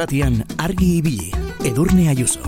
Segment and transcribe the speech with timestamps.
[0.00, 1.26] irratian argi ibili,
[1.68, 2.40] edurne ayuso.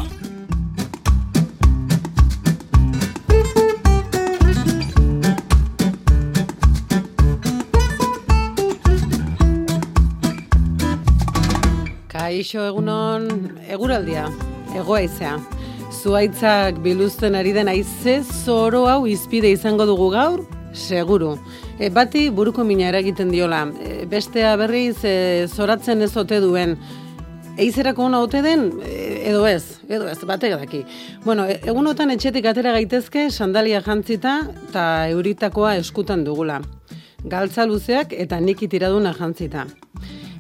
[12.09, 13.29] Kaixo egunon,
[13.69, 14.31] eguraldia,
[14.73, 15.35] egoaizea.
[15.93, 20.41] Zuaitzak biluzten ari den aize zoro hau izpide izango dugu gaur,
[20.73, 21.37] seguru.
[21.77, 26.79] E, bati buruko mina eragiten diola, e, bestea berriz e, zoratzen ez ote duen.
[27.61, 30.83] Eizerako ona ote den, e, edo ez, edo ez, bate daki.
[31.25, 34.39] Bueno, e, egunotan etxetik atera gaitezke sandalia jantzita
[34.71, 36.63] eta euritakoa eskutan dugula.
[37.29, 39.67] Galtza luzeak eta niki tiraduna jantzita.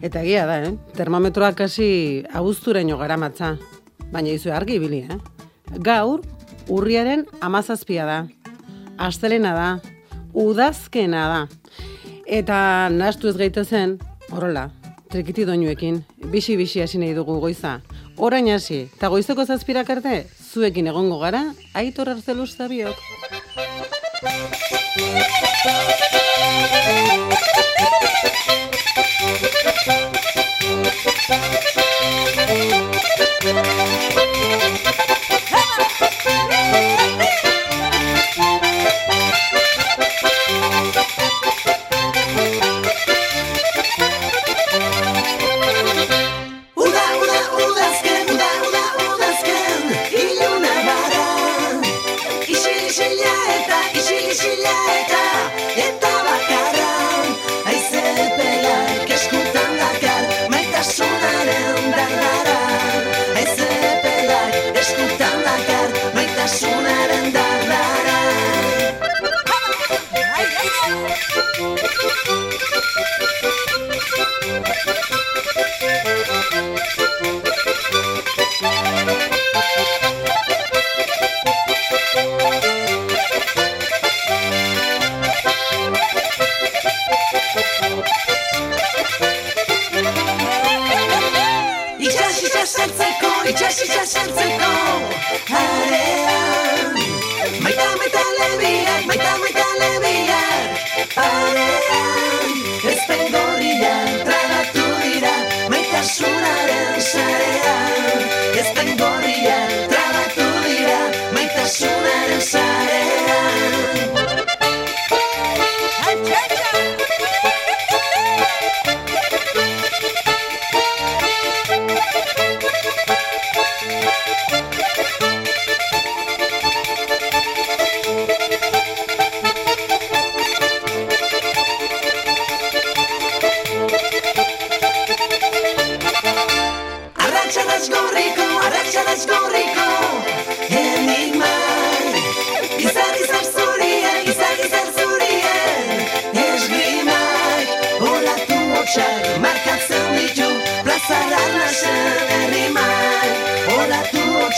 [0.02, 0.72] Eta egia da, eh?
[0.96, 3.54] termometroak hasi abuzturaino garamatza.
[4.10, 5.20] Baina izu argi ibili, eh?
[5.84, 6.24] Gaur,
[6.72, 8.20] urriaren amazazpia da.
[8.96, 9.70] Astelena da.
[10.32, 11.42] Udazkena da.
[12.26, 13.98] Eta nastu ez gaitezen,
[14.32, 14.70] horrela,
[15.12, 16.00] trikiti doinuekin,
[16.32, 17.80] bisi-bisi hasi nahi dugu goiza.
[18.16, 20.14] Orain hasi, eta goizeko zazpirak arte,
[20.52, 21.44] zuekin egongo gara,
[21.76, 22.96] aitor arzeluz zabiok.
[31.22, 31.71] Uda,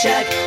[0.05, 0.44] check.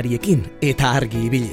[0.00, 1.50] Egunariekin eta argi ibili.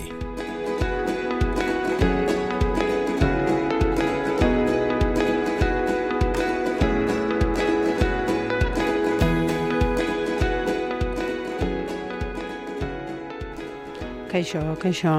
[14.31, 15.17] Kaixo, kaixo.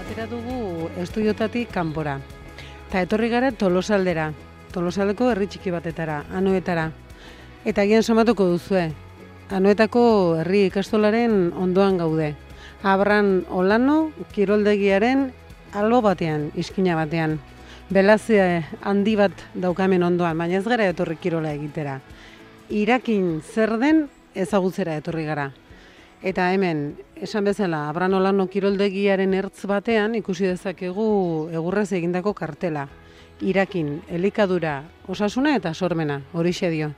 [0.00, 2.16] Atera dugu estudiotatik kanpora.
[2.88, 4.32] Ta etorri gara Tolosaldera.
[4.76, 6.90] Tolosaldeko herri txiki batetara, anoetara.
[7.64, 8.90] Eta agian somatuko duzue.
[9.56, 10.02] Anoetako
[10.42, 12.34] herri ikastolaren ondoan gaude.
[12.84, 15.30] Abran Olano kiroldegiaren
[15.72, 17.38] albo batean, iskina batean.
[17.88, 21.96] Belaze handi bat daukamen ondoan, baina ez gara etorri kirola egitera.
[22.68, 25.48] Irakin zer den ezagutzera etorri gara.
[26.20, 31.10] Eta hemen, esan bezala, Abranolano kiroldegiaren ertz batean ikusi dezakegu
[31.56, 32.90] egurrez egindako kartela.
[33.44, 36.92] Irakin, elikadura, osasuna eta sormena, horixe dio.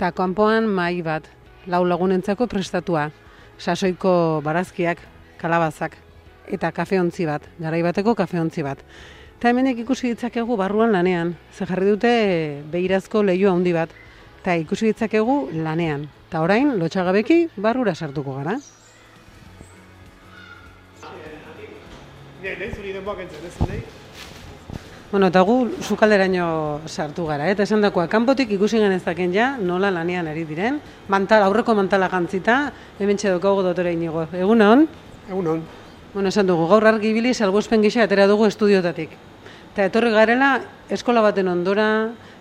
[0.00, 1.26] Ta kanpoan mai bat,
[1.68, 3.10] lau lagunentzako prestatua,
[3.58, 5.02] sasoiko barazkiak,
[5.36, 5.98] kalabazak,
[6.48, 8.80] eta kafeontzi bat, garaibateko kafeontzi bat.
[9.36, 12.12] Eta hemenek ikusi ditzakegu barruan lanean, ze jarri dute
[12.72, 13.92] behirazko lehiu handi bat,
[14.40, 16.08] eta ikusi ditzakegu lanean.
[16.30, 18.56] Eta orain, lotxagabeki, barrura sartuko gara.
[22.42, 24.01] Nire, nahi zuri denboak entzen, ez?
[25.12, 30.30] Bueno, eta gu sukalderaino sartu gara, eta esan dakoa, kanpotik ikusi genezaken ja, nola lanean
[30.30, 30.78] ari diren,
[31.12, 32.54] mantal, aurreko mantala gantzita,
[32.96, 34.22] hemen txedokago dotore inigo.
[34.32, 34.86] Egun hon?
[35.28, 35.60] Egun hon.
[36.14, 39.12] Bueno, esan dugu, gaur argi ibili salbuespen gisa atera dugu estudiotatik.
[39.74, 40.54] Eta etorri garela,
[40.88, 41.90] eskola baten ondora,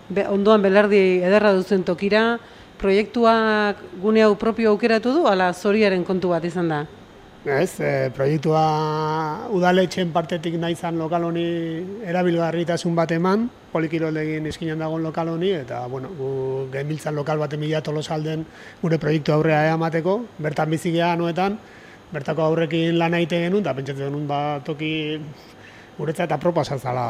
[0.08, 2.38] be, ondoan belardi ederra duzen tokira,
[2.80, 6.86] proiektuak gune hau propio aukeratu du, ala zoriaren kontu bat izan da.
[7.42, 11.46] Ez, e, proiektua udaletxen partetik nahi zan lokal honi
[12.06, 17.82] erabilgarritasun bat eman, polikiroldekin eskinen dagoen lokal honi, eta, bueno, gu genbiltzan lokal bat emila
[17.82, 18.46] tolosalden
[18.84, 21.58] gure proiektu aurrea emateko, bertan bizi geha anuetan,
[22.14, 24.94] bertako aurrekin lan egite genuen, eta pentsatzen genuen bat toki
[25.98, 27.08] guretzat eta proposa zala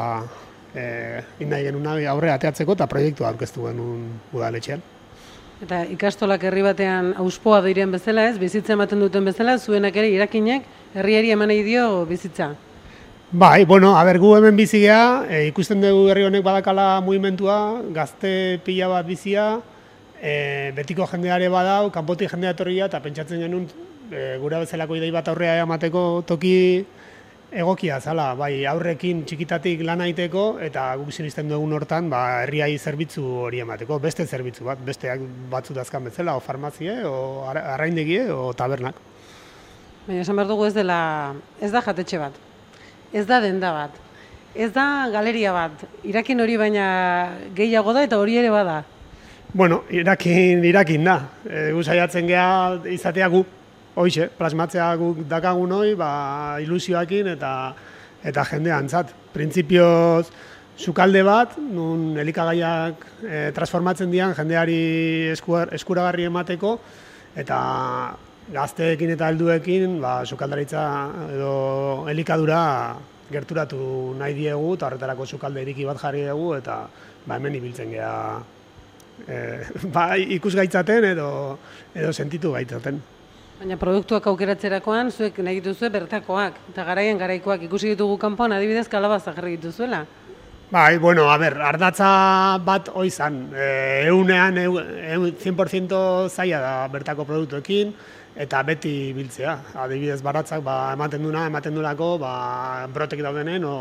[0.72, 5.01] e, indai genuen aurre ateatzeko, eta proiektua aurkeztu genuen udaletxean.
[5.62, 10.64] Eta ikastolak herri batean auspoa diren bezala ez, bizitza ematen duten bezala, zuenak ere irakinek
[10.98, 12.48] herriari eman nahi dio bizitza.
[13.30, 17.78] Bai, bueno, a ber, gu hemen bizi geha, e, ikusten dugu herri honek badakala mugimentua,
[17.94, 19.46] gazte pila bat bizia,
[20.20, 23.70] e, betiko jendeare badau, kanpotik jendea etorria, eta pentsatzen genuen
[24.10, 26.56] e, gura bezalako idei bat aurrea emateko toki
[27.52, 33.24] egokia zala, bai, aurrekin txikitatik lan egiteko eta guk sinisten dugun hortan, ba, herriai zerbitzu
[33.46, 35.20] hori emateko, beste zerbitzu bat, besteak
[35.52, 38.96] batzu dazkan bezala, o farmazie, o ar- arraindegie, o tabernak.
[40.06, 42.40] Baina esan behar dugu ez dela, ez da jatetxe bat,
[43.12, 44.00] ez da denda bat,
[44.54, 46.86] ez da galeria bat, irakin hori baina
[47.54, 48.82] gehiago da eta hori ere bada.
[49.52, 51.18] Bueno, irakin, irakin da.
[51.44, 53.44] E, gu saiatzen geha izatea gu,
[53.94, 56.12] hoixe, plasmatzea guk dakagun hoi, ba,
[56.64, 57.52] ilusioakin eta
[58.22, 59.12] eta jendea antzat.
[59.34, 60.30] Printzipioz,
[60.78, 66.76] sukalde bat, nun elikagaiak e, transformatzen dian jendeari eskuar, eskuragarri emateko,
[67.36, 67.58] eta
[68.52, 70.84] gazteekin eta helduekin, ba, sukaldaritza
[71.34, 71.54] edo
[72.10, 72.62] elikadura
[73.32, 76.82] gerturatu nahi diegu, eta horretarako sukalde iriki bat jarri dugu, eta
[77.26, 78.14] ba, hemen ibiltzen geha
[79.26, 79.36] e,
[79.94, 81.58] ba, ikus gaitzaten edo,
[81.94, 83.02] edo sentitu gaitzaten.
[83.62, 89.30] Baina produktuak aukeratzerakoan, zuek nahi dituzue bertakoak, eta garaien garaikoak ikusi ditugu kanpoan adibidez kalabaza
[89.36, 90.00] jarri dituzuela.
[90.72, 92.08] Bai, bueno, a ber, ardatza
[92.66, 93.68] bat oizan, e,
[94.10, 95.94] eunean, eu, eu, 100%
[96.26, 97.94] zaila da bertako produktuekin,
[98.34, 99.54] eta beti biltzea.
[99.84, 102.34] Adibidez, baratzak ba, ematen duna, ematen durako, ba,
[102.90, 103.76] brotek daudenen, o,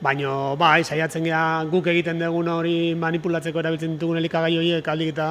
[0.00, 5.28] baino, bai, saiatzen gea guk egiten dugun hori manipulatzeko erabiltzen ditugun elikagai horiek aldik eta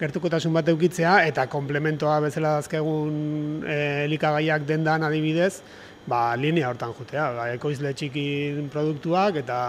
[0.00, 5.62] gertukotasun bat eukitzea, eta komplementoa bezala dazkegun e, elikagaiak dendan adibidez,
[6.06, 9.62] ba, linea hortan jutea, ba, ekoizle txikin produktuak eta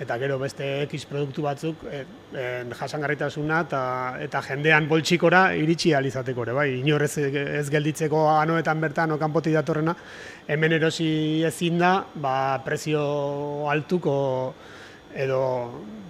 [0.00, 2.02] eta gero beste X produktu batzuk e,
[2.34, 3.82] e, jasangarritasuna eta,
[4.24, 9.54] eta jendean boltsikora iritsi ahal izateko ere, bai, inor ez, gelditzeko anoetan bertan o kanpotik
[9.54, 9.94] datorrena,
[10.48, 12.36] hemen erosi ezin da, ba,
[12.66, 13.04] prezio
[13.70, 14.16] altuko
[15.14, 15.42] edo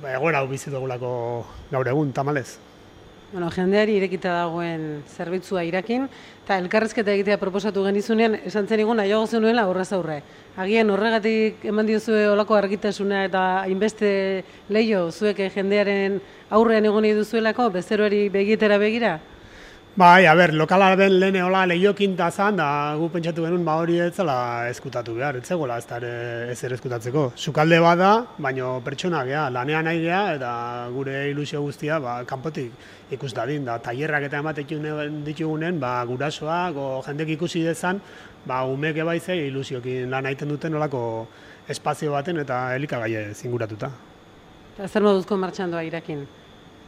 [0.01, 1.11] ba, egoera hau bizi dugulako
[1.71, 2.55] gaur egun, tamalez.
[3.35, 6.05] Bueno, jendeari irekita dagoen zerbitzua irakin,
[6.45, 10.21] eta elkarrezketa egitea proposatu genizunean, esan zen igun nahiago zenuela aurrez aurre.
[10.55, 14.11] Agian horregatik eman diozue olako argitasuna eta hainbeste
[14.71, 16.21] leio zuek jendearen
[16.55, 19.17] aurrean egon nahi duzuelako, bezeroari begietera begira?
[19.97, 23.77] Bai, a ber, lokala ben lehen hola lehiokin da zan, da gu pentsatu genuen ba
[23.79, 27.29] hori ez zela eskutatu behar, ez zegoela ez, ere- ez ere eskutatzeko.
[27.37, 30.51] Sukalde bada, baino pertsona gea, lanean nahi gea, eta
[30.95, 32.73] gure ilusio guztia ba, kanpotik
[33.15, 38.01] ikus dadin, da tailerrak eta ematen ditugunen, ba, gurasoak, o jendek ikusi dezan,
[38.47, 41.03] ba, umek ebaize ilusiokin lan egiten duten olako
[41.69, 43.91] espazio baten eta elikagaie zinguratuta.
[44.75, 46.25] Eta zer moduzko martxan doa irakin?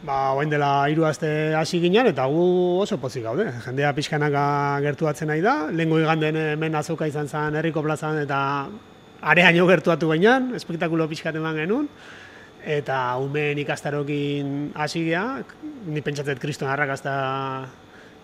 [0.05, 2.43] Ba, orain dela hiru aste hasi ginen eta gu
[2.83, 3.47] oso pozik gaude.
[3.65, 4.43] Jendea pixkanaka
[4.85, 5.55] gertuatzen nahi da.
[5.73, 8.39] Lehengo iganden hemen azoka izan zen herriko plazan eta
[9.23, 11.89] areaino gertuatu gainan, espektakulo pixkat eman genuen.
[12.67, 15.25] Eta umeen ikastarokin hasi gea,
[15.87, 17.15] ni pentsatzen kriston arrakasta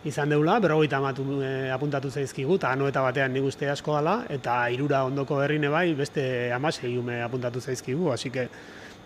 [0.04, 1.25] izan deula, berrogeita amatu
[1.75, 5.94] apuntatu zaizkigu, eta ano eta batean nik uste asko dela, eta irura ondoko herrine bai,
[5.94, 8.49] beste amasei ume apuntatu zaizkigu, hasi que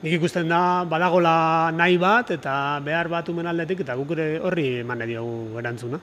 [0.02, 4.68] nik ikusten da badagola nahi bat eta behar bat umen aldetik eta guk ere horri
[4.80, 6.00] eman diogu erantzuna.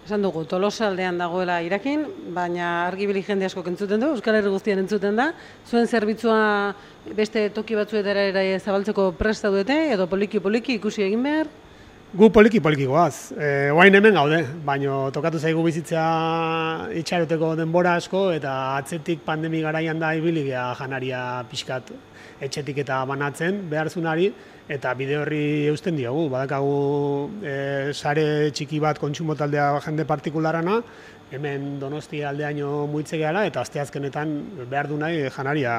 [0.00, 4.80] Esan dugu, Tolosa aldean dagoela irakin, baina argibili jende asko entzuten du, Euskal Herri guztian
[4.80, 5.28] entzuten da.
[5.68, 6.38] Zuen zerbitzua
[7.14, 11.52] beste toki batzuetara ere zabaltzeko presta duete, edo poliki-poliki ikusi egin behar?
[12.10, 13.30] Gu poliki poliki goaz.
[13.38, 16.06] E, oain hemen gaude, baino tokatu zaigu bizitzea
[16.98, 21.92] itxaroteko denbora asko eta atzetik pandemi garaian da ibili gea janaria pixkat
[22.42, 24.26] etxetik eta banatzen beharzunari
[24.76, 26.24] eta bide horri eusten diogu.
[26.32, 26.72] Badakagu
[27.46, 27.54] e,
[27.94, 30.80] sare txiki bat kontsumo taldea jende partikularana,
[31.30, 35.78] hemen donosti aldeaino muitze gehala eta asteazkenetan behar du nahi janaria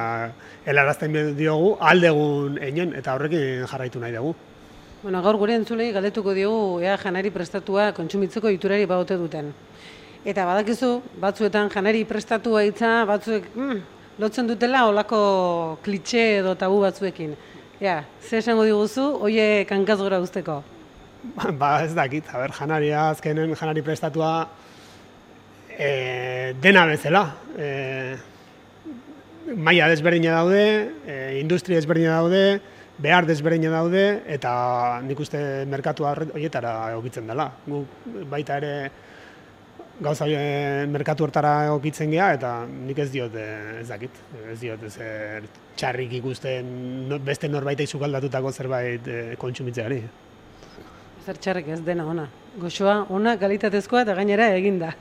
[0.64, 4.34] helarazten diogu aldegun einen eta horrekin jarraitu nahi dugu.
[5.02, 9.48] Bueno, gaur gure entzulei galdetuko diogu ea janari prestatua kontsumitzeko iturari baote duten.
[10.22, 10.90] Eta badakizu,
[11.24, 13.80] batzuetan janari prestatua hitza batzuek mm,
[14.22, 15.22] lotzen dutela olako
[15.82, 17.34] klitxe edo tabu batzuekin.
[17.82, 20.60] Ja, ze esango diguzu, hoie kankaz gora usteko.
[21.64, 24.36] ba ez dakit, a ber, janaria azkenen janari prestatua
[25.80, 27.24] e, dena bezala.
[27.58, 27.72] E,
[29.58, 30.62] maila desberdina daude,
[31.08, 32.62] e, industria desberdina daude,
[33.02, 35.40] behar desberdina daude, eta nik uste
[35.70, 37.50] merkatu horietara egokitzen dela.
[37.66, 37.86] Gu
[38.30, 38.76] baita ere
[40.02, 40.26] gauza
[40.90, 44.96] merkatu hortara egokitzen gea, eta nik ez diot, eh, ez dakit, ez diot ez
[45.82, 46.68] txarrik ikusten
[47.10, 50.02] no- beste norbaitek sukaldatutako zerbait e, kontsumitzeari.
[51.26, 52.28] Zer txarrik ez dena ona.
[52.62, 54.94] Goxoa, ona, kalitatezkoa eta gainera eginda.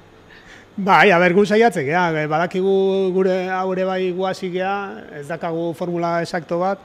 [0.77, 6.59] Bai, aber gu e, badakigu gure hau ere bai guasi gea, ez dakagu formula esakto
[6.59, 6.79] bat,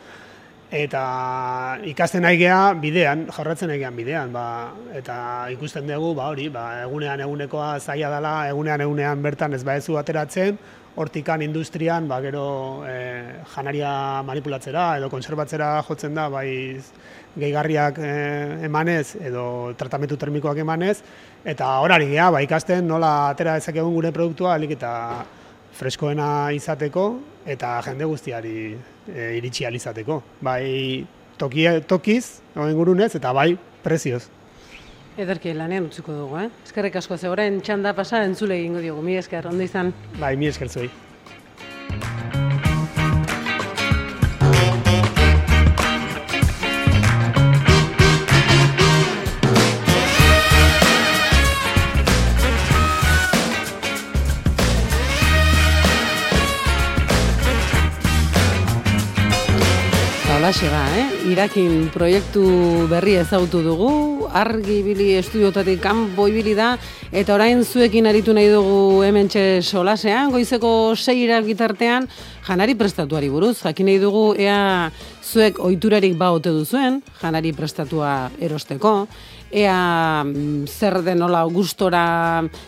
[0.76, 5.18] eta ikasten nahi gea bidean, jorratzen nahi gean bidean, ba, eta
[5.54, 10.58] ikusten dugu, ba hori, ba, egunean egunekoa zaila dela, egunean egunean bertan ez baezu ateratzen,
[11.00, 12.48] hortikan industrian, ba, gero
[12.88, 12.96] e,
[13.54, 16.50] janaria manipulatzera edo konserbatzera jotzen da, bai
[17.36, 18.12] gehigarriak e,
[18.68, 19.46] emanez edo
[19.80, 20.98] tratamentu termikoak emanez,
[21.46, 24.92] eta horari gea, ba, ikasten nola atera dezakegun gure produktua, alik eta
[25.76, 27.08] freskoena izateko
[27.52, 28.58] eta jende guztiari
[29.08, 30.22] e, iritsi ahal izateko.
[30.42, 31.06] Bai
[31.38, 34.26] toki, tokiz, oen gurunez, eta bai prezioz.
[35.16, 36.50] Ederki lanean utziko dugu, eh?
[36.68, 39.04] Eskerrik asko, ze orain txanda pasa entzule egingo diogu.
[39.06, 39.94] Mi esker, ondo izan.
[40.20, 40.90] Bai, mi esker zuei.
[60.46, 61.32] Eta holaxe ba, eh?
[61.34, 62.42] Irakin proiektu
[62.86, 66.76] berri ezagutu dugu, argi ibili estudiotatik kanpo ibili da,
[67.10, 72.06] eta orain zuekin aritu nahi dugu hementxe solasean, goizeko seira gitartean,
[72.46, 74.92] janari prestatuari buruz, jakin nahi dugu ea
[75.26, 79.08] zuek oiturarik ba ote duzuen, janari prestatua erosteko,
[79.52, 82.04] ea mm, zer den nola gustora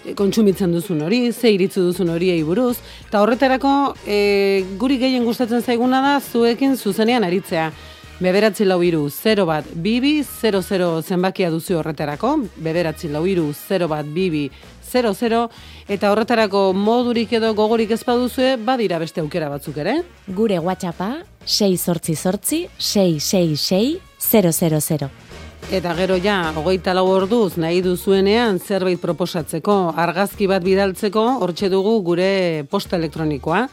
[0.06, 3.74] eh, kontsumitzen duzun hori, ze iritzi duzun horiei buruz, eta horretarako
[4.06, 7.72] e, guri gehien gustatzen zaiguna da zuekin zuzenean aritzea.
[8.18, 14.06] Beberatzi lau iru 0 bat bibi 00 zenbakia duzu horretarako, beberatzi lau iru 0 bat
[14.10, 14.48] bibi
[14.88, 15.44] 00,
[15.88, 20.00] eta horretarako modurik edo gogorik ez baduzue, badira beste aukera batzuk ere.
[20.28, 21.12] Gure WhatsAppa
[21.46, 24.00] 6 sortzi sortzi 666
[24.32, 25.27] 000.
[25.68, 31.98] Eta gero ja, hogeita lau orduz nahi duzuenean zerbait proposatzeko, argazki bat bidaltzeko, hortxe dugu
[32.08, 33.66] gure posta elektronikoa.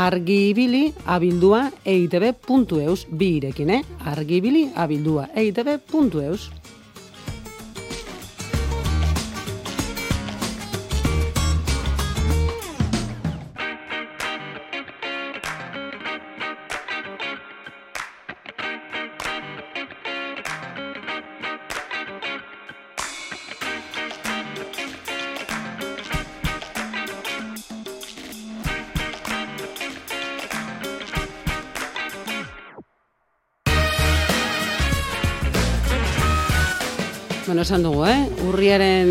[0.00, 3.82] Argibili abildua eitb.eus bi irekin, eh?
[4.10, 6.50] Argibili abildua eitb.eus.
[37.70, 38.26] esan dugu, eh?
[38.48, 39.10] Urriaren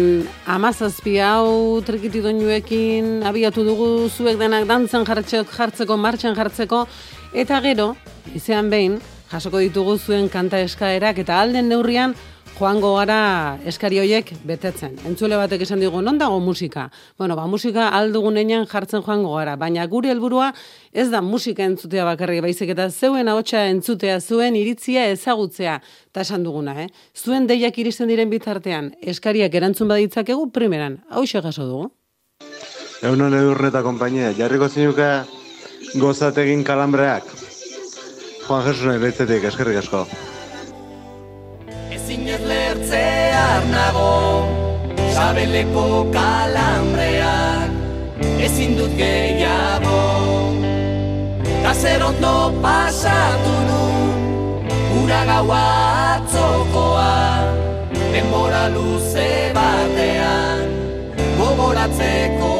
[0.51, 6.81] amazazpi hau trikiti doinuekin abiatu dugu zuek denak dantzan jartzeko, jartzeko, martxan jartzeko,
[7.31, 7.93] eta gero,
[8.35, 8.97] izan behin,
[9.31, 12.17] jasoko ditugu zuen kanta eskaerak, eta alden neurrian,
[12.59, 14.97] joango gara eskari hoiek betetzen.
[15.07, 16.89] Entzule batek esan digu, non dago musika?
[17.17, 20.49] Bueno, ba, musika aldugunean jartzen joango gara, baina gure helburua
[20.91, 25.77] ez da musika entzutea bakarrik baizik eta zeuen ahotsa entzutea, zuen iritzia ezagutzea,
[26.11, 26.89] eta esan duguna, eh?
[27.15, 31.91] Zuen deiak iristen diren bitartean, eskariak erantzun baditzakegu primeran, hau jaso dugu.
[32.99, 35.23] Egunon edurne eta kompainia, jarriko zinuka
[35.95, 37.23] gozategin kalambreak.
[38.49, 40.03] Juan Jesus gaitzetik, eskerrik asko.
[42.09, 44.49] Ezin ez lertzear nago.
[45.13, 47.69] Sabeleko kalambreak
[48.41, 50.01] Ezin dut gehiago.
[51.61, 52.33] Kazer ondo
[52.65, 53.83] pasatu nu
[55.03, 55.61] Ura gaua
[56.15, 57.13] atzokoa
[57.93, 60.65] Denbora luze batean
[61.37, 62.58] Gogoratzekoa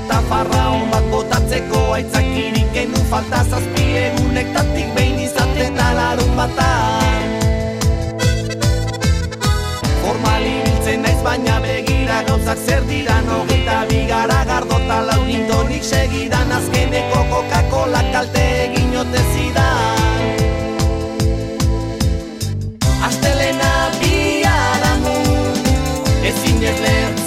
[0.00, 7.28] eta farra hon bat botatzeko aitzakirik genuen falta zazpi egunektatik behin izaten alarun batan
[10.02, 18.02] Formal ibiltzen naiz baina begira gauzak zer diran hogeita bigara gardota laurindonik segidan azkeneko Coca-Cola
[18.12, 18.96] kalte egin
[19.34, 19.98] zidan.
[23.08, 25.56] Astelena biharamun
[26.32, 27.19] ezin ez lertzear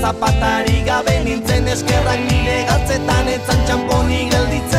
[0.00, 4.69] zapatari gabe nintzen eskerrak nire gatzetan etzan txamponi gelditzen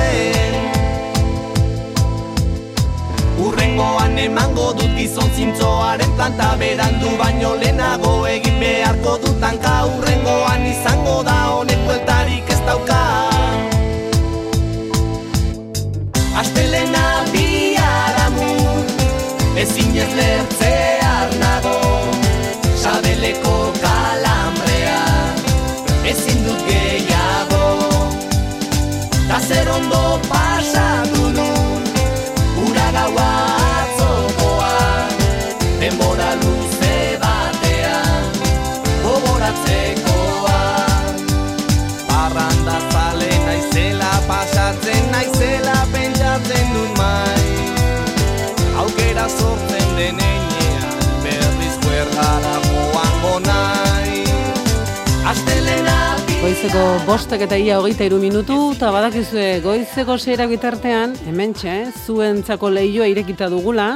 [56.61, 61.73] Goizeko bostak eta ia hogeita iru minutu, eta badakizue goizeko seira bitartean, hementxe,
[62.05, 63.95] zuentzako lehioa irekita dugula,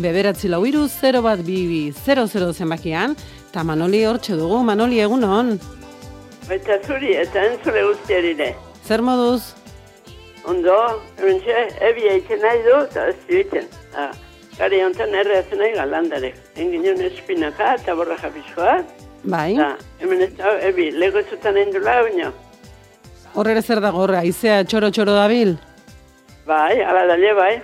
[0.00, 3.12] beberatzi lau iru, 0 bat bibi, 00 zenbakian,
[3.50, 5.58] eta Manoli hortxe dugu, Manoli egunon,
[6.48, 8.54] Baita zuri eta entzule guztiari ere.
[8.80, 9.52] zer moduz?
[10.48, 13.68] Ondo, hemen txe, ebi eitzen nahi du, eta ez duiten.
[13.92, 14.12] Ah,
[14.56, 16.36] Gari honetan erre hazen nahi galandarek.
[16.56, 18.78] Enginen espinaka eta borra japiskoa.
[19.26, 22.32] Bai, Eta hemen ez da, ebi, lego zutan endula baino.
[23.34, 25.56] horrere zer dago horre, aizea txoro-txoro dabil?
[26.46, 27.54] Bai, ala dalle bai.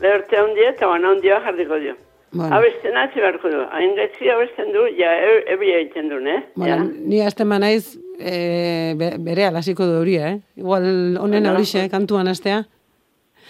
[0.00, 1.94] Lehorte handia eta bana handia jarriko dio.
[2.32, 2.54] Bueno.
[2.56, 3.60] Abesten hasi beharko du.
[3.72, 6.44] Hain gaitzi abesten du, ja, e- ebi eitzen du, ne?
[6.54, 6.90] Bueno, Ja.
[7.06, 10.38] ni hasten naiz e, be, bere alasiko du hori, eh?
[10.56, 12.64] Igual honen Bueno, horixe, kantuan astea.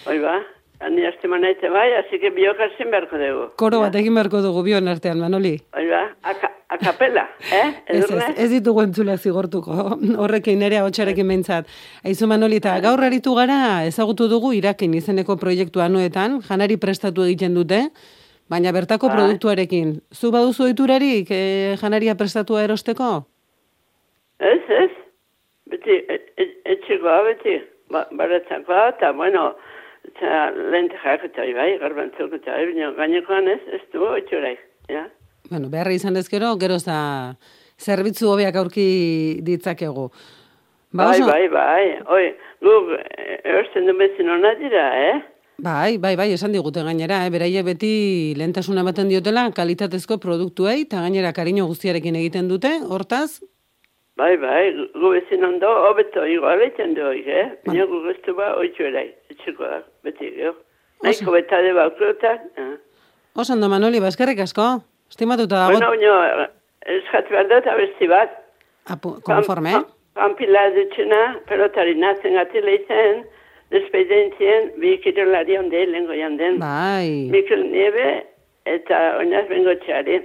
[0.07, 0.39] Hoi ba,
[0.91, 3.51] ni haste manaite bai, así que biokasin beharko dugu.
[3.57, 5.61] Koro bat egin beharko dugu bion artean, Manoli.
[5.77, 7.73] Hoi ba, aka, akapela, eh?
[7.87, 9.75] Ez, ez, ez ditugu entzuleak zigortuko,
[10.23, 11.69] horrekin nire hotxarekin behintzat.
[12.07, 17.55] Aizu Manoli, eta gaur aritu gara, ezagutu dugu irakin izeneko proiektu anuetan, janari prestatu egiten
[17.59, 17.83] dute,
[18.51, 19.17] baina bertako Bai.
[19.17, 19.97] produktuarekin.
[20.15, 21.43] Zu baduzu oiturarik e,
[21.83, 23.11] janaria prestatua erosteko?
[24.39, 24.91] Ez, ez.
[25.71, 27.61] Beti, et- et- etxekoa, beti.
[27.91, 29.57] Ba, baratzakoa, eta, bueno,
[30.07, 34.57] eta lentejaak eta bai, garbantzok eta bai, baina gainekoan ez, ez du oitxurai,
[34.89, 35.09] ja.
[35.51, 37.37] Bueno, beharra izan dezkero, gero da
[37.81, 40.11] zerbitzu hobeak aurki ditzakegu.
[40.93, 41.85] Ba, bai, oso- bai, bai.
[42.07, 42.25] Oi,
[42.63, 45.21] guk, eh, erosten du bezin hona dira, eh?
[45.61, 47.31] Bai, bai, bai, esan digute gainera, eh?
[47.31, 53.41] beraie beti lehentasuna ematen diotela kalitatezko produktuei, eta gainera kariño guztiarekin egiten dute, hortaz,
[54.21, 57.47] Bai, bai, gu- gu ezin ondo, hobeto, igual egiten du hori, eh?
[57.65, 60.51] Baina gu guztu ba, oitzu erai, etxeko da, beti, jo.
[61.03, 62.75] Nahiko betade baukrotak, eh?
[63.35, 64.83] Oso ondo, Manoli, baskerrik asko.
[65.11, 66.49] Estimatuta dago, Bueno, baina,
[66.87, 68.31] eskatu behar dut abesti bat.
[68.87, 69.83] apu, konforme, eh?
[70.15, 73.25] Pampila dutxuna, pelotari nazen gati lehitzen,
[73.71, 76.59] despeidentzien, bi kirolari onde, lengo janden.
[76.59, 77.29] Bai.
[77.31, 78.09] Mikel Niebe
[78.67, 80.19] eta oinaz bengo txari.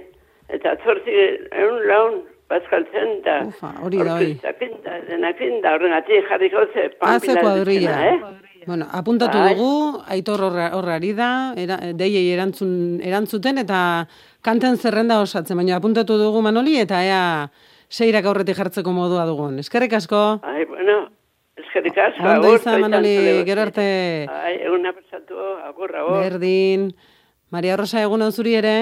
[0.48, 1.14] Eta zortzi
[1.50, 2.18] egun laun
[2.50, 3.40] bazkaltzen da.
[3.50, 4.32] Ufa, hori da, hori.
[4.34, 8.18] orkestrakin da, denakin da, horregatik jarriko ze pampila dutxuna, eh?
[8.66, 9.54] Bueno, apuntatu Bai.
[9.54, 13.78] dugu, aitor horra- horrari da, era, deiei erantzun, erantzuten, eta
[14.46, 17.22] kanten zerrenda osatzen, baina apuntatu dugu Manoli, eta ea
[17.90, 19.58] seirak aurretik jartzeko modua dugun.
[19.62, 20.20] Eskerrik asko.
[20.46, 21.08] Ai, bueno,
[21.58, 22.22] eskerrik asko.
[22.22, 23.16] Ondo agur, izan, Manoli,
[23.48, 23.86] gero arte.
[24.30, 25.34] Ai, eguna pasatu,
[25.66, 26.20] agur, agur.
[26.22, 26.92] Berdin.
[27.50, 28.76] Maria Rosa egun zuri ere,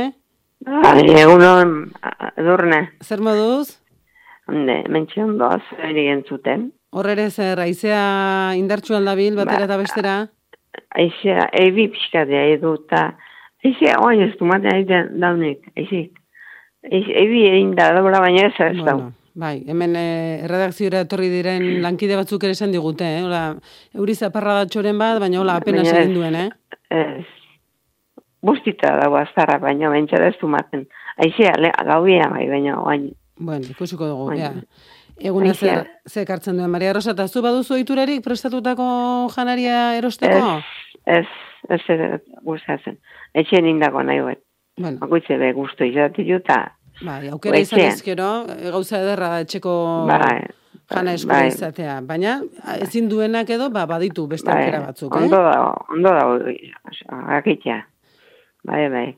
[0.64, 3.80] Bai, egunon, a- edurne, zer moduz?
[4.48, 6.70] onde, mentxe ondo, zer entzuten.
[6.92, 9.64] Hor ere zer, aizea indartxu aldabil, batera Ba.
[9.64, 10.14] eta bestera?
[10.94, 13.16] Aizea, ebi pixkatea edu, eta
[13.64, 16.12] aizea, oain ez du maten aiten daunik, aizik.
[16.84, 18.96] Aiz, ebi egin da, dobra baina ez ez dau.
[18.98, 23.22] Bueno, bai, hemen eh, erredakziora etorri diren lankide batzuk ere esan digute, eh?
[23.24, 23.44] Hola,
[23.96, 26.04] euri zaparra da txoren bat, baina hola, apenas Baina ez.
[26.04, 26.50] egin duen, eh?
[26.94, 27.24] Ez,
[28.44, 30.84] bustita dago aztarra, baina mentxe ez du maten.
[31.24, 33.08] Aizea, le, gaubia bai, baina oain.
[33.40, 34.52] Bueno, ikusiko dugu, ja.
[34.52, 35.54] Aizea.
[35.54, 38.84] zer, ze kartzen duen, Maria Rosa, eta zu baduzu oiturarik prestatutako
[39.34, 40.58] janaria erosteko?
[41.06, 41.26] Ez, ez,
[41.68, 41.80] ez,
[42.44, 42.98] gustatzen.
[43.34, 44.38] Etxen indako nahi bet.
[44.76, 46.76] Bueno, Bakoitze be gustu izatik juta.
[47.04, 47.92] bai, aukera izan Etxean.
[47.94, 50.46] ezkero, eh, gauza ederra da etxeko Bai,
[50.90, 51.48] jana eskura bai.
[51.48, 52.00] izatea.
[52.02, 52.40] Baina,
[52.82, 55.22] ezin duenak edo, ba, baditu beste Bai, aukera batzuk, eh?
[55.22, 56.38] Ondo dago, ondo dago,
[57.38, 57.80] akitea.
[58.64, 59.16] Bai, bai.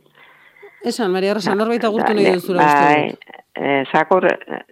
[0.85, 3.19] Esan, Maria Rosa, norbait agurtu nahi Bai, duzura uste Bai, dut.
[3.55, 4.65] eh, sakur, eh,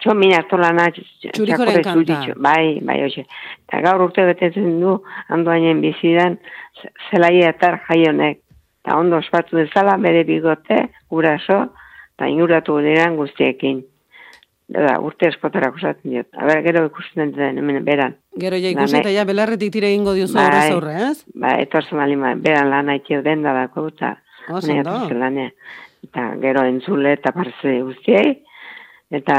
[0.00, 2.20] txomin hartolana, Txurikoren kanta.
[2.36, 3.24] Bai, bai, hoxe.
[3.68, 6.38] Eta gaur urte betetzen du, handoainen bizidan,
[6.80, 8.40] ze- zelaia etar jaionek.
[8.84, 11.62] Eta ondo ospatu dezala, bere bigote, guraso,
[12.16, 13.84] eta inguratu diran guztiekin.
[14.70, 16.28] Da, urte eskotarako zaten diot.
[16.38, 18.14] Aber, gero ikusten den, hemen beran.
[18.38, 20.44] Gero ja ikusi Lan- eta ja belarretik tira egingo diozu Bai.
[20.44, 21.24] aurrez aurre, ez?
[21.34, 25.50] Ba, etorzen alima, beran lan haitio den da dako, eta Oso lanea.
[26.04, 28.42] Eta gero entzule eta parze guztiei,
[29.10, 29.36] eta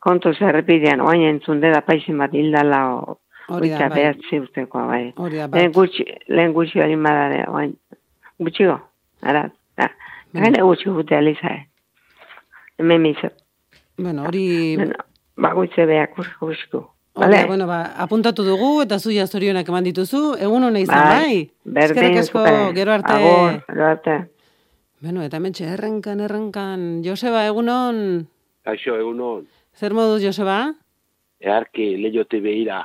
[0.00, 3.18] kontu zerrepidean, oain entzun da paizen bat hildala, o,
[3.50, 3.98] Hori da, bai.
[3.98, 5.02] behatzi urtekoa, bai.
[5.16, 7.74] Hori da, Lehen gutxi, lehen gutxi hori madare, oain,
[8.38, 8.78] gutxiko,
[9.22, 9.90] ara, da.
[10.32, 10.42] Bai.
[10.44, 11.66] Gaine gutxi gute aliza, eh.
[12.78, 13.32] Hemen mizo.
[13.98, 14.76] Bueno, hori...
[14.76, 14.94] Bueno,
[15.40, 16.82] Bagoitze behak guzku.
[17.14, 20.36] Hori, da, bueno, ba, apuntatu dugu eta zu zorionak eman dituzu.
[20.38, 21.50] Egun hona izan, bai?
[21.64, 23.12] Berdin, Eskerrik asko, gero arte.
[23.12, 24.18] Agur, gero arte.
[25.00, 27.02] Bueno, eta mentxe, errenkan, errenkan.
[27.04, 28.28] Joseba, egunon,
[28.64, 29.46] Kaixo, egunon,
[29.78, 30.74] zer moduz, Joseba?
[31.40, 32.82] earki leiote behira.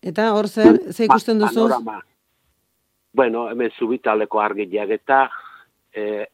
[0.00, 1.66] Eta hor zer, ze ikusten duzu?
[1.66, 1.98] Panorama.
[3.12, 5.18] Bueno, hemen zubitaleko argiak eta
[5.92, 6.24] e,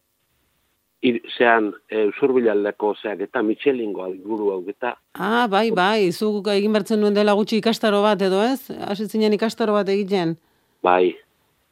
[1.03, 6.73] ir, zean e, usurbilaldeko zeak eta Michelingo inguru hau eta Ah, bai, bai, zuk egin
[6.77, 8.71] bertzen duen dela gutxi ikastaro bat edo ez?
[8.87, 10.37] Hasi zinen ikastaro bat egiten.
[10.83, 11.17] bai,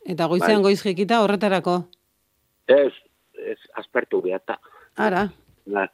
[0.05, 0.63] Eta goizean Bai.
[0.73, 1.85] goiz jekita horretarako.
[2.67, 2.93] ez,
[3.39, 4.59] ez aspertu behata.
[4.97, 5.29] Ara,
[5.67, 5.87] Na,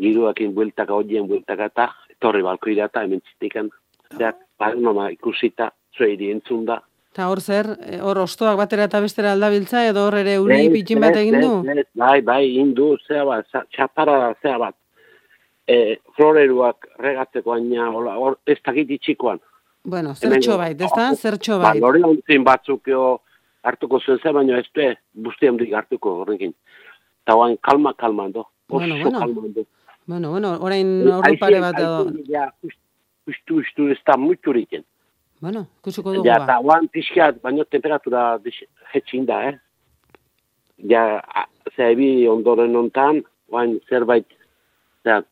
[0.00, 3.70] giruakin bueltaka, oien bueltaka eta etorri balko irata hemen txitikan.
[4.16, 6.80] Zeak, panorama ikusita, zueiri entzun da.
[7.12, 11.00] eta hor zer, eh, hor ostoak batera eta bestera aldabiltza edo hor ere uri pitxin
[11.00, 11.50] bat egin du?
[11.68, 14.74] Ez, ez, Bai, bai, indu, zea bat, txapara da, zea bat.
[15.68, 19.40] E, floreruak regatzeko aina, hor, ez dakit itxikoan.
[19.84, 21.10] Bueno, zertxo bait, ez da?
[21.14, 21.82] Zertxo Ba, bait.
[21.82, 23.20] hori ontzin batzuk jo,
[23.62, 26.54] hartuko zuen ze, baina ez du, busti handik hartuko horrekin.
[27.26, 28.46] Eta kalma, kalma, do.
[28.68, 29.18] Bueno, Oso bueno.
[29.20, 29.66] kalma, do.
[30.06, 32.10] Bueno, bueno, orain ordu pare bat edo.
[32.28, 32.48] Ja,
[33.28, 34.82] ustu, ustu, ez da mutxuriken.
[35.42, 36.44] Bueno, ikusiko dugu Ja, ba.
[36.44, 38.38] eta oan pixkat, baina temperatura
[38.92, 39.58] jetxin da, eh?
[40.90, 44.26] Ja, a- ze ebi ondoren ontan, oain zerbait,
[45.04, 45.22] ja,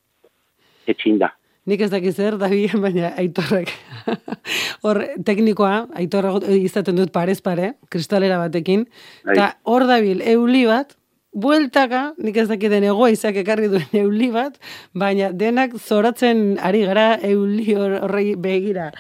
[0.87, 1.33] jetxin da.
[1.67, 3.71] Nik ez dakiz zer, Dabilen, baina aitorrek.
[4.87, 8.87] hor, teknikoa, aitorra izaten dut parez pare, kristalera batekin,
[9.25, 9.35] Bai.
[9.35, 10.97] eta hor dabil, euli bat,
[11.33, 14.57] bueltaka, nik ez dakiten egoa izak ekarri duen euli bat,
[14.95, 18.91] baina denak zoratzen ari gara euli hor- horrei begira.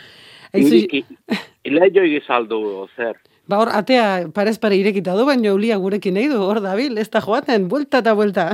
[0.54, 0.82] Aizu,
[1.64, 3.18] Ileio egizaldu, zer.
[3.50, 7.08] ba hor, atea parez pare irekita du, baina eulia gurekin nahi du, hor dabil, ez
[7.10, 8.48] da joaten, buelta eta buelta.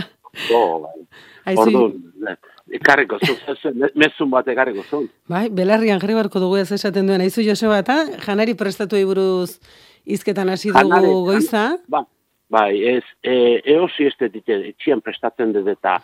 [0.52, 1.06] Oh, bai.
[1.46, 2.36] Aizu, Orduan,
[2.74, 5.06] ekarriko ez- mezun bat ekarriko zuen.
[5.30, 7.20] Bai, belarrian jarri barko dugu ez esaten duen.
[7.22, 9.60] Aizu Joseba eta janari prestatu buruz
[10.04, 11.76] hizketan hasi dugu goiza.
[11.88, 12.02] Ba,
[12.48, 15.96] Bai, ez, e, eosi ez dut etxian prestatzen dut eta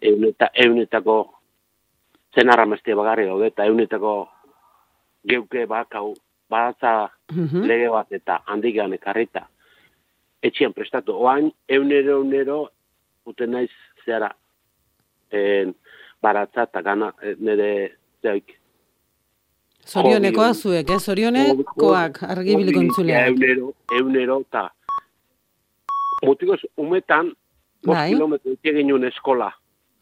[0.00, 1.16] euneta, eunetako
[2.34, 4.28] zenarra mestia bagarri daude eta eunetako
[5.28, 6.14] geuke bakau
[6.50, 7.64] baratza Mhm.
[7.66, 9.48] lege bat eta handigan ekarrita
[10.42, 11.12] etxian prestatu.
[11.12, 12.70] Oain, eunero, eunero,
[13.26, 13.70] uten naiz
[14.06, 14.34] zehara
[15.30, 15.74] en,
[16.22, 18.56] baratza eta gana eh, nire zeik.
[19.86, 20.98] Zorionekoa zuek, eh?
[20.98, 23.28] Zorionekoak argibiliko entzuleak.
[23.28, 24.72] Eunero, eunero, eta
[26.22, 27.32] mutikoz, umetan,
[27.84, 28.10] bost Bai.
[28.12, 29.52] kilometro ginen eskola,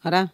[0.03, 0.27] Ara,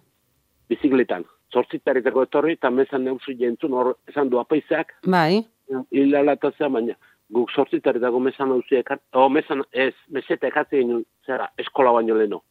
[0.70, 1.26] bizikletan.
[1.54, 5.46] Zortzitaritako etorri, eta mezan neuzu jentzun, hor esan du apaizak, bai,
[5.92, 6.96] hilalatazea, baina
[7.34, 12.42] guk zortzitaritako mezan neuzu ekat, o mezan, ez, meseta ekatze ginen, zera, eskola baino leno.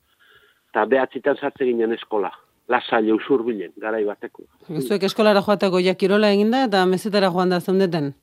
[0.72, 2.32] Eta behatzitan sartze ginen eskola.
[2.68, 4.46] Lasaile usur bilen, garai bateko.
[4.80, 8.14] zuek eskolara joateko ja kirola eginda eta mezetara joan da zeundeten.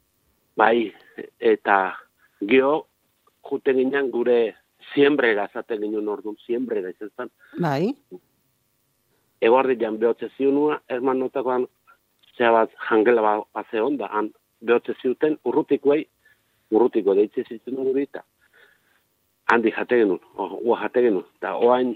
[0.57, 0.91] Bai,
[1.39, 1.93] eta
[2.49, 2.87] gio,
[3.49, 4.55] juten ginen gure
[4.93, 7.29] siembrera zaten ginen orduan, siembrera izan zen.
[7.61, 7.93] Bai,
[9.41, 11.65] Eguardi jan behotze ziunua, erman notakoan,
[12.37, 14.29] zea bat jangela ba, base onda, han
[14.61, 16.03] behotze ziuten, urrutikoei,
[16.71, 18.21] urrutiko deitze zitzen gure eta
[19.51, 21.95] handi jate genuen, o- ua jate genuen, eta oain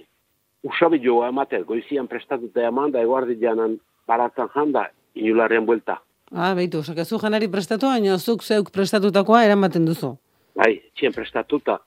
[0.65, 3.77] usabi joa ematen, goizian prestatuta eman, da eguardi janan
[4.07, 5.99] baratzen janda, inularren buelta.
[6.33, 10.17] ah, behitu, sakezu janari prestatu, baina zuk zeuk prestatutakoa eramaten duzu.
[10.55, 11.77] Bai, txien prestatuta,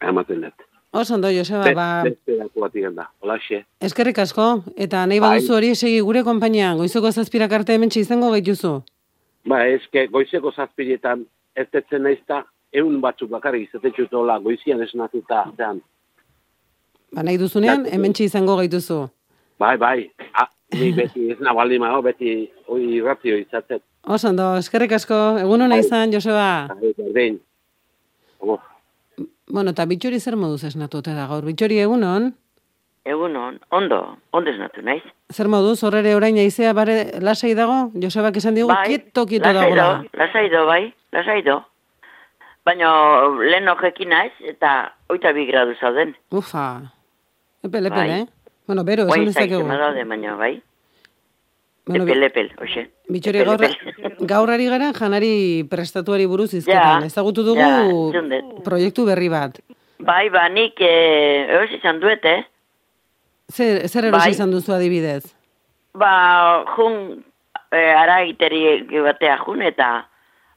[0.00, 0.64] ematen dut.
[0.94, 3.64] Oso ondo, Joseba, ba, Beste dako bat da, holaxe.
[3.80, 5.28] eskerrik asko, eta nahi Bai.
[5.38, 8.82] baduzu hori segi gure konpainian, goizoko zazpirak arte hemen izango gaituzu.
[9.44, 11.26] Ba, eske, goizeko zazpiretan,
[11.56, 15.80] ez detzen naizta, eun batzuk bakarrik izatetxutola, goizian esnatuta, zean,
[17.12, 19.08] Ba, nahi duzunean, hemen izango gaituzu.
[19.58, 23.80] bai, bai, ah, ni beti ez nabaldin mago, beti hoi irratio izaten.
[24.06, 26.68] Oso ondo, eskerrik asko, egun hona izan, Joseba.
[26.68, 27.40] Bai, berdin.
[29.48, 31.44] Bueno, eta bitxori zer moduz esnatu da gaur?
[31.44, 32.34] Bitxori egunon,
[33.04, 35.02] Egunon, ondo, ondo esnatu naiz.
[35.30, 37.90] zer moduz, horrere orain aizea bare lasai dago?
[38.00, 39.88] Josebak esan digu, kieto, kieto lasai dagoela.
[40.00, 41.58] do, lasai do, bai, lasai do.
[42.64, 42.88] Baina
[43.44, 46.14] lehen ojekin naiz, eta oita bi gradu zauden.
[46.32, 46.80] Ufa,
[47.62, 48.10] epel, epel, Bai.
[48.22, 48.26] eh?
[48.66, 49.60] Bueno, bero, Bai, esan dezakegu.
[49.60, 50.62] zaizema daude, baina, bai.
[51.86, 52.86] Bueno, epel, epel, oxe.
[53.12, 53.60] Bitxori gaur,
[54.32, 57.04] gaur ari gara janari prestatuari buruz izketan.
[57.04, 59.60] Ja, Ezagutu dugu ja, proiektu berri bat.
[60.04, 62.40] Bai, ba, nik eh, eos izan duet, eh?
[63.52, 64.32] Zer, zer erosi Bai.
[64.32, 65.34] izan duzu adibidez?
[66.00, 67.22] Ba, jun,
[67.70, 68.64] eh, ara egiteri
[69.04, 69.90] batea jun, eta,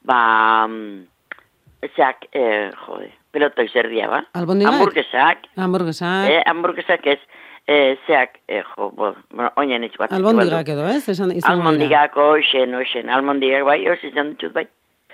[0.08, 0.20] ba,
[0.68, 4.24] mm, zeak, eh, jode, peloto izerdia, ba?
[4.34, 4.80] Albondigak?
[4.80, 7.20] Hamburguesak, Hamburguesak, eh, hamburguesak ez,
[7.68, 10.12] eh, zeak, eh, jo, bo, bueno, oinen itz bat.
[10.14, 11.08] albondigak edo, ez?
[11.10, 11.50] Esan, dira.
[11.52, 14.68] Almondigak, oixen, oixen, almondigak, bai, oz izan ditut, bai.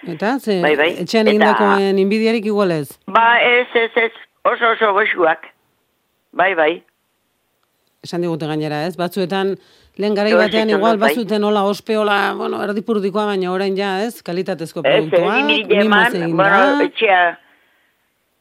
[0.08, 0.90] Eta, ze, Bai, bai.
[1.00, 2.98] etxean Eta- egindakoen inbidiarik igual ez?
[3.08, 4.12] Ba, ez, ez, ez,
[4.44, 5.48] oso oso goxuak.
[6.34, 6.84] Bai, bai.
[8.04, 8.98] Esan digute gainera, ez?
[9.00, 9.56] Batzuetan,
[9.96, 11.10] lehen garai batean igual bai.
[11.14, 14.22] bazuten hola ospeola, bueno, erdipurdikoa, baina orain ja, ez?
[14.22, 17.40] Kalitatezko Ez, produktua, egin eman, egin bueno, etxea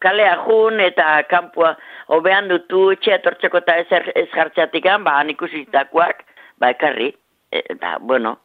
[0.03, 1.77] kalea jun eta kanpua
[2.13, 6.25] hobean dutu etxea tortzeko eta ez, er- ez jartxatikan, ba, han ikusitakoak,
[6.61, 7.13] ba, ekarri,
[7.53, 8.37] e, eta, bueno,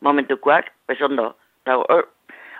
[0.00, 1.34] momentukoak, pues ondo.
[1.64, 2.06] Ta, or,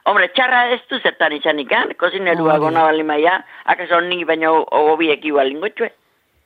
[0.04, 2.64] hombre, txarra ez du zertan izan ikan, kozinerua Hori.
[2.66, 5.92] gona bali maia, akaso nik baino hobiek igual ingotxue.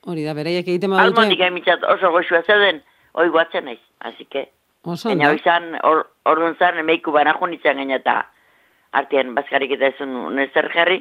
[0.07, 1.07] Hori da, bereiek egiten badute.
[1.17, 2.83] Almondik emitzat oso goxua zeuden,
[3.14, 4.51] hoi guatzen naiz, así que...
[4.85, 5.40] Oso Baina ondo.
[5.40, 8.19] izan, or, orduan zan, emeiku banajun izan gaina eta
[8.93, 10.99] artean bazkarik eta ezun nezer jarri,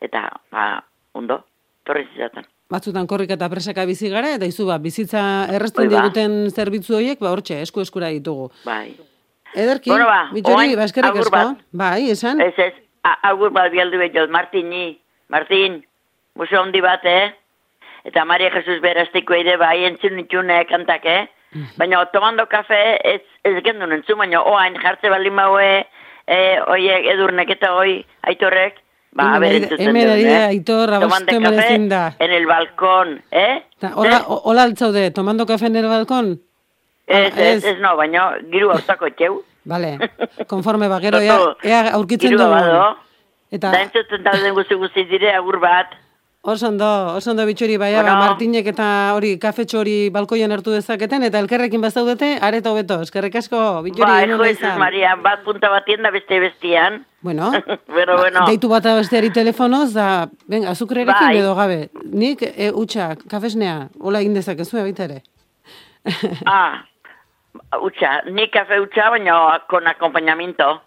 [0.00, 1.44] eta, ba, ondo,
[1.84, 2.46] torri zizaten.
[2.70, 5.98] Batzutan korrik eta presaka bizi gara, eta izu ba, bizitza errezten ba.
[5.98, 8.50] diguten zerbitzu horiek, ba, hortxe, esku eskura ditugu.
[8.64, 8.96] Bai.
[9.54, 11.60] Ederki, Bueno, ba, bitxori, oain, ba, eskerrik bat.
[11.70, 12.40] Bai, esan?
[12.40, 12.72] Ez ez,
[13.04, 15.84] agur bat bialdu behar Martini, Martin,
[16.34, 17.34] muso handi bat, eh?
[18.04, 21.26] Eta Maria Jesus beraztiko ere bai entzun itxune kantak, eh?
[21.78, 25.84] Baina tomando kafe ez, ez gendun entzun, baina oain jartze baldin maue,
[26.26, 28.80] eh, oiek edurnek eta oi aitorrek,
[29.14, 30.46] ba, Hemen ari- entzuten hemen ari da, eh?
[30.52, 32.02] Aitor, abastu hemen café ezin da.
[32.18, 33.62] en el balcón, eh?
[33.78, 36.40] Ta, hola, o- hola altzaude, tomando café en el balcón?
[37.06, 37.78] Ez, Ah, ez, ez.
[37.80, 39.42] no, baina giru hautako txeu.
[39.64, 39.98] Vale,
[40.46, 42.50] konforme ba, gero, ea, ea aurkitzen Giru dugu.
[42.50, 42.96] bado.
[43.50, 45.86] Eta Da entzuten dauden guzti guzti dire agur bat.
[46.44, 48.18] Oso ondo, oso ondo bitxori, baia, Bueno.
[48.18, 53.36] ba, Martinek eta hori kafetxo hori balkoian hartu dezaketen, eta elkerrekin bazaudete, areta hobeto, eskerrik
[53.40, 54.78] asko, bitxori, Ba, egun jo, ona Jesus izan.
[54.78, 57.00] Maria, bat punta batien da beste bestian.
[57.24, 57.50] Bueno,
[57.96, 61.38] Pero bueno, deitu bat besteari telefonoz, da, venga, azukrerekin Bai.
[61.38, 61.88] edo gabe.
[62.04, 65.22] Nik, e, utxa, kafesnea, hola egin dezakezu, baita ere.
[66.46, 66.84] ah,
[67.80, 70.82] utxa, ni kafe utxa, baina con acompañamiento.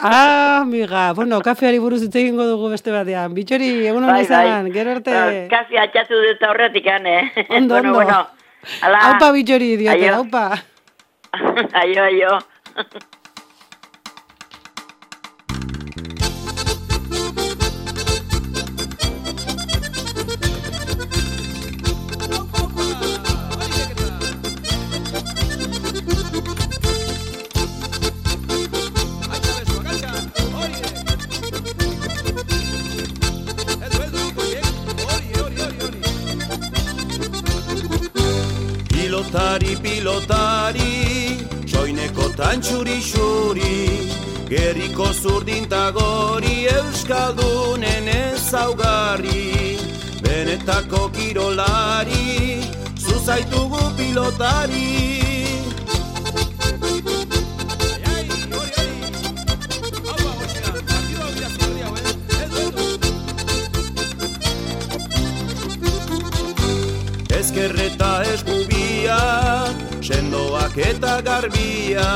[0.00, 3.34] Ah, amiga, bueno, kafeari buruz hitz egingo dugu beste batean.
[3.34, 5.14] Bitxori, egun hona izan, gero arte.
[5.14, 7.46] Ah, Kasi atxatu dut aurretik, eh?
[7.48, 7.92] Ondo, bueno, ondo.
[7.94, 8.26] bueno.
[8.82, 8.98] Ala.
[9.12, 10.44] Aupa bitxori, diote, aupa.
[11.82, 12.38] aio, aio.
[44.50, 49.78] Gerriko zurdintagori euskaldunen ezaugarri,
[50.24, 52.58] benetako kirolari,
[52.98, 54.88] zuzaitugu pilotari.
[67.38, 69.20] Ezkerreta eskubia,
[70.02, 72.10] sendoak eta garbia,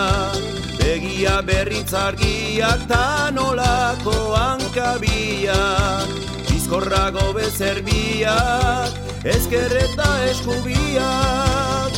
[0.85, 5.61] begia berritzargiak ta nolako hankabia,
[6.49, 8.93] bizkorrago bezerbiak,
[9.35, 11.93] ezkerreta eskubiak.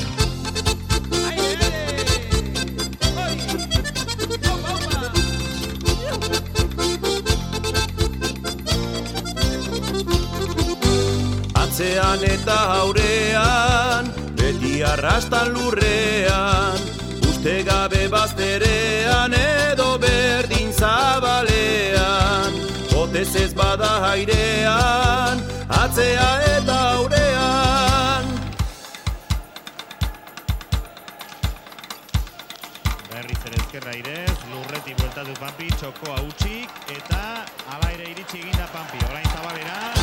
[11.64, 15.95] Atzean eta aurean, beti arrastan lurrean,
[24.16, 28.30] airean, atzea eta aurean.
[33.10, 37.22] Berriz ere ezkerra irez, lurreti bueltatu Pampi, txokoa utxik, eta
[37.76, 39.04] ala ere iritsi eginda Pampi.
[39.10, 39.95] Orain zabalera,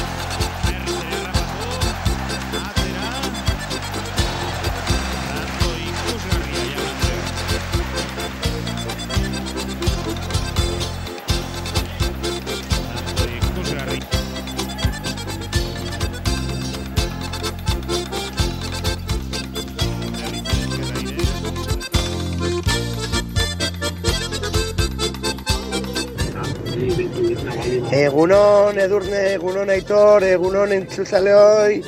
[27.93, 31.81] Egunon, edurne, egunon aitor, egunon entzuzaleoi.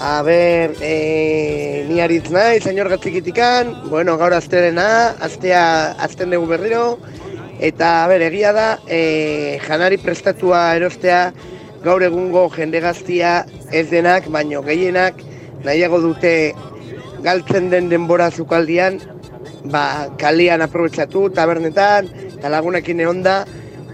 [0.00, 3.74] A ber, e, ni aritz nahi, senyor gatzikitikan.
[3.90, 5.64] Bueno, gaur azterena, aztea,
[6.06, 6.84] azten dugu berriro.
[7.60, 11.32] Eta, a ber, egia da, e, janari prestatua erostea
[11.84, 15.20] gaur egungo jende gaztia ez denak, baino gehienak
[15.64, 16.52] nahiago dute
[17.24, 18.98] galtzen den denbora zukaldian,
[19.64, 23.42] ba, kalian aprobetsatu, tabernetan, eta lagunekin egonda,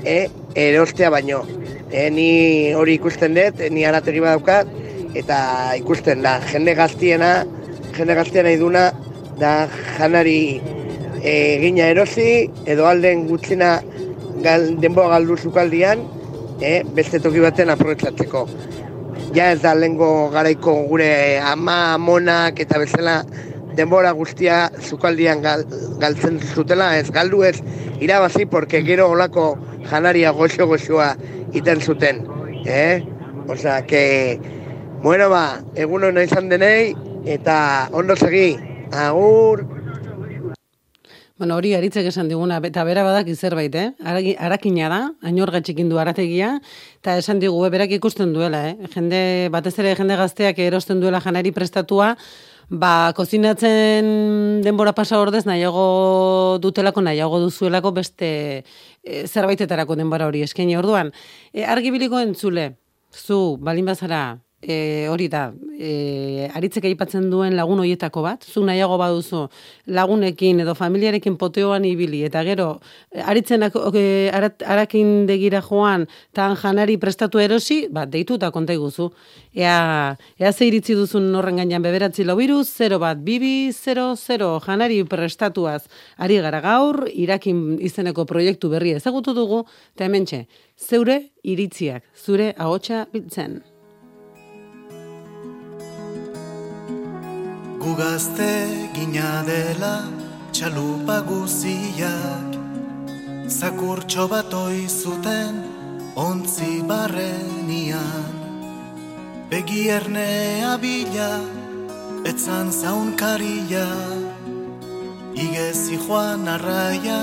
[0.07, 1.43] e, erostea baino.
[1.91, 2.29] E, ni
[2.75, 4.71] hori ikusten dut, ni arategi badaukat,
[5.19, 5.39] eta
[5.79, 7.31] ikusten da, jende gaztiena,
[7.97, 8.89] jende gaztiena iduna,
[9.41, 9.67] da
[9.99, 10.61] janari
[11.23, 13.77] e, gina erosi, edo alden gutxina
[14.45, 16.05] gal, denboa galdu zukaldian,
[16.61, 18.47] e, beste toki baten aprobetsatzeko.
[19.37, 21.11] Ja ez da lehengo garaiko gure
[21.45, 23.19] ama, amonak eta bezala
[23.77, 25.65] denbora guztia zukaldian gal,
[26.01, 27.61] galtzen zutela, ez galdu ez
[28.01, 29.55] irabazi, porque gero olako
[29.91, 31.15] janaria goxo-goxoa
[31.53, 32.25] iten zuten.
[32.67, 33.05] Eh?
[33.49, 34.41] Osea, que,
[35.03, 38.57] bueno ba, egun hona izan denei, eta ondo segi,
[38.93, 39.67] agur.
[41.37, 43.91] Bueno, hori aritzek esan diguna, eta bera badak zerbait, eh?
[44.41, 46.55] Arakina da, ainorga txikin du arategia,
[47.03, 48.89] eta esan digu, berak ikusten duela, eh?
[48.95, 49.21] Jende,
[49.53, 52.15] batez ere jende gazteak erosten duela janari prestatua,
[52.69, 58.31] ba, kozinatzen denbora pasa ordez nahiago dutelako, nahiago duzuelako beste
[59.03, 61.13] e, zerbaitetarako denbora hori eskaini orduan.
[61.53, 62.77] E, argibiliko entzule,
[63.13, 68.97] zu, balin bazara, e, hori da, e, aritzek aipatzen duen lagun hoietako bat, zu nahiago
[68.99, 69.45] baduzu
[69.87, 72.69] lagunekin edo familiarekin poteoan ibili, eta gero,
[73.25, 74.05] aritzenak e,
[74.35, 79.11] arat, arakin degira joan, tan janari prestatu erosi, ba, deitu eta konta iguzu.
[79.55, 84.51] Ea, ea ze iritzi duzun horren gainean beberatzi lau biru, 0 bat, bibi, 0, 0,
[84.65, 85.85] janari prestatuaz
[86.17, 90.47] ari gara gaur, irakin izeneko proiektu berria ezagutu dugu, eta hementxe,
[90.77, 93.76] zeure iritziak, zure ahotsa biltzen.
[97.87, 98.53] Gu gazte
[98.95, 100.11] gina dela
[100.51, 102.57] txalupa guziak.
[103.47, 104.51] Zakurtxo bat
[104.91, 105.55] zuten
[106.19, 108.35] ontzi barrenian.
[109.51, 111.31] Begi ernea bila,
[112.27, 113.87] etzan zaunkaria
[115.45, 117.23] Igezi joan arraia,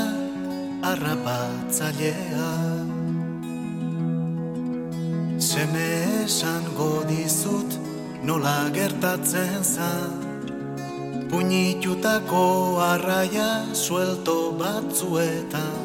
[0.92, 2.52] arrapatzailea.
[5.40, 5.90] Seme
[6.24, 7.72] esango dizut
[8.24, 10.33] nola gertatzen zan,
[11.34, 15.82] puñitutako arraia suelto batzuetan.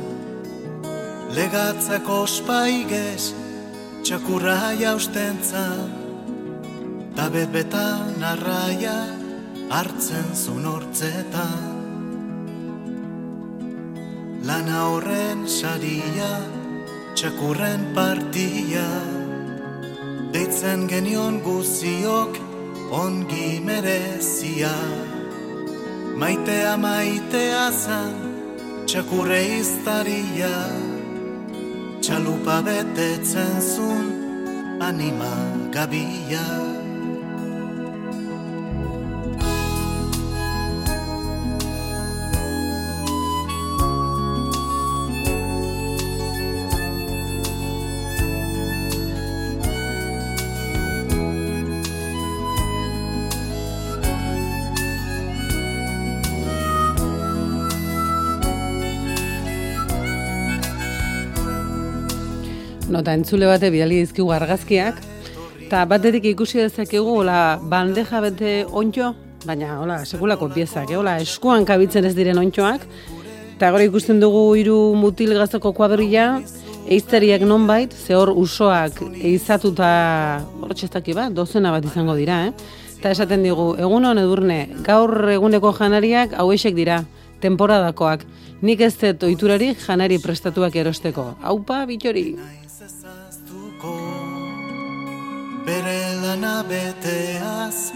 [1.37, 3.33] Legatzako spaigez
[4.05, 5.89] txakurra jausten zan,
[7.17, 8.99] ta betbetan arraia
[9.73, 11.65] hartzen zun hortzetan.
[14.45, 16.33] Lana horren saria,
[17.17, 18.89] txakurren partia,
[20.37, 22.37] deitzen genion guziok
[23.05, 24.77] ongi merezia.
[26.19, 28.15] Maitea maitea zan,
[28.91, 30.51] txakurre iztaria,
[32.03, 34.11] txalupa betetzen zun
[34.83, 35.31] anima
[35.71, 36.68] gabia.
[62.99, 64.97] Nota entzule bate bidali dizkigu argazkiak,
[65.69, 69.13] eta batetik ikusi dezakegu, hola, bandeja bete ontxo,
[69.45, 70.97] baina, hola, sekulako piezak, eh?
[70.99, 72.89] hola, eskuan kabitzen ez diren ontxoak,
[73.53, 76.27] eta gora ikusten dugu hiru mutil gaztoko kuadrilla,
[76.91, 79.95] eizteriak nonbait, ze hor usoak eizatuta,
[80.67, 82.79] hortxeztaki bat, dozena bat izango dira, eh?
[82.99, 87.05] Eta esaten digu, egun hon edurne, gaur eguneko janariak hauexek dira,
[87.47, 88.27] temporadakoak.
[88.59, 91.37] Nik ez dut oiturarik janari prestatuak erosteko.
[91.47, 92.33] Aupa, bitori.
[95.69, 97.93] Bere lana beteaz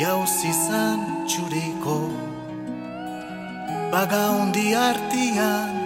[0.00, 1.94] jauzi zan txuriko.
[3.92, 5.78] Baga hundi artian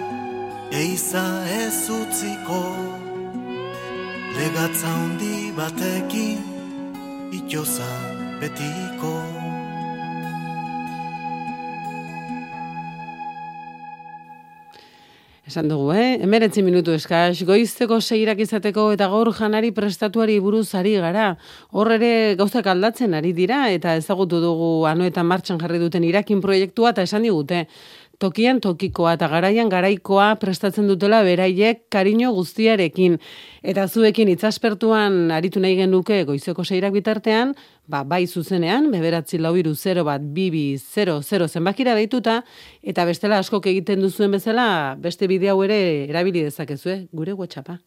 [0.81, 1.23] eiza
[1.59, 2.59] ez utziko.
[4.35, 6.43] Legatza hundi batekin
[7.39, 9.15] itozan betiko
[15.51, 16.15] Esan dugu, eh?
[16.23, 21.25] Emeretzi minutu eskaz, goizteko seirak izateko eta gaur janari prestatuari buruz ari gara.
[21.75, 26.93] Hor ere gauzak aldatzen ari dira eta ezagutu dugu anoetan martxan jarri duten irakin proiektua
[26.95, 27.65] eta esan digute.
[28.21, 33.15] Tokian tokikoa eta garaian garaikoa prestatzen dutela beraiek kariño guztiarekin.
[33.65, 37.55] Eta zuekin itzaspertuan aritu nahi genuke goizeko seirak bitartean,
[37.89, 42.43] ba, bai zuzenean, beberatzi lau iru 0 bat bibi 00 zenbakira deituta,
[42.83, 44.67] eta bestela askok egiten duzuen bezala,
[45.01, 47.79] beste bideo hau ere erabili dezakezue, gure WhatsAppa.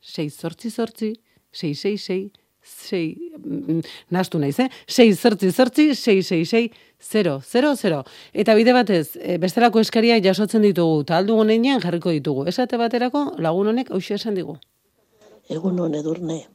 [0.00, 1.10] 6 sortzi sortzi,
[1.50, 2.30] 666,
[2.62, 3.82] 6, mm,
[4.14, 4.68] nastu naiz, eh?
[4.86, 6.70] 6 sortzi sortzi, 666,
[7.00, 8.04] 000.
[8.32, 12.46] Eta bide batez, e, bestelako eskariak jasotzen ditugu, eta aldu honean jarriko ditugu.
[12.46, 14.56] Esate baterako, lagun honek hausia esan digu.
[15.48, 16.46] Egun hon edurne.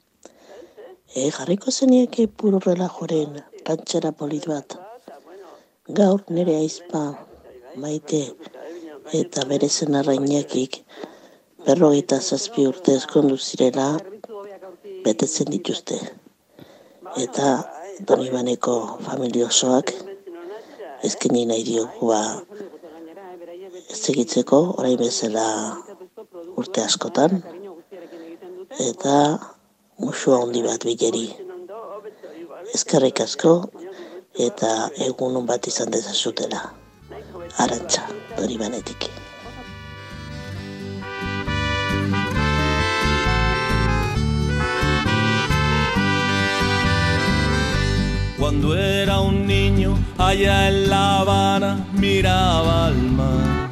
[1.15, 4.77] E, jarriko zenieke puro relajoren kantxera polit bat.
[5.87, 7.01] Gaur nire aizpa
[7.75, 8.21] maite
[9.13, 10.79] eta bere zenarra inakik
[11.65, 13.87] berrogeita zazpi urte eskondu zirela
[15.05, 15.99] betetzen dituzte.
[17.21, 17.51] Eta
[18.07, 19.93] Donibaneko familia osoak
[21.07, 22.21] ezkeni nahi diogu ba
[24.03, 25.47] segitzeko orain bezala
[26.59, 27.31] urte askotan
[28.89, 29.15] eta
[29.99, 31.27] musua handi bat bileri.
[32.75, 33.53] Ezkerrik asko
[34.47, 34.71] eta
[35.07, 36.61] egun bat izan dezazutela.
[37.63, 38.03] Arantza,
[38.37, 39.07] Donibanetik.
[48.37, 53.69] Cuando era un niño allá en La Habana miraba al mar.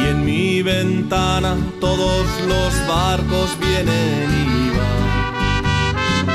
[0.00, 6.32] Y en mi ventana todos los barcos vienen y van.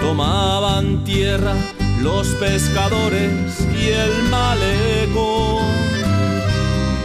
[0.00, 1.54] Tomaban tierra
[2.02, 5.62] los pescadores y el malecón.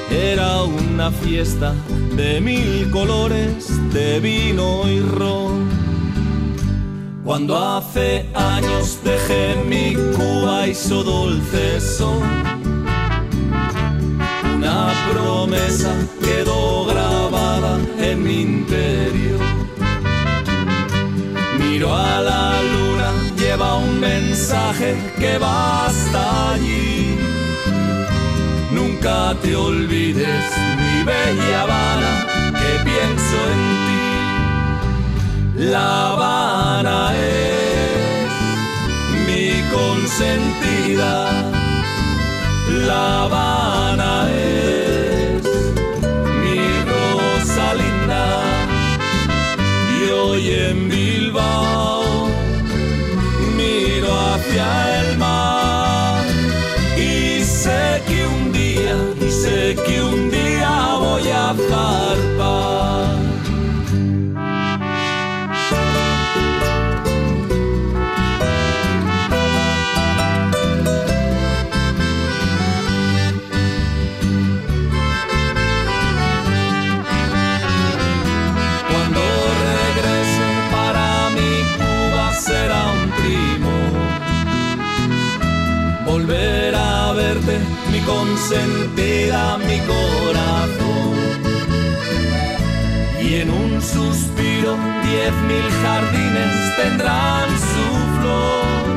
[0.09, 1.75] Era una fiesta
[2.15, 5.76] de mil colores de vino y ron.
[7.27, 12.23] Cuando hace años dejé mi Cuba su dulce son,
[14.55, 19.41] una promesa quedó grabada en mi interior.
[21.59, 27.17] Miro a la luna, lleva un mensaje que va hasta allí.
[28.71, 30.45] Nunca te olvides,
[30.77, 33.86] mi bella Habana, que pienso en ti.
[35.57, 38.31] La Habana es
[39.25, 41.51] mi consentida.
[42.85, 45.43] La Habana es
[46.43, 48.43] mi rosa linda.
[49.99, 51.96] Y hoy en Bilbao.
[88.47, 91.15] Consentida, mi corazón.
[93.21, 97.87] Y en un suspiro diez mil jardines tendrán su
[98.19, 98.87] flor.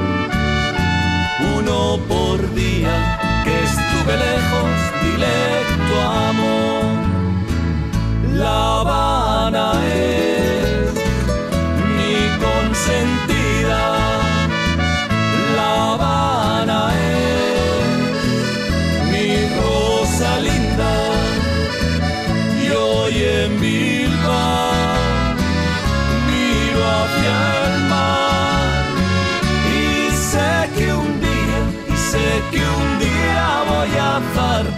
[1.59, 4.71] Uno por día que estuve lejos,
[5.03, 5.95] directo
[6.29, 6.95] amor.
[8.35, 10.30] La Habana es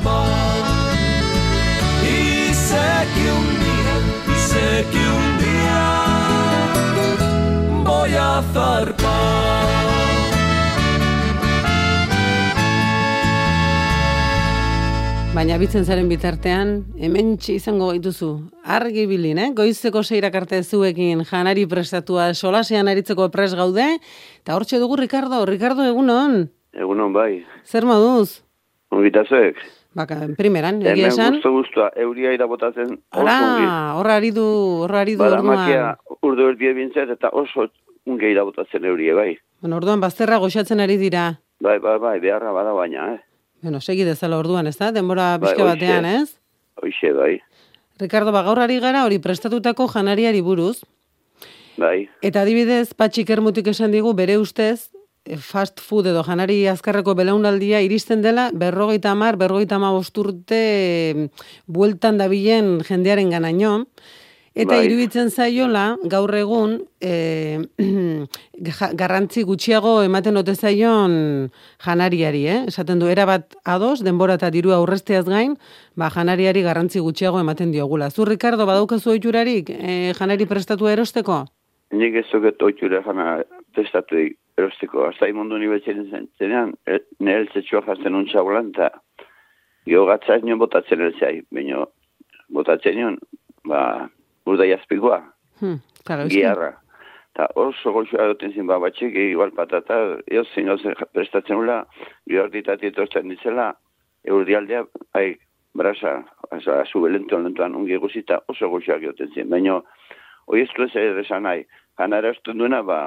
[0.03, 0.95] zarpar.
[2.03, 3.95] Y sé que un día,
[4.27, 5.83] y sé que un día
[7.85, 9.63] voy a zarpar.
[15.35, 18.51] Baina bitzen zaren bitartean, hemen izango gaituzu.
[18.65, 19.53] Argi bilin, eh?
[19.57, 23.99] Goizeko seirak arte zuekin janari prestatua solasean aritzeko pres gaude.
[24.43, 25.47] Eta hortxe dugu Ricardo.
[25.47, 26.51] Ricardo, egunon.
[26.75, 27.47] Egunon bai.
[27.65, 28.43] Zer moduz?
[28.93, 29.57] Ongitazuek.
[29.95, 31.35] Baka, primeran, egia Hemen esan.
[31.37, 33.67] guztu guztua, euria ira botatzen oso ongi.
[33.99, 34.45] horra ari du,
[34.87, 35.57] horra ari du Bada orduan.
[35.59, 37.67] makia urdu erdie bintzat eta oso
[38.07, 39.37] unge ira botatzen eurie bai.
[39.61, 41.39] Bueno, orduan bazterra goxatzen ari dira.
[41.61, 43.21] Bai, bai, bai, beharra bada baina, eh.
[43.63, 44.91] Bueno, segi dezala orduan, ez da?
[44.93, 45.75] Denbora Bai, pixka hoxe.
[45.77, 46.39] batean, ez?
[46.83, 47.41] Hoixe, bai,
[48.01, 50.83] Ricardo, ba, gaur ari gara hori prestatutako janariari buruz.
[51.77, 52.09] bai.
[52.23, 54.91] Eta adibidez, patxik ermutik esan digu, bere ustez,
[55.39, 61.29] fast food edo janari azkarreko belaunaldia iristen dela, berrogeita amar, berrogeita ama bosturte
[61.67, 63.87] bueltan dabilen jendearen ganaino.
[64.53, 64.83] Eta Bai.
[64.85, 67.63] iruditzen zaiola, gaur egun, e,
[69.01, 71.15] garrantzi gutxiago ematen ote zaion
[71.81, 72.59] janariari, eh?
[72.69, 75.57] Esaten du, erabat ados, denbora eta diru aurresteaz gain,
[75.97, 78.11] ba, janariari garrantzi gutxiago ematen diogula.
[78.11, 81.47] Zu, Ricardo, badaukazu oiturarik e, janari prestatu erosteko?
[81.97, 83.39] Nik ez zoket oitura jana
[83.77, 84.23] testatu
[84.59, 85.07] erosteko.
[85.09, 88.91] Aztai mundu unibertsiaren zen, zenean, e, nire eltzetxua jazten untxa bolan, eta
[89.89, 91.85] gio gatzaz nion botatzen eltzai, baina
[92.53, 93.19] botatzen nion,
[93.69, 94.09] ba,
[94.47, 95.23] urda jazpikoa,
[95.63, 95.79] Hmm,
[96.27, 96.73] giarra.
[97.37, 99.99] Ta oso goxoa duten zin, ba, batxik, igual patata,
[100.55, 101.85] zein gauze prestatzen ula,
[102.29, 103.69] gio arditati etortzen ditzela,
[104.27, 104.83] eurdialdea,
[105.15, 105.37] ai,
[105.79, 106.17] brasa,
[106.51, 109.49] oza, zube lento, lentoan, ungi guzita, oso goxoak duten zin.
[109.55, 109.79] Baina,
[110.47, 111.63] hoi ez du ez ere esan nahi,
[112.01, 112.99] janara esten duena, ba,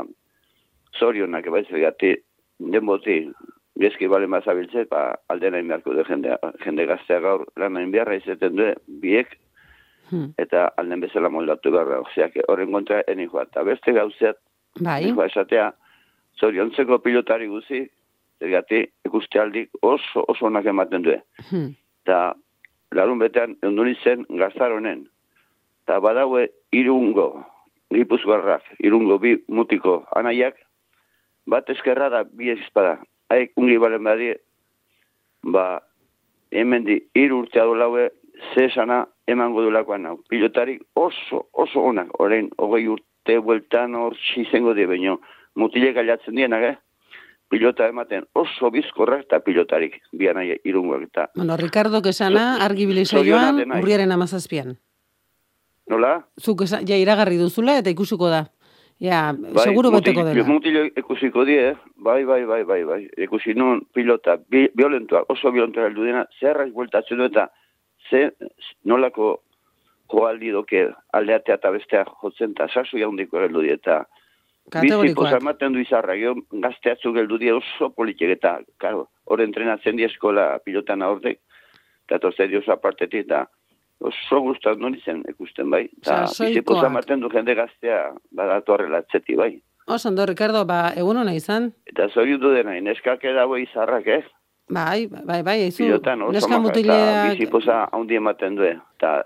[1.00, 2.16] zorionak, bai, zergati,
[2.60, 3.32] den boti,
[3.80, 8.74] gezki bale mazabiltze, ba, aldena inbeharko du jende, jende gaztea gaur, lan inbeharra izaten du,
[9.02, 9.38] biek,
[10.12, 10.28] Hmm.
[10.38, 11.96] eta alden bezala moldatu behar da.
[12.02, 13.42] Osea, que horren kontra eni joa.
[13.48, 14.38] Eta beste gauzeat,
[14.80, 15.10] Bai.
[15.10, 15.72] joa esatea,
[16.40, 17.80] zoriontzeko pilotari guzi,
[18.40, 21.16] zergati, ikuste aldik oso, oso onak ematen du.
[21.50, 21.72] Hmm.
[22.04, 22.36] Eta
[22.94, 25.08] larun betean, eunduri zen gaztar honen.
[25.88, 27.44] Eta badaue irungo,
[27.90, 30.56] gipuzgarrak, irungo bi mutiko anaiak,
[31.46, 33.00] bat eskerra da, bi espada.
[33.30, 34.38] Haik ungi balen badie,
[35.44, 35.82] ba,
[36.52, 38.10] hemen di, hiru urte adolaue,
[38.54, 40.18] ze esana emango dulakoan hau.
[40.30, 44.18] Pilotarik oso, oso onak, orain, hogei urte bueltan hor
[44.52, 45.20] zengo die, baino,
[45.56, 46.76] mutile gailatzen dienak, eh?
[47.50, 51.28] Pilota ematen oso bizkorrak eta pilotarik, bian nahi irungoak eta.
[51.36, 53.82] Bueno, Ricardo kesana, argi saioan, denai.
[53.82, 54.78] urriaren amazazpian.
[55.88, 56.26] Nola?
[56.42, 58.48] Zuk ja iragarri duzula eta ikusuko da.
[59.00, 60.44] Ja, Bai, seguro beteko dela.
[60.48, 61.76] Mutilo ikusiko die, eh?
[61.98, 63.02] bai, bai, bai, bai, bai.
[63.26, 67.50] Ikusi nun pilota, bi, violentua, oso violentua heldu dena, zerrak bueltatzen du eta
[68.10, 68.30] ze
[68.86, 69.34] nolako
[70.12, 70.86] joaldi doke
[71.18, 74.06] aldeatea eta bestea jotzen eta sasu jaundiko heldu die eta
[74.72, 80.08] posa ematen du izarra, gero gazteatzuk heldu die oso politik eta, karo, hor entrenatzen di
[80.08, 81.40] eskola pilotan aurtek,
[82.06, 83.46] eta torze dio apartetik eta
[84.00, 85.86] oso gustat non izen ikusten bai.
[86.02, 86.26] Eta
[86.66, 89.56] posa ematen du jende gaztea badatu horrela atzeti bai.
[89.88, 91.70] Oso ondo, Ricardo, ba, egun hona izan.
[91.86, 94.24] Eta zoriu du dena, neskak edago izarrak, eh?
[94.74, 98.66] Bai, bai, bai, eizu, Pilotan oso neska mutileak, bizi posa haundi ematen du.
[98.66, 99.20] Eta,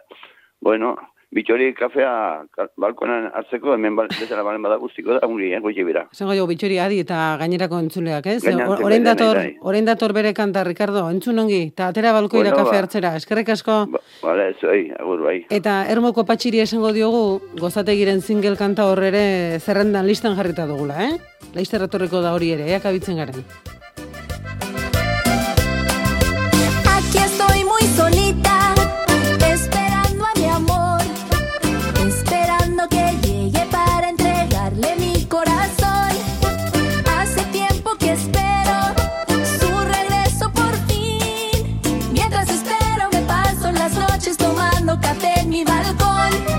[0.61, 0.97] bueno,
[1.31, 5.83] bitxori kafea ka- balkonan hartzeko, hemen bal, bezala balen bada guztiko da, ungi, eh, goiti
[5.83, 6.07] bira.
[6.11, 8.43] esango jo, bitxori adi eta gainerako entzuleak, ez?
[8.83, 9.55] Orain dator, bai.
[9.61, 12.79] orain dator bere kanta, Ricardo, entzun ongi, eta atera balkoira Bueno, kafe ba.
[12.79, 13.87] hartzera, eskerrik asko.
[14.23, 15.45] Bale, ez, bai, agur, bai.
[15.49, 21.17] Eta ermoko patxiri esango diogu, gozategiren single kanta horrere zerrendan listan jarrita dugula, eh?
[21.53, 23.45] Laizter etorriko da hori ere, eak abitzen garen.
[26.85, 28.28] Aquí estoy muy solita,
[45.97, 46.58] con.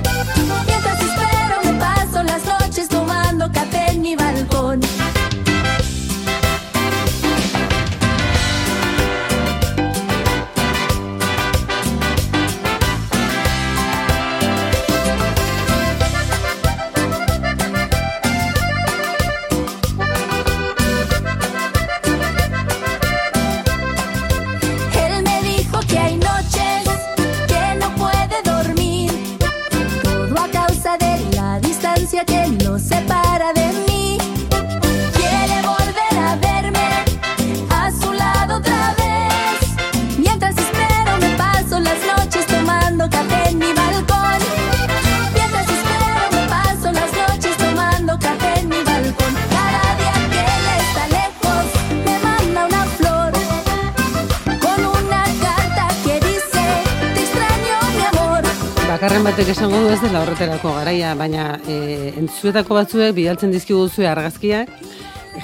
[59.40, 64.68] Batek esango du ez dela horretarako garaia, baina e, entzuetako batzuek bidaltzen dizkiguzue argazkiak,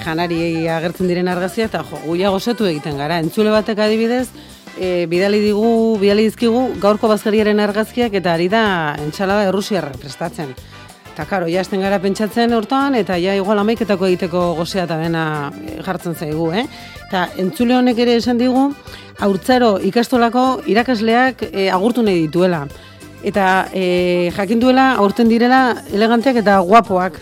[0.03, 3.17] janari agertzen diren argazkiak, eta jo, guia gozatu egiten gara.
[3.23, 4.27] Entzule batek adibidez,
[4.77, 8.61] e, bidali digu, bidali dizkigu gaurko bazkariaren argazkiak eta ari da
[9.01, 10.51] entxalada errusiarra prestatzen.
[11.15, 15.23] Eta karo, ja esten gara pentsatzen hortan, eta ja igual amaiketako egiteko gozea eta bena
[15.57, 16.67] e, jartzen zaigu, eh?
[17.07, 18.67] Eta entzule honek ere esan digu,
[19.17, 22.67] haurtzaro ikastolako irakasleak e, agurtu nahi dituela.
[23.23, 27.19] Eta e, jakin duela aurten direla eleganteak eta guapoak.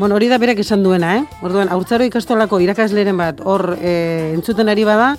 [0.00, 1.24] Bueno, hori da berak esan duena, eh?
[1.44, 5.10] Orduan, haurtzaro ikastolako irakasleren bat hor e, entzuten ari bada,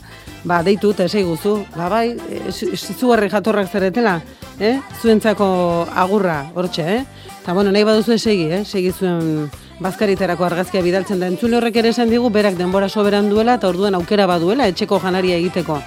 [0.44, 1.60] ba, deitu eta esai guzu.
[1.76, 4.22] Ba, bai, e, jatorrak zaretela,
[4.60, 4.80] eh?
[5.02, 7.06] Zuentzako agurra, hortxe, eh?
[7.44, 8.64] Eta, bueno, nahi baduzu esegi, eh?
[8.66, 9.52] Segi zuen
[9.82, 11.28] bazkariterako argazkia bidaltzen da.
[11.28, 15.38] Entzule horrek ere esan digu, berak denbora soberan duela, eta orduan aukera baduela, etxeko janaria
[15.38, 15.78] egiteko.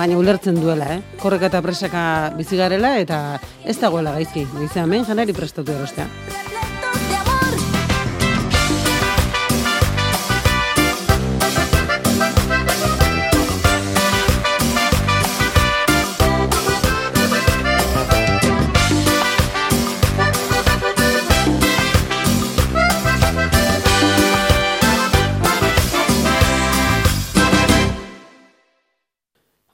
[0.00, 1.00] Baina ulertzen duela, eh?
[1.20, 2.02] Korreka eta presaka
[2.38, 3.18] bizigarela, eta
[3.68, 4.46] ez dagoela gaizki.
[4.54, 6.08] Gizea, hemen janari prestatu erostea.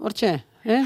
[0.06, 0.84] Hortxe, eh?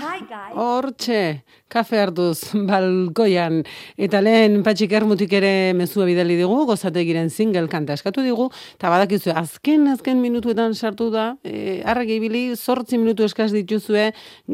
[0.57, 3.59] Hortxe, kafe hartuz, balkoian.
[4.01, 8.47] Eta lehen patxik ermutik ere mezua bidali digu, gozategiren single kanta eskatu digu,
[8.79, 14.07] eta badakizu, azken, azken minutuetan sartu da, e, arregi ibili, zortzi minutu eskaz dituzue,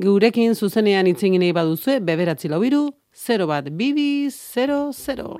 [0.06, 5.38] gurekin zuzenean itzingin nahi baduzue, beberatzi lau biru, 0 bat, bibi, 0, 0.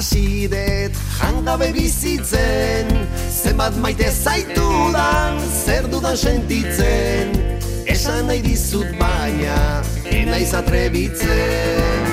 [0.00, 2.86] Geroztik ikasi det jangabe bizitzen
[3.28, 7.36] Zenbat maite zaitudan zer dudan sentitzen.
[7.86, 12.09] Esan nahi dizut baina enaiz atrebitzen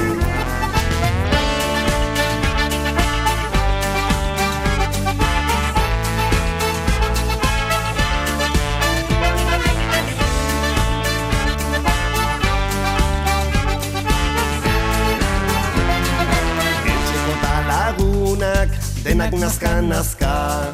[19.47, 20.73] denak nazka-nazka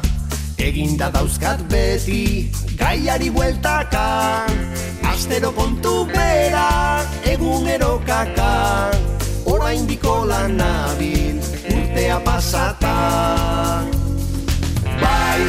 [0.58, 4.46] Eginda dauzkat beti gaiari bueltaka.
[5.04, 8.90] Astero kontu bera egunero kaka.
[9.46, 12.98] Orain diko lan nabil urtea pasata.
[14.82, 15.42] Bai,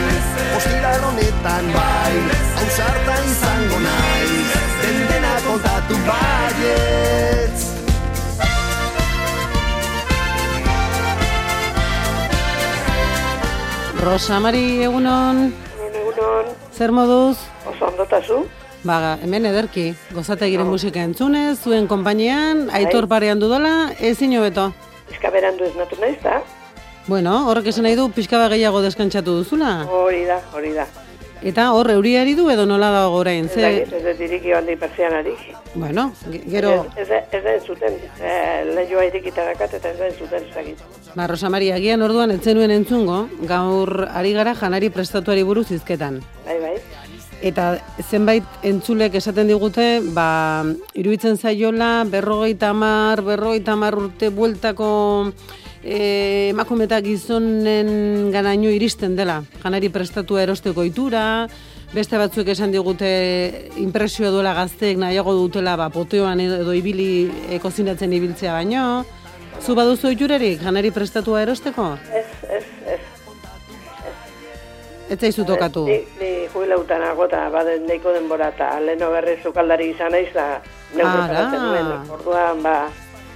[0.58, 2.16] ostira honetan bai
[2.58, 4.52] Hausarta izango naiz.
[4.82, 7.64] Den dena kontatu baietz
[14.06, 15.49] Rosa Mari, egunon,
[15.82, 16.45] Egunon,
[16.78, 17.38] zer moduz?
[17.66, 18.43] oso ondotazu.
[18.86, 24.68] Ba, hemen ederki, gozategiren musika entzunez, zuen konpainian, aitor parean dudala, ezin hobeto.
[25.12, 26.41] Eska berandu ez natu naiz da?
[27.08, 29.74] Bueno, horrek esan nahi du pixka bat gehiago deskantzatu duzula.
[29.89, 30.86] Hori da, hori da.
[31.45, 33.84] Eta hor, euriari du edo nola dago orain, Ez ze...
[33.84, 35.41] ez dut iriki handi persianarik.
[35.76, 38.38] Bueno, ge- gero, Ez, ez, ez da entzuten, e,
[38.74, 40.80] lehioa irikita eta ez da entzuten ez dakit.
[41.16, 46.20] Ba, Rosa Maria, agian orduan etzenuen entzungo, gaur ari gara janari prestatuari buruz izketan.
[46.45, 46.76] Bai, bai.
[47.45, 50.63] Eta zenbait entzulek esaten digute, ba,
[50.93, 54.89] iruditzen zaiola, berrogeita hamar, berrogeita hamar urte bueltako
[55.84, 59.41] e, emakume eta gizonen ganaino iristen dela.
[59.63, 61.47] Janari prestatua erosteko itura,
[61.93, 63.11] beste batzuk esan digute
[63.80, 69.05] impresioa duela gazteek nahiago dutela ba, poteoan edo, edo ibili e, kozinatzen ibiltzea baino.
[69.62, 71.95] Zu baduzu iturarik, janari prestatua erosteko?
[72.14, 72.64] Ez, ez,
[72.95, 72.99] ez.
[75.10, 75.86] Ez zaizu tokatu.
[75.88, 80.45] Ni, ni jubilautan nago eta baden neiko denbora eta leheno berri zukaldari izan naiz da
[80.95, 81.26] neu Ara.
[81.28, 81.91] preparatzen nuen.
[82.18, 82.76] Orduan, ba,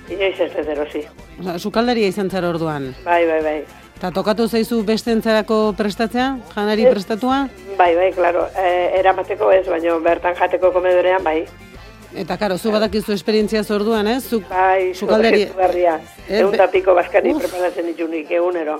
[0.09, 1.03] inoiz ez ez erosi.
[1.39, 2.91] Osa, sukaldaria izan zara orduan.
[3.05, 3.57] Bai, bai, bai.
[3.99, 7.47] Eta tokatu zaizu beste entzarako prestatzea, janari prestatua?
[7.77, 8.45] Bai, bai, klaro.
[8.57, 8.69] E,
[9.01, 11.43] eramateko ez, baina bertan jateko komedorean, bai.
[12.15, 14.23] Eta karo, zu badakizu esperientzia orduan, ez?
[14.29, 15.45] Zuk Bai, sukaldari...
[15.55, 15.99] berria.
[16.27, 18.79] Eh, Egun tapiko baskari preparatzen ditunik, egunero.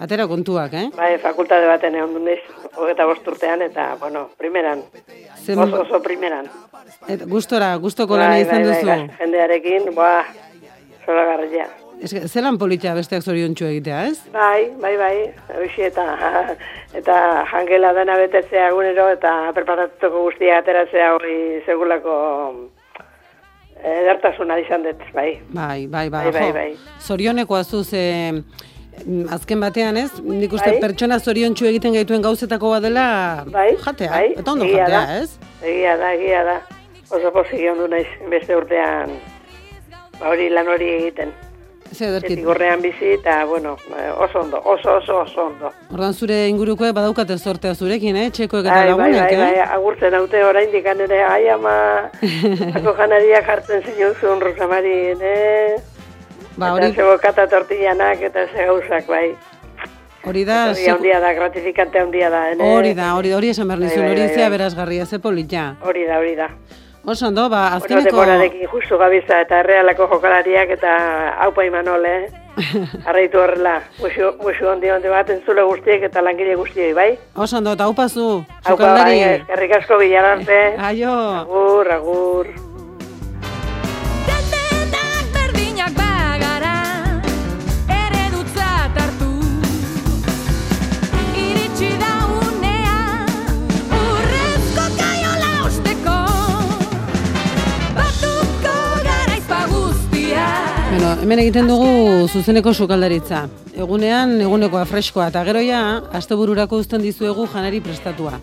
[0.00, 0.90] atera kontuak, eh?
[0.96, 2.40] Bai, fakultate baten egon du naiz,
[2.76, 4.82] hogeta bost urtean, eta, bueno, primeran.
[5.44, 6.50] Zen- Oso, oso primeran.
[7.08, 8.86] Et, gustora, gustoko lana izan duzu.
[8.86, 10.24] bai, jendearekin, ba,
[11.06, 11.68] zola garria.
[12.04, 14.18] Zelan polita besteak zoriontsu egitea, ez?
[14.32, 15.14] Bai, bai, bai,
[15.56, 16.04] hoxi eta,
[16.94, 17.16] eta
[17.50, 22.16] jangela dena betetzea egunero, eta preparatuko guztia ateratzea hori segulako
[23.80, 25.30] edertasuna izan dut, bai.
[25.48, 26.24] Bai, bai, bai.
[26.30, 26.70] Bai, bai, bai.
[27.00, 30.10] Zorionekoa zu ze mm, azken batean, ez?
[30.20, 30.80] Nik uste Bai.
[30.84, 35.18] pertsona zoriontsu egiten gaituen gauzetako badela Bai, jatea, bai, eta ondo egia jatea, da.
[35.22, 35.56] ez?
[35.62, 36.60] Egia da, egia da.
[37.08, 39.16] Oso pozik ondu naiz beste urtean
[40.20, 41.32] ba hori lan hori egiten.
[41.94, 42.32] Ze ederkit.
[42.38, 45.70] Etik horrean bizi eta, bueno, eh, oso ondo, oso, oso, oso ondo.
[45.94, 48.30] Ordan zure ingurukoek badaukate sortea zurekin, eh?
[48.30, 49.68] Txekoek eta Bai, bai, lagunek, bai, bai, eh?
[49.76, 52.10] agurtzen haute oraindik ere, ai ama,
[52.80, 55.76] ako janaria jartzen zinuzun, Rosamarin, eh?
[56.56, 59.34] Ba, eta hori- ze bokata tortillanak eta ze gauzak, bai.
[60.26, 62.64] Hori da, Hori handia da, gratifikante handia da, ene?
[62.74, 64.58] hori da, hori, hori esan behar Bai, nizun, bai, hori bai, izia bai.
[64.58, 65.76] berazgarria, ze polita.
[65.86, 66.48] Hori da, hori da.
[67.06, 68.10] Oso ondo, ba, Bueno, azkeneko...
[68.10, 70.96] demorarekin justu gabiza eta realako jokalariak eta
[71.44, 72.26] haupa imanol, eh?
[73.08, 77.10] Arraitu horrela, musu, ondi ondi bat entzule guztiek eta langile guztiei, bai?
[77.36, 79.20] Oso ondo, eta upazu, Haupa, sukaldari.
[79.20, 80.60] bai, eskerrik asko bilararte.
[80.90, 81.14] Aio.
[81.44, 82.50] Agur, agur.
[101.26, 103.40] Hemen egiten dugu zuzeneko sukaldaritza.
[103.74, 105.80] Egunean, egunekoa freskoa, eta gero ja,
[106.14, 108.36] astebururako uzten dizuegu janari prestatua.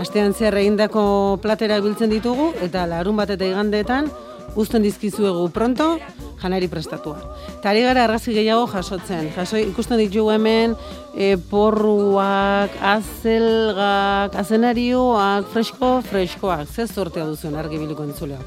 [0.00, 1.02] Astean zehar egindako
[1.44, 4.08] platera biltzen ditugu, eta larun bat eta igandeetan,
[4.56, 5.98] uzten dizkizuegu pronto,
[6.40, 7.20] janari prestatua.
[7.58, 9.28] Eta ari gara argazki gehiago jasotzen.
[9.36, 10.72] Jaso, ikusten ditugu hemen,
[11.12, 16.64] e, porruak, azelgak, azenarioak, fresko, freskoak.
[16.64, 18.40] Ze sortea duzuen argi biliko entzuleo.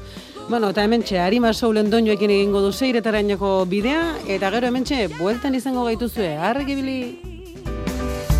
[0.48, 5.08] Bueno, eta hemen txe, harima soulen doinoekin egingo du seiretarainoko bidea, eta gero hemen txe,
[5.18, 6.98] bueltan izango gaituzue, argi bili.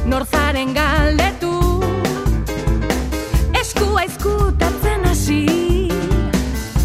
[0.07, 1.51] Norzaren galdetu
[3.59, 5.41] Eskua eskutatzen hasi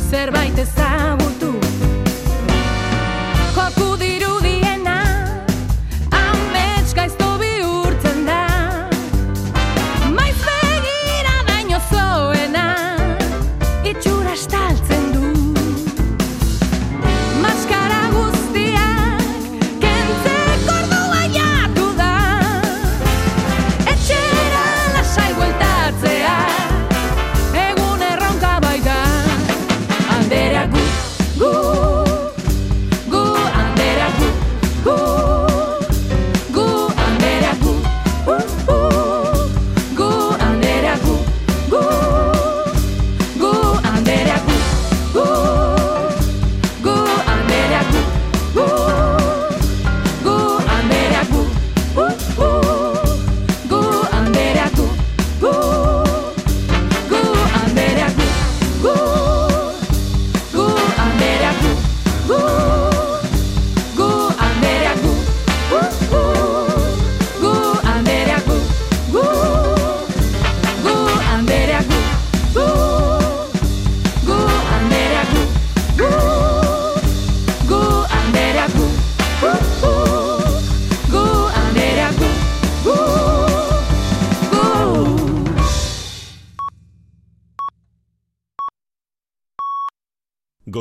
[0.09, 1.41] Zerbait ezagutu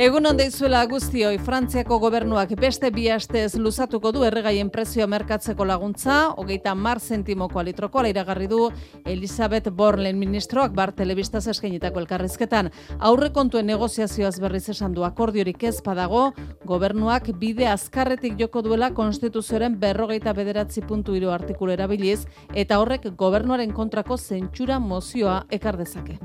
[0.00, 6.14] Egun onde izuela guztioi, Frantziako gobernuak beste bi astez luzatuko du erregaien prezioa merkatzeko laguntza,
[6.40, 8.70] hogeita mar zentimoko litroko iragarri du
[9.04, 12.70] Elisabeth Borlen ministroak bar telebistaz eskainitako elkarrizketan.
[12.98, 16.32] Aurre kontuen negoziazioaz berriz esan du akordiorik ez badago,
[16.64, 22.24] gobernuak bide azkarretik joko duela konstituzioaren berrogeita bederatzi puntu hiru artikulu erabiliz,
[22.54, 26.16] eta horrek gobernuaren kontrako zentsura mozioa ekar dezake.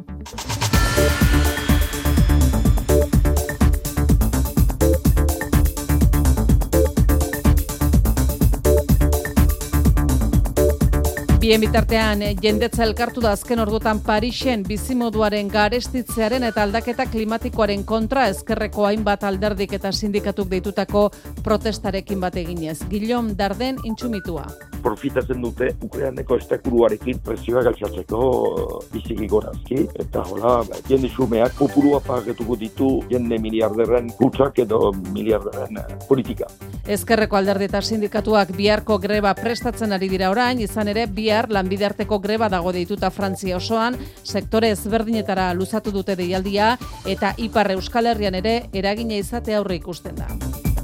[11.45, 18.23] Bien bitartean, eh, jendetza elkartu da azken ordutan Parisen bizimoduaren garestitzearen eta aldaketa klimatikoaren kontra
[18.31, 21.11] ezkerreko hainbat alderdik eta sindikatuk deitutako
[21.45, 22.79] protestarekin bat eginez.
[22.89, 24.47] Guillaume Darden intsumitua.
[24.85, 28.19] profitatzen dute Ukraineko estakuruarekin presioa galtzatzeko
[28.93, 35.81] biziki gorazki, eta hola, ba, jende xumeak populua pagetuko ditu jende miliarderren kutsak edo miliarderren
[35.81, 36.45] eh, politika.
[36.85, 42.19] Ezkerreko alderdi eta sindikatuak biharko greba prestatzen ari dira orain, izan ere bihar lanbide arteko
[42.19, 46.75] greba dago deituta Frantzia osoan, sektore ezberdinetara luzatu dute deialdia
[47.05, 50.74] eta Ipar Euskal Herrian ere eragina izate aurre ikusten da.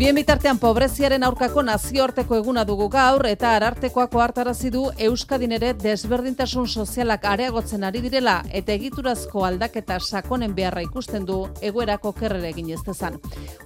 [0.00, 6.64] Bien bitartean pobreziaren aurkako nazioarteko eguna dugu gaur eta arartekoak ohartarazi du Euskadin ere desberdintasun
[6.66, 12.80] sozialak areagotzen ari direla eta egiturazko aldaketa sakonen beharra ikusten du egoerako kerrere egin ez
[12.86, 13.18] dezan.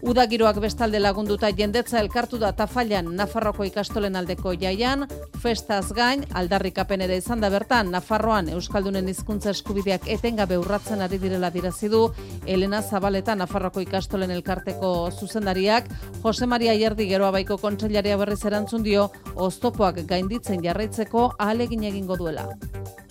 [0.03, 0.27] Uda
[0.61, 5.07] bestalde lagunduta jendetza elkartu da tafailan Nafarroko ikastolen aldeko jaian,
[5.41, 11.51] festaz gain, aldarrikapen ere izan da bertan, Nafarroan Euskaldunen hizkuntza eskubideak etengabe urratzen ari direla
[11.51, 12.11] dirazi du
[12.45, 15.85] Elena Zabaleta Nafarroko ikastolen elkarteko zuzendariak,
[16.25, 19.11] Jose Maria Ierdi geroa baiko kontseilaria berriz erantzun dio,
[19.47, 22.47] oztopoak gainditzen jarraitzeko ahalegin egingo duela.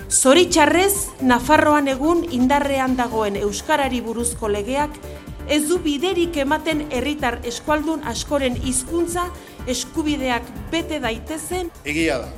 [0.10, 4.98] Zoritxarrez, Nafarroan egun indarrean dagoen Euskarari buruzko legeak
[5.46, 9.28] ez du biderik ematen herritar eskualdun askoren hizkuntza
[9.70, 12.34] eskubideak bete daitezen Egia da.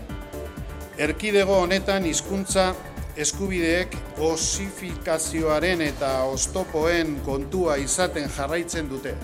[1.07, 2.73] Erkidego honetan hizkuntza
[3.15, 9.15] eskubideek osifikazioaren eta oztopoen kontua izaten jarraitzen dute.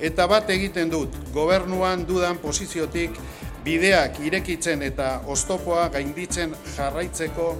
[0.00, 3.18] Eta bat egiten dut, gobernuan dudan posiziotik
[3.64, 7.54] bideak irekitzen eta oztopoa gainditzen jarraitzeko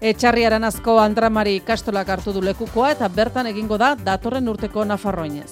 [0.00, 5.50] Etxarriaran azko Andramari ikastolak hartu du lekukoa eta bertan egingo da datorren urteko Nafarroinez.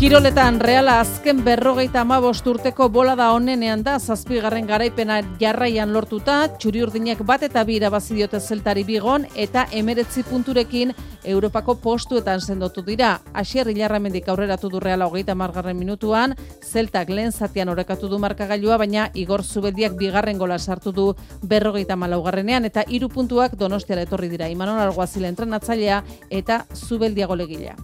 [0.00, 6.80] Kiroletan Reala azken berrogeita amabost urteko bola da onenean da zazpigarren garaipena jarraian lortuta, txuri
[6.86, 10.94] urdinek bat eta bi irabazi diote zeltari bigon eta emeretzi punturekin
[11.34, 13.10] Europako postuetan sendotu dira.
[13.34, 16.32] Asier Ilarramendik aurreratu du Reala hogeita margarren minutuan,
[16.64, 21.10] zeltak lehen zatian orekatu du markagailua, baina Igor Zubeldiak bigarren gola sartu du
[21.42, 24.48] berrogeita malaugarrenean eta hiru puntuak donostiara etorri dira.
[24.48, 27.76] Imanon Alguazile entrenatzailea eta Zubeldia golegilea.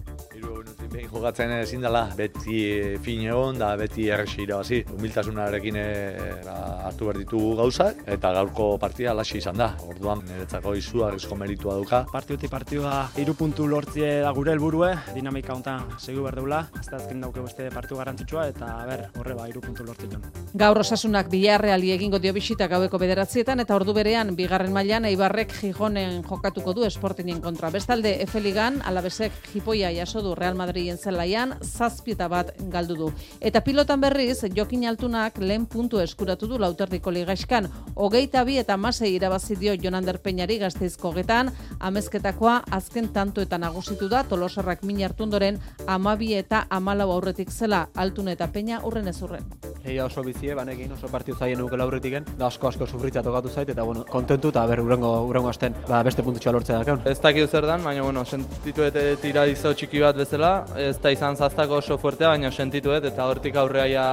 [0.97, 4.79] Behin jokatzen ezin dela, beti fin egon da beti erresi irabazi.
[4.95, 6.55] Humiltasunarekin eh, ba,
[6.87, 9.67] hartu behar ditugu gauzak eta gaurko partida lasi izan da.
[9.85, 11.99] Orduan niretzako izugarrizko meritua duka.
[12.09, 17.21] Partiuti partidua hiru puntu lortzie da gure helburue, dinamika hontan segu behar deula, hasta azken
[17.21, 20.25] dauke beste partidu garrantzitsua eta ber, horre ba hiru puntu lortzitzen.
[20.57, 26.23] Gaur osasunak Bilarreali egingo dio bisita gaueko bederatzietan eta ordu berean bigarren mailan Eibarrek Gijonen
[26.25, 27.69] jokatuko du Sportingen kontra.
[27.69, 30.57] Bestalde Efeligan Alabesek Jipoia jaso du Real
[30.87, 33.07] Madriden zelaian zazpieta bat galdu du.
[33.41, 37.67] Eta pilotan berriz Jokin Altunak lehen puntu eskuratu du Lauterdiko ligaiskan.
[37.95, 44.07] Hogeita bi eta masei irabazi dio Jonander Peñari gazteizko getan, amezketakoa azken tanto eta nagusitu
[44.07, 49.43] da Tolosarrak min hartundoren amabi eta amalau aurretik zela Altun eta Peña urren ez urren.
[49.83, 53.69] Egia oso bizie, banekin oso partidu zaien nukela aurretiken, da asko asko sufritza tokatu zait,
[53.69, 57.05] eta bueno, kontentu eta ber, urengo, urengo asten, ba, beste puntutxoa lortzea dakeun.
[57.07, 61.35] Ez dakit zer dan, baina bueno, sentituet tira izo txiki bat bezala, ez da izan
[61.35, 64.07] zaztako oso fuertea, baina sentituet eta hortik aurrea ja,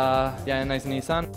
[0.46, 1.28] ja naiz ni izan.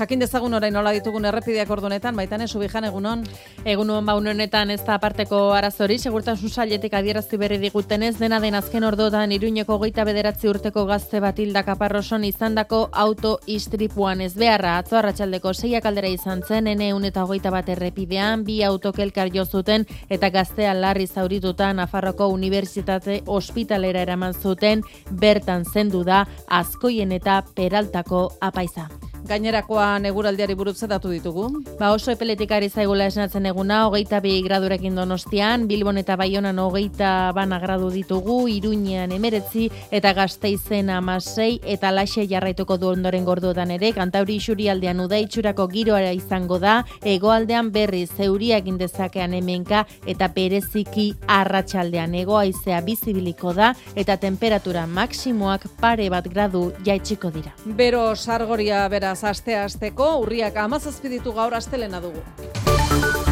[0.00, 3.20] Jakin dezagun orain nola ditugun errepideak ordunetan, baitan ez ubijan egunon.
[3.68, 8.86] Egunon ba honetan ez da aparteko arazori, segurtasun sailetik adierazi berri digutenez, dena den azken
[8.88, 14.78] ordotan iruñeko goita bederatzi urteko gazte bat hilda kaparroson izandako auto istripuan ez beharra.
[14.78, 19.84] Atzo arratsaldeko seiak aldera izan zen, ene eta hogeita bat errepidean, bi autokelkar jo zuten
[20.08, 28.30] eta gaztea larri zaurituta Nafarroko Unibertsitate ospitalera eraman zuten, bertan zendu da azkoien eta peraltako
[28.40, 28.88] apaiza.
[29.30, 31.44] Gainerakoan eguraldiari buruz datu ditugu.
[31.78, 37.30] Ba oso epeletik ari zaigula esnatzen eguna, hogeita bi gradurekin donostian, Bilbon eta Baionan hogeita
[37.36, 43.92] bana gradu ditugu, Iruñean emeretzi eta gazteizen amasei eta laxe jarraituko du ondoren gorduotan ere,
[43.94, 52.18] kantauri isuri aldean udaitxurako giroara izango da, egoaldean berri zeuriak indezakean hemenka eta bereziki arratsaldean
[52.24, 57.54] egoaizea bizibiliko da eta temperatura maksimoak pare bat gradu jaitsiko dira.
[57.78, 62.22] Bero sargoria beraz aste asteko urriak 17 ditu gaur astelena dugu.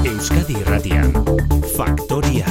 [0.05, 1.13] Euskadi Irratian.
[1.77, 2.47] Faktoria.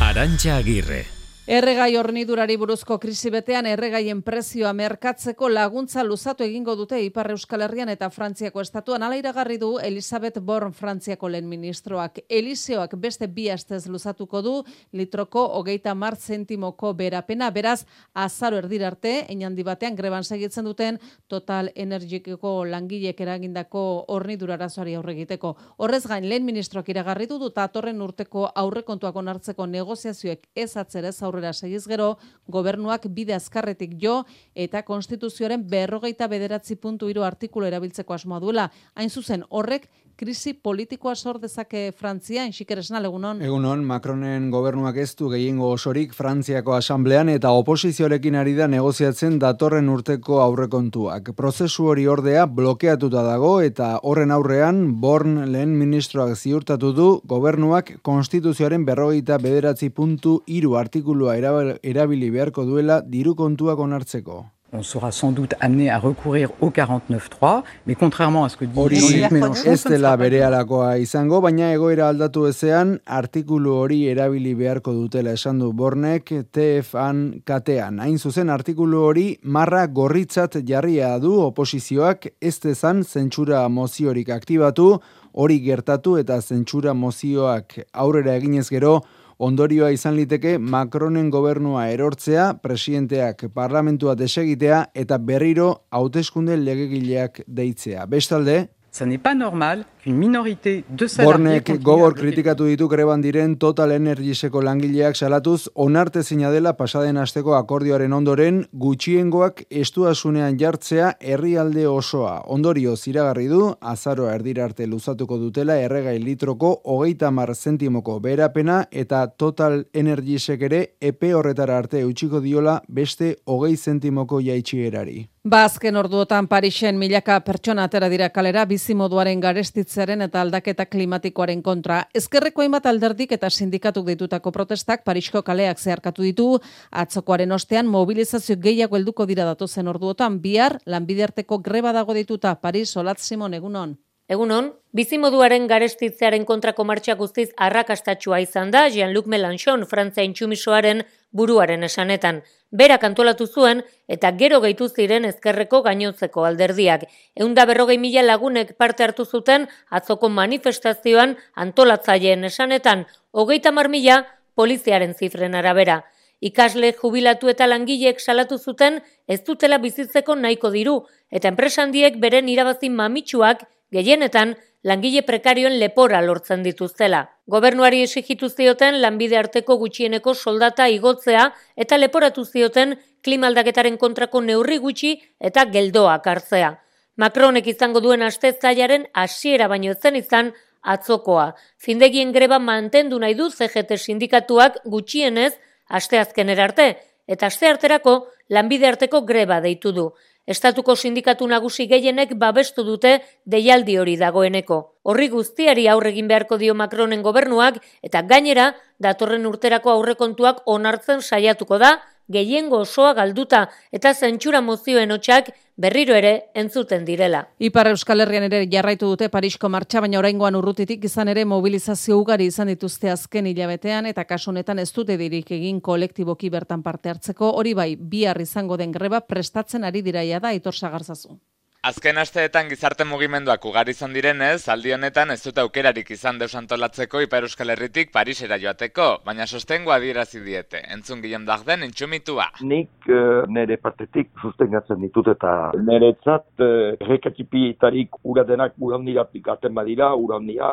[0.00, 1.21] Arantxa Agirre.
[1.42, 7.88] Erregai hornidurari buruzko krisi betean erregaien prezioa merkatzeko laguntza luzatu egingo dute Ipar Euskal Herrian
[7.90, 12.20] eta Frantziako estatuan ala iragarri du Elizabeth Born Frantziako lehen ministroak.
[12.28, 14.52] Eliseoak beste bi astez luzatuko du
[14.92, 22.64] litroko hogeita mar zentimoko berapena, beraz azaro erdirarte, einandi batean greban segitzen duten Total Energikeko
[22.70, 25.56] langilek eragindako hornidura arazoari aurre egiteko.
[25.78, 31.52] Horrez gain lehen ministroak iragarri du dut atorren urteko aurrekontuak onartzeko negoziazioek ez atzerez aurrera
[31.52, 32.16] segiz gero,
[32.46, 34.22] gobernuak bide azkarretik jo
[34.54, 38.68] eta konstituzioaren berrogeita bederatzi puntu iru artikulu erabiltzeko asmoa duela.
[38.94, 43.40] Hain zuzen, horrek krisi politikoa sor dezake Frantzia, insikeresna legunon.
[43.42, 49.88] Egunon, Macronen gobernuak ez du gehiengo osorik Frantziako asamblean eta oposizioarekin ari da negoziatzen datorren
[49.92, 51.32] urteko aurrekontuak.
[51.36, 58.86] Prozesu hori ordea blokeatuta dago eta horren aurrean Born lehen ministroak ziurtatu du gobernuak konstituzioaren
[58.88, 61.36] berrogeita bederatzi puntu iru artikulua
[61.82, 64.42] erabili beharko duela diru kontuak onartzeko.
[64.74, 68.72] On sera sans doute amené à recourir au 49.3, mais contrairement à ce que dit
[68.74, 74.94] Hori Jean-Luc Mélenchon, ez dela berealakoa izango, baina egoera aldatu ezean artikulu hori erabili beharko
[74.96, 78.00] dutela esan du Bornek TF-an katean.
[78.00, 84.94] Hain zuzen artikulu hori marra gorritzat jarria du oposizioak ez dezan zentsura moziorik aktibatu,
[85.34, 89.02] hori gertatu eta zentsura mozioak aurrera eginez gero
[89.42, 98.06] ondorioa izan liteke Macronen gobernua erortzea, presidenteak parlamentua desegitea eta berriro hauteskunde legegileak deitzea.
[98.06, 98.68] Bestalde,
[99.00, 104.60] N'est pas normal qu'une minorité de salariés Bornek gogor kritikatu ditu greban diren Total Energieseko
[104.62, 112.42] langileak salatuz onartezina dela pasaden asteko akordioaren ondoren gutxiengoak estuasunean jartzea herrialde osoa.
[112.46, 119.26] Ondorio ziragarri du azaroa erdira arte luzatuko dutela erregai litroko hogeita mar zentimoko berapena eta
[119.26, 125.31] Total Energiesek ere epe horretara arte eutxiko diola beste hogei zentimoko jaitxierari.
[125.42, 131.96] Bazken orduotan Parisen milaka pertsona atera dira kalera bizimoduaren garestitzearen eta aldaketa klimatikoaren kontra.
[132.14, 136.46] Ezkerreko hainbat alderdik eta sindikatuk ditutako protestak Parisko kaleak zeharkatu ditu,
[136.92, 142.96] atzokoaren ostean mobilizazio gehiago helduko dira datozen orduotan bihar lanbide arteko greba dago dituta Paris
[142.96, 143.98] Olat Simon egunon.
[144.32, 151.02] Egunon, bizimoduaren garestitzearen kontrako martxa guztiz arrakastatxua izan da Jean-Luc Mélenchon Frantzia intsumisoaren
[151.36, 152.38] buruaren esanetan.
[152.80, 153.82] Berak antolatu zuen
[154.16, 157.04] eta gero gehitu ziren ezkerreko gainotzeko alderdiak.
[157.36, 164.22] Eunda berrogei mila lagunek parte hartu zuten atzoko manifestazioan antolatzaileen esanetan, hogeita mar mila
[164.54, 166.00] poliziaren zifren arabera.
[166.40, 170.96] Ikasle jubilatu eta langileek salatu zuten ez dutela bizitzeko nahiko diru,
[171.30, 177.22] eta enpresandiek beren irabazi mamitsuak gehienetan langile prekarioen lepora lortzen dituztela.
[177.46, 185.14] Gobernuari esigitu zioten lanbide arteko gutxieneko soldata igotzea eta leporatu zioten klimaldaketaren kontrako neurri gutxi
[185.38, 186.72] eta geldoak hartzea.
[187.16, 191.52] Macronek izango duen astezaiaren hasiera baino etzen izan atzokoa.
[191.78, 195.52] Zindegien greba mantendu nahi du CGT sindikatuak gutxienez
[195.88, 196.88] asteazkenera arte
[197.28, 198.16] eta astearterako
[198.48, 200.10] lanbide arteko greba deitu du.
[200.46, 204.78] Estatuko sindikatu nagusi gehienek babestu dute deialdi hori dagoeneko.
[205.06, 211.92] Horri guztiari aurregin beharko dio Macronen gobernuak eta gainera datorren urterako aurrekontuak onartzen saiatuko da,
[212.32, 217.42] gehiengo osoa galduta eta zentsura mozioen hotxak berriro ere entzuten direla.
[217.58, 222.48] Ipar Euskal Herrian ere jarraitu dute Parisko martxa, baina oraingoan urrutitik izan ere mobilizazio ugari
[222.52, 227.54] izan dituzte azken hilabetean eta kasu honetan ez dute dirik egin kolektiboki bertan parte hartzeko,
[227.56, 231.38] hori bai, bihar izango den greba prestatzen ari diraia da Aitor Sagarzazu.
[231.82, 237.18] Azken asteetan gizarte mugimenduak ugari izan direnez, aldi honetan ez dute aukerarik izan deus antolatzeko
[237.24, 240.78] Ipar Euskal Herritik Parisera joateko, baina sostengoa adierazi diete.
[240.94, 242.44] Entzun Guillem Darden entxumitua.
[242.62, 245.56] Nik uh, nire partetik sustengatzen ditut eta
[245.88, 250.70] niretzat uh, rekatipietarik ura denak ura hondiratik aten badira, ura hondia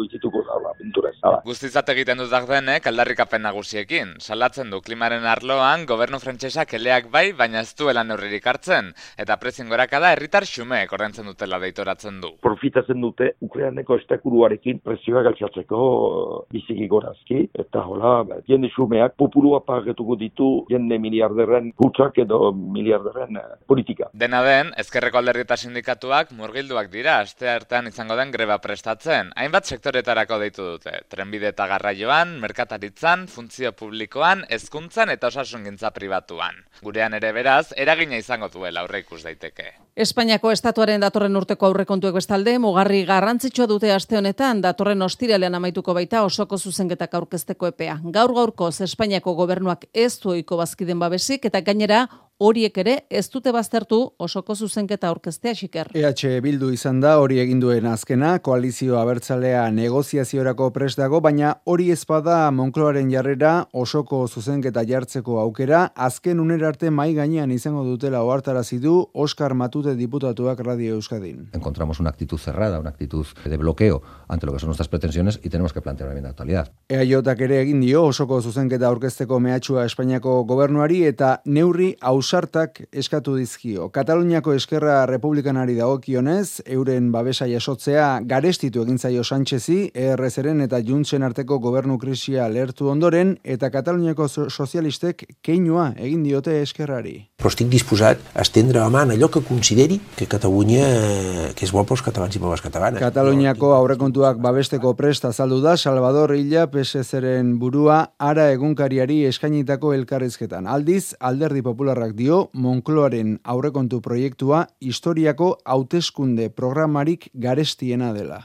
[0.00, 1.34] goizituko da, pintura ez da.
[1.44, 4.16] Guztizat egiten dut Dardenek aldarrikapen nagusiekin.
[4.24, 8.94] Salatzen du klimaren arloan, gobernu frantsesak eleak bai, baina ez duela neurririk hartzen.
[9.20, 12.32] Eta prezien gorakada herritar xumeek ordaintzen dutela deitoratzen du.
[12.44, 19.62] Profitatzen dute Ukraineko estekuruarekin presioa galtzatzeko uh, biziki gorazki, eta hola, ba, jende xumeak populua
[19.66, 24.10] pagetuko ditu jende miliarderren kutsak edo miliarderren uh, politika.
[24.14, 29.32] Dena den, ezkerreko alderdi eta sindikatuak murgilduak dira, aste hartan izango den greba prestatzen.
[29.36, 30.94] Hainbat sektoretarako deitu dute.
[31.12, 36.62] Trenbide eta garraioan, merkataritzan, funtzio publikoan, hezkuntzan eta osasungintza pribatuan.
[36.82, 39.72] Gurean ere beraz, eragina izango duela aurre ikus daiteke.
[39.96, 45.94] Espainiako Espainiako estatuaren datorren urteko aurrekontuek bestalde, mugarri garrantzitsua dute aste honetan, datorren ostiralean amaituko
[45.96, 47.94] baita osoko zuzenketak aurkezteko epea.
[48.12, 52.02] Gaur gaurkoz Espainiako gobernuak ez duiko bazkiden babesik eta gainera
[52.38, 55.88] horiek ere ez dute baztertu osoko zuzenketa aurkeztea xiker.
[55.96, 61.90] EH Bildu izan da hori egin duen azkena, koalizio abertzalea negoziaziorako prest dago, baina hori
[61.94, 68.78] ezpada Moncloaren jarrera osoko zuzenketa jartzeko aukera, azken unera arte mai gainean izango dutela ohartarazi
[68.78, 71.48] du Oscar Matute diputatuak Radio Euskadin.
[71.54, 75.48] Encontramos una actitud cerrada, una actitud de bloqueo ante lo que son nuestras pretensiones y
[75.48, 76.72] tenemos que plantear una enmienda de actualidad.
[76.88, 81.94] EAJak ere egin dio osoko zuzenketa aurkezteko mehatxua Espainiako gobernuari eta neurri
[82.26, 83.86] ausartak eskatu dizkio.
[83.94, 91.60] Kataluniako eskerra republikanari dagokionez, euren babesa jasotzea garestitu egin zaio Sánchezi, ERSren eta Juntzen arteko
[91.62, 97.28] gobernu krisia lertu ondoren eta Kataluniako so- sozialistek keinua egin diote eskerrari.
[97.36, 101.70] però estic disposat a estendre la mà en allò que consideri que Catalunya, que és
[101.72, 102.98] bo pels catalans i per les catalanes.
[103.00, 110.66] Kataluniako aurrekontuak babesteko prest azaldu da Salvador Illa PSZ-ren burua ara egunkariari eskainitako elkarrizketan.
[110.66, 118.44] Aldiz, alderdi popularrak dio Moncloaren aurrekontu proiektua historiako hauteskunde programarik garestiena dela.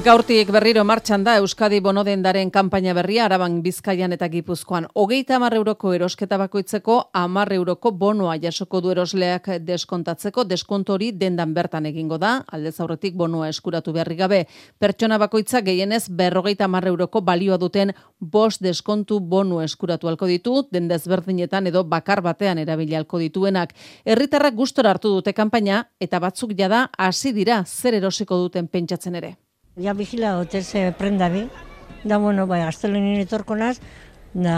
[0.00, 4.86] Gaurtik berriro martxan da Euskadi Bonodendaren kanpaina berria Araban Bizkaian eta Gipuzkoan.
[4.96, 11.52] Hogeita hamar euroko erosketa bakoitzeko hamar euroko bonoa jasoko du erosleak deskontatzeko deskonto hori dendan
[11.52, 12.38] bertan egingo da.
[12.48, 14.40] Aldez aurretik bonoa eskuratu beharri gabe.
[14.80, 20.88] Pertsona bakoitza gehienez berrogeita hamar euroko balioa duten bost deskontu bonu eskuratu alko ditu, den
[20.88, 23.76] desberdinetan edo bakar batean erabili alko dituenak.
[24.06, 29.36] Herritarrak gustora hartu dute kanpaina eta batzuk jada hasi dira zer erosiko duten pentsatzen ere.
[29.76, 31.46] Ja vigila hoteze prenda bi.
[32.04, 33.76] Da, bueno, bai, gaztelunin etorko naz,
[34.34, 34.56] da,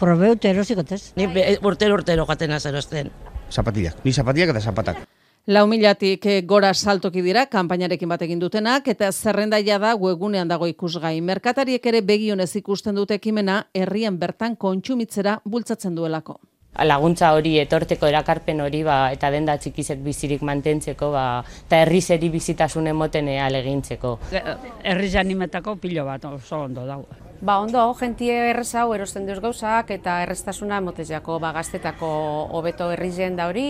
[0.00, 1.12] probeute erosikotez.
[1.16, 3.10] Ni be- urtero urtero jaten naz erosten.
[3.50, 5.04] Zapatillak, ni zapatillak eta zapatak.
[5.46, 10.66] Lau milatik eh, gora saltoki dira, kanpainarekin bat egin dutenak, eta zerrendaia da webunean dago
[10.66, 11.20] ikusgai.
[11.22, 16.40] Merkatariek ere begionez ikusten dute ekimena, herrian bertan kontsumitzera bultzatzen duelako.
[16.84, 21.26] Laguntza hori etorteko erakarpen hori ba, eta denda txikizet bizirik mantentzeko ba,
[21.66, 24.18] eta herri zeri bizitasun emoten alegintzeko.
[24.32, 27.06] Herri animetako pilo bat oso ondo dago.
[27.40, 32.08] Ba, ondo, jentie erreza hau erosten duz gauzak eta erreztasuna motezako ba, gaztetako
[32.56, 33.66] hobeto herri da hori.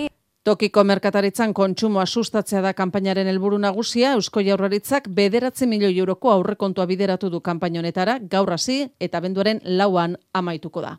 [0.46, 7.30] Tokiko merkataritzan kontsumoa sustatzea da kanpainaren helburu nagusia, Eusko Jaurlaritzak bederatzi milioi euroko aurrekontua bideratu
[7.30, 10.92] du kanpaina honetara, gaur hasi eta benduaren lauan amaituko da.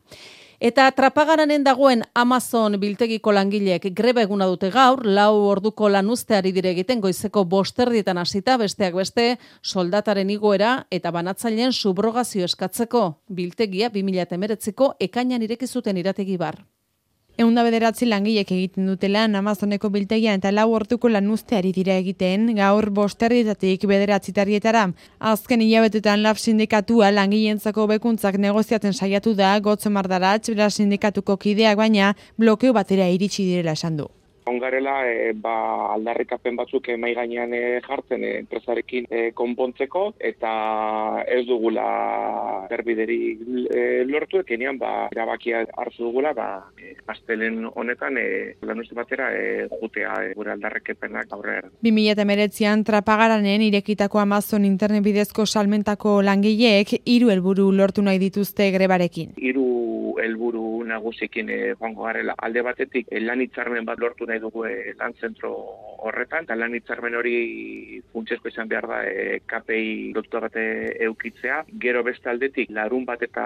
[0.57, 7.03] Eta trapagaranen dagoen Amazon biltegiko langileek greba eguna dute gaur, lau orduko lanuzteari dire egiten
[7.03, 9.25] goizeko bosterdietan hasita besteak beste
[9.61, 16.57] soldataren igoera eta banatzaileen subrogazio eskatzeko biltegia 2019ko ekainan ireki zuten irategi bar.
[17.38, 22.89] Eunda bederatzi langilek egiten dute lan Amazoneko biltegian eta lau hortuko lanuzteari dira egiten, gaur
[22.89, 24.88] bosterrietatik bederatzitarietara.
[25.34, 32.15] Azken hilabetetan lab sindikatua langileentzako bekuntzak negoziatzen saiatu da, gotzo mardaratz, bera sindikatuko kideak baina
[32.41, 34.09] blokeo batera iritsi direla esan du.
[34.48, 40.52] Ongarela e, ba, aldarrikapen batzuk e, mai gainean e, jartzen e, enpresarekin e, konpontzeko eta
[41.28, 41.88] ez dugula
[42.69, 43.19] berbideri
[43.68, 46.48] e, lortu ekenean ba, erabakia hartu dugula ba,
[46.80, 48.28] e, astelen honetan e,
[48.68, 51.72] lanuzte batera e, jutea e, gure aldarrikepenak aurrera.
[51.86, 59.36] 2019an trapagaranen irekitako Amazon internet bidezko salmentako langileek hiru helburu lortu nahi dituzte grebarekin.
[59.38, 59.68] Hiru
[60.23, 64.94] helburu nagusikin e, joango garela alde batetik e, lan hitzarmen bat lortu nahi dugu e,
[64.99, 65.53] lan zentro
[66.07, 70.65] horretan, eta lan hitzarmen hori funtsezko izan behar da e, KPI lotuta bate
[71.07, 73.45] eukitzea, gero beste aldetik larun bat eta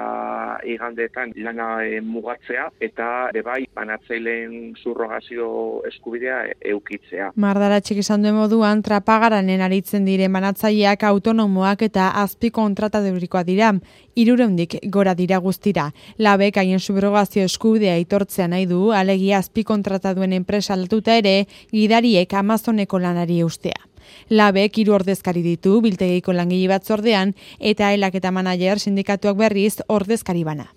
[0.68, 5.48] igandeetan lana e, mugatzea, eta ere bai banatzaileen surrogazio
[5.89, 7.31] eskubidea e, eukitzea.
[7.35, 13.73] Mardaratxik esan duen moduan, trapagaranen aritzen diren banatzaileak autonomoak eta azpi kontratadeurikoa dira.
[14.22, 15.89] Irureundik gora dira guztira.
[16.19, 22.99] Labek haien subrogazio eskubidea aitortzea nahi du, alegia azpi kontrataduen enpresa aldatuta ere, gidariek Amazoneko
[22.99, 23.88] lanari eustea.
[24.29, 30.71] Labek hiru ordezkari ditu biltegiko langile batzordean eta elak eta manager sindikatuak berriz ordezkari bana.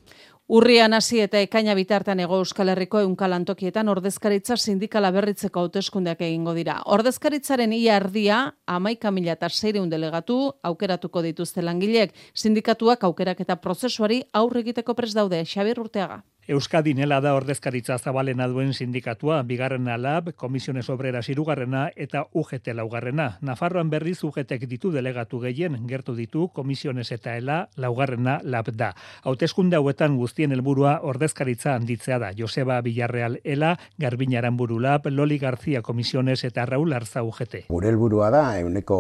[0.47, 6.75] Urrian hasi eta ekaina bitartean ego Euskal Herriko eunkal-antokietan ordezkaritza sindikala berritzeko hauteskundeak egingo dira.
[6.85, 14.21] Ordezkaritzaren ia erdia, amaika mila eta seireun delegatu aukeratuko dituzte langileek, sindikatuak aukerak eta prozesuari
[14.35, 16.21] aurre egiteko pres daude, Xabir Urteaga.
[16.47, 23.39] Euskadi nela da ordezkaritza zabalena duen sindikatua, bigarren alab, komisiones obrera sirugarrena eta UGT laugarrena.
[23.41, 28.91] Nafarroan berriz UGTek ditu delegatu gehien, gertu ditu komisiones eta ela laugarrena lab da.
[29.25, 32.33] Hauteskunde hauetan guztien helburua ordezkaritza handitzea da.
[32.37, 37.71] Joseba Villarreal ela, Garbinaran buru lab, Loli Garzia komisiones eta Raul Arza UGT.
[37.73, 38.99] Gure helburua da, euneko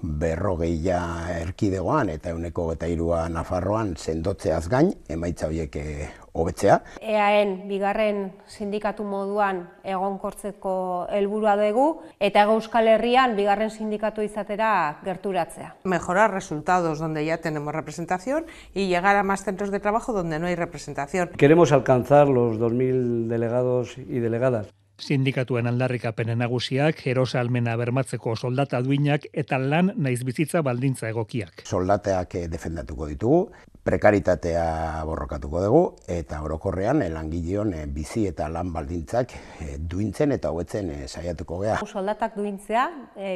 [0.00, 1.02] berrogeia
[1.42, 6.80] erkidegoan eta euneko eta irua Nafarroan sendotzeaz gain, emaitza horiek eh, hobetzea.
[7.00, 10.74] EAen bigarren sindikatu moduan egonkortzeko
[11.10, 11.86] helburua dugu
[12.20, 15.74] eta Euskal Herrian bigarren sindikatu izatera gerturatzea.
[15.84, 20.46] Mejorar resultados donde ya tenemos representación y llegar a más centros de trabajo donde no
[20.46, 21.30] hay representación.
[21.36, 24.68] Queremos alcanzar los 2000 delegados y delegadas.
[24.96, 31.66] Sindikatuen aldarrikapenen nagusiak, erosa almena bermatzeko soldata duinak eta lan naiz bizitza baldintza egokiak.
[31.68, 33.40] Soldateak eh, defendatuko ditugu,
[33.86, 40.90] prekaritatea borrokatuko dugu eta orokorrean langileon eh, bizi eta lan baldintzak eh, duintzen eta hobetzen
[41.06, 41.76] saiatuko gea.
[41.84, 42.88] Soldatak duintzea,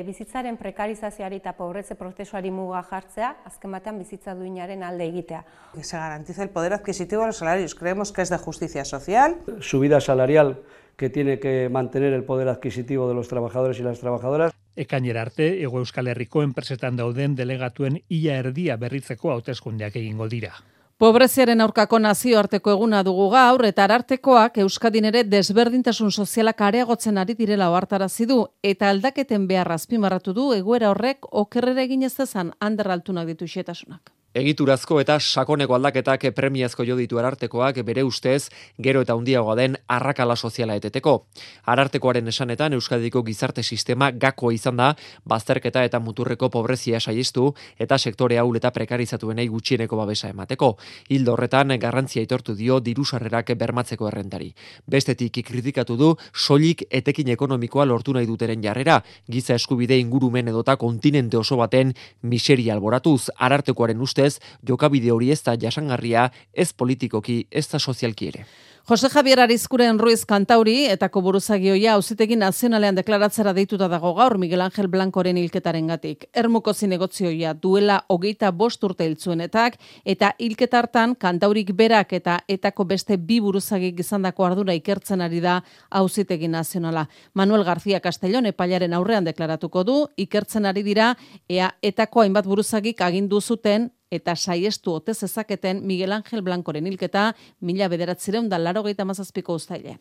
[0.09, 5.45] bizitzaren prekarizazioari eta pobretze prozesuari muga jartzea, azken batean bizitza duinaren alde egitea.
[5.75, 9.37] Que se garantice el poder adquisitivo de los salarios, creemos que es de justicia social.
[9.61, 10.57] Subida salarial
[11.01, 14.53] que tiene que mantener el poder adquisitivo de los trabajadores y las trabajadoras.
[14.77, 20.53] Ekainera arte, Ego Euskal Herriko enpresetan dauden delegatuen ia erdia berritzeko hauteskundeak egingo dira.
[21.01, 27.71] Pobreziaren aurkako nazioarteko eguna dugu gaur eta arartekoak Euskadin ere desberdintasun sozialak areagotzen ari direla
[27.73, 33.49] ohartarazi du eta aldaketen behar azpimarratu du egoera horrek okerrere egin ez dezan anderraltunak ditu
[33.49, 34.20] xetasunak.
[34.31, 38.45] Egiturazko eta sakoneko aldaketak premiazko jo ditu arartekoak bere ustez
[38.79, 41.27] gero eta handiagoa den arrakala soziala eteteko.
[41.67, 44.93] Arartekoaren esanetan Euskadiko gizarte sistema gako izan da
[45.25, 50.77] bazterketa eta muturreko pobrezia saiestu eta sektore hau eta prekarizatuenei gutxieneko babesa emateko.
[51.09, 54.53] Hildo horretan garrantzia aitortu dio dirusarrerak bermatzeko errentari.
[54.87, 61.37] Bestetik kritikatu du soilik etekin ekonomikoa lortu nahi duteren jarrera, giza eskubide ingurumen edota kontinente
[61.37, 67.69] oso baten miseria alboratuz arartekoaren uste ustez, jokabide hori ez da jasangarria, ez politikoki, ez
[67.69, 68.45] da sozialki ere.
[68.89, 74.89] Jose Javier Arizkuren Ruiz Kantauri eta koburuzagioia auzitegi nazionalean deklaratzera deituta dago gaur Miguel Ángel
[74.89, 76.25] Blancoren hilketaren gatik.
[76.35, 83.17] Ermuko zinegotzioia duela hogeita bost urte hiltzuenetak eta hilketa hartan Kantaurik berak eta etako beste
[83.17, 85.61] bi buruzagik izandako ardura ikertzen ari da
[85.91, 87.07] auzitegi nazionala.
[87.35, 91.15] Manuel García Castellón epailaren aurrean deklaratuko du, ikertzen ari dira
[91.49, 97.89] ea etako hainbat buruzagik agindu zuten eta saiestu ote zezaketen Miguel Ángel Blancoren hilketa mila
[97.89, 100.01] bederatzireun da laro gehieta mazazpiko ustailean.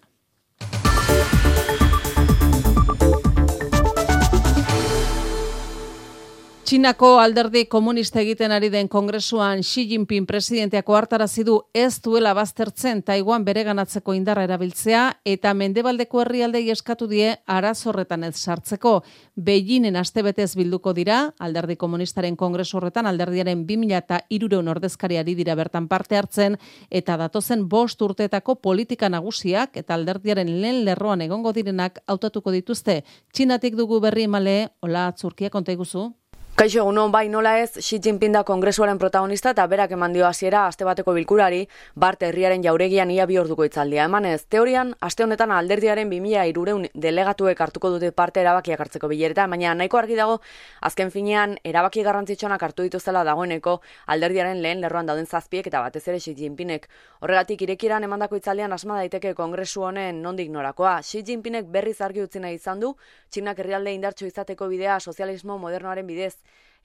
[6.69, 13.01] Txinako alderdi komunista egiten ari den kongresuan Xi Jinping presidenteako hartarazi du ez duela baztertzen
[13.07, 18.91] Taiwan bereganatzeko indarra erabiltzea eta mendebaldeko herrialdei eskatu die arazorretan ez sartzeko.
[19.33, 26.61] Beijingen astebetez bilduko dira alderdi komunistaren kongresu horretan alderdiaren 2300 ordezkariari dira bertan parte hartzen
[26.91, 33.01] eta datozen bost urteetako politika nagusiak eta alderdiaren lehen lerroan egongo direnak hautatuko dituzte.
[33.33, 36.11] Txinatik dugu berri emale, hola, Zurkia konta iguzu?
[36.60, 40.65] Kaixo egunon bai nola ez Xi Jinping da kongresuaren protagonista eta berak eman dio hasiera
[40.68, 41.61] aste bateko bilkurari
[41.95, 44.41] Bart herriaren jauregian ia bi orduko itzaldia emanez.
[44.52, 50.18] Teorian aste honetan alderdiaren 2300 delegatuek hartuko dute parte erabakiak hartzeko bilereta, baina nahiko argi
[50.19, 50.41] dago
[50.90, 53.77] azken finean erabaki garrantzitsuenak hartu dituzela dagoeneko
[54.07, 56.90] alderdiaren lehen lerroan dauden zazpiek eta batez ere Xi Jinpingek.
[57.22, 60.99] Horregatik irekiran emandako itzaldian asma daiteke kongresu honen nondik norakoa.
[61.07, 62.98] Xi Jinpingek berriz argi utzi nahi izan du
[63.31, 66.34] Txinak herrialde indartsu izateko bidea sozialismo modernoaren bidez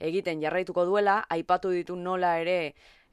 [0.05, 2.59] egiten jarraituko duela, aipatu ditu nola ere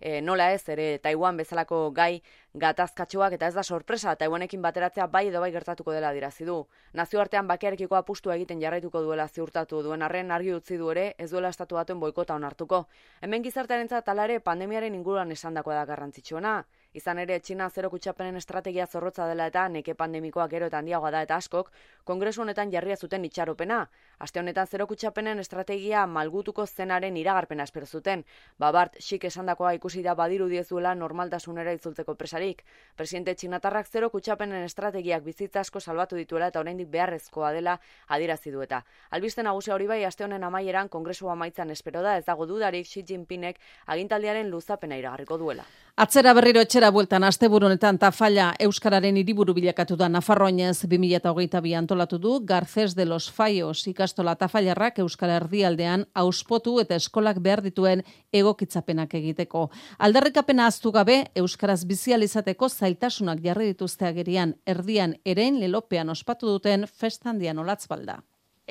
[0.01, 2.21] e, nola ez ere Taiwan bezalako gai
[2.61, 6.57] gatazkatxoak eta ez da sorpresa Taiwanekin bateratzea bai edo bai gertatuko dela dirazi du.
[6.93, 11.53] Nazioartean bakearekiko apustu egiten jarraituko duela ziurtatu duen arren argi utzi du ere ez duela
[11.53, 12.87] estatu batuen boikota onartuko.
[13.21, 16.61] Hemen gizartearentzat talare pandemiaren inguruan esandakoa da garrantzitsuena.
[16.93, 21.21] Izan ere, Txina zero kutsapenen estrategia zorrotza dela eta neke pandemikoa gero eta handiagoa da
[21.23, 21.71] eta askok,
[22.03, 23.85] kongresu honetan jarria zuten itxaropena.
[24.21, 28.21] Aste honetan zero kutsapenen estrategia malgutuko zenaren iragarpena espero zuten.
[28.61, 32.61] Babart, xik esandakoa ikusi da badiru diezuela normaltasunera itzultzeko presarik.
[32.95, 37.79] Presidente Txinatarrak zero kutsapenen estrategiak bizitza asko salbatu dituela eta oraindik beharrezkoa dela
[38.09, 38.83] adirazi du eta.
[39.09, 43.01] Albiste nagusia hori bai, aste honen amaieran kongresu amaitzan espero da ez dago dudarik Xi
[43.01, 43.57] Jinpingek
[43.87, 45.65] agintaldiaren luzapena iragarriko duela.
[45.97, 52.95] Atzera berriro etxera bueltan asteburunetan tafalla Euskararen hiriburu bilakatu da Nafarroainez 2022 antolatu du Garces
[52.95, 58.01] de los Faios ikasle ikastola tafailarrak Euskal Herrialdean auspotu eta eskolak behar dituen
[58.33, 59.69] egokitzapenak egiteko.
[59.99, 67.57] Aldarrikapena aztu gabe, Euskaraz bizializateko zailtasunak jarri dituzte agerian, erdian erein lelopean ospatu duten festandian
[67.63, 68.19] olatzbalda.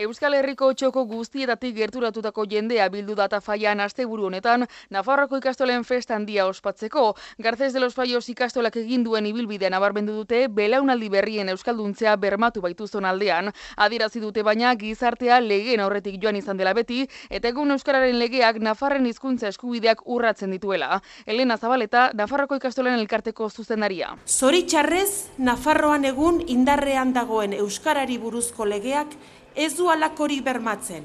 [0.01, 6.47] Euskal Herriko txoko guztietatik gerturatutako jendea bildu data faian asteburu honetan, Nafarroko ikastolen festa handia
[6.49, 7.03] ospatzeko.
[7.37, 12.87] Garzez de los Faios ikastolak egin duen ibilbidea nabarmendu dute, belaunaldi berrien euskalduntzea bermatu baitu
[13.05, 13.53] aldean.
[13.77, 19.05] Adirazi dute baina gizartea legeen aurretik joan izan dela beti, eta egun euskararen legeak Nafarren
[19.05, 21.03] hizkuntza eskubideak urratzen dituela.
[21.27, 24.17] Elena Zabaleta, Nafarroko ikastolen elkarteko zuzendaria.
[24.27, 29.19] Zoritxarrez, Nafarroan egun indarrean dagoen euskarari buruzko legeak
[29.55, 31.05] ez du alakorik bermatzen.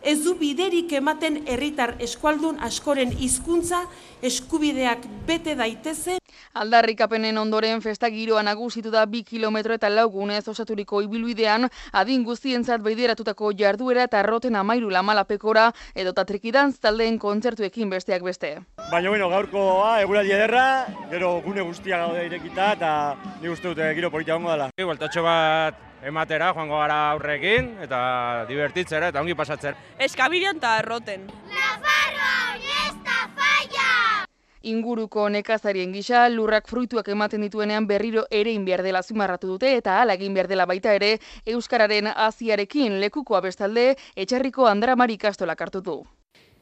[0.00, 3.82] Ez du biderik ematen herritar eskualdun askoren hizkuntza
[4.24, 6.16] eskubideak bete daiteze.
[6.56, 13.52] Aldarrikapenen ondoren festa giroa nagusitu da bi kilometro eta laugunez osaturiko ibilbidean adin guztientzat beideratutako
[13.58, 18.54] jarduera eta roten amairu lamalapekora edo tatrikidantz taldeen kontzertuekin besteak beste.
[18.90, 20.64] Baina bueno, gaurkoa eguraldi ederra,
[21.12, 22.96] gero gune guztia gaude irekita eta
[23.42, 24.72] ni uste dute giro politia gongo dela.
[24.80, 29.76] Bueltatxo bat ematera joango gara aurrekin eta divertitzera eta ongi pasatzen.
[29.98, 31.26] Eskabidean eta erroten.
[31.50, 34.26] Nafarroa honesta falla!
[34.62, 40.16] Inguruko nekazarien gisa, lurrak fruituak ematen dituenean berriro ere inbiar dela zimarratu dute eta ala
[40.20, 46.00] egin behar dela baita ere Euskararen aziarekin lekukoa bestalde etxarriko andramari kastolak hartu du.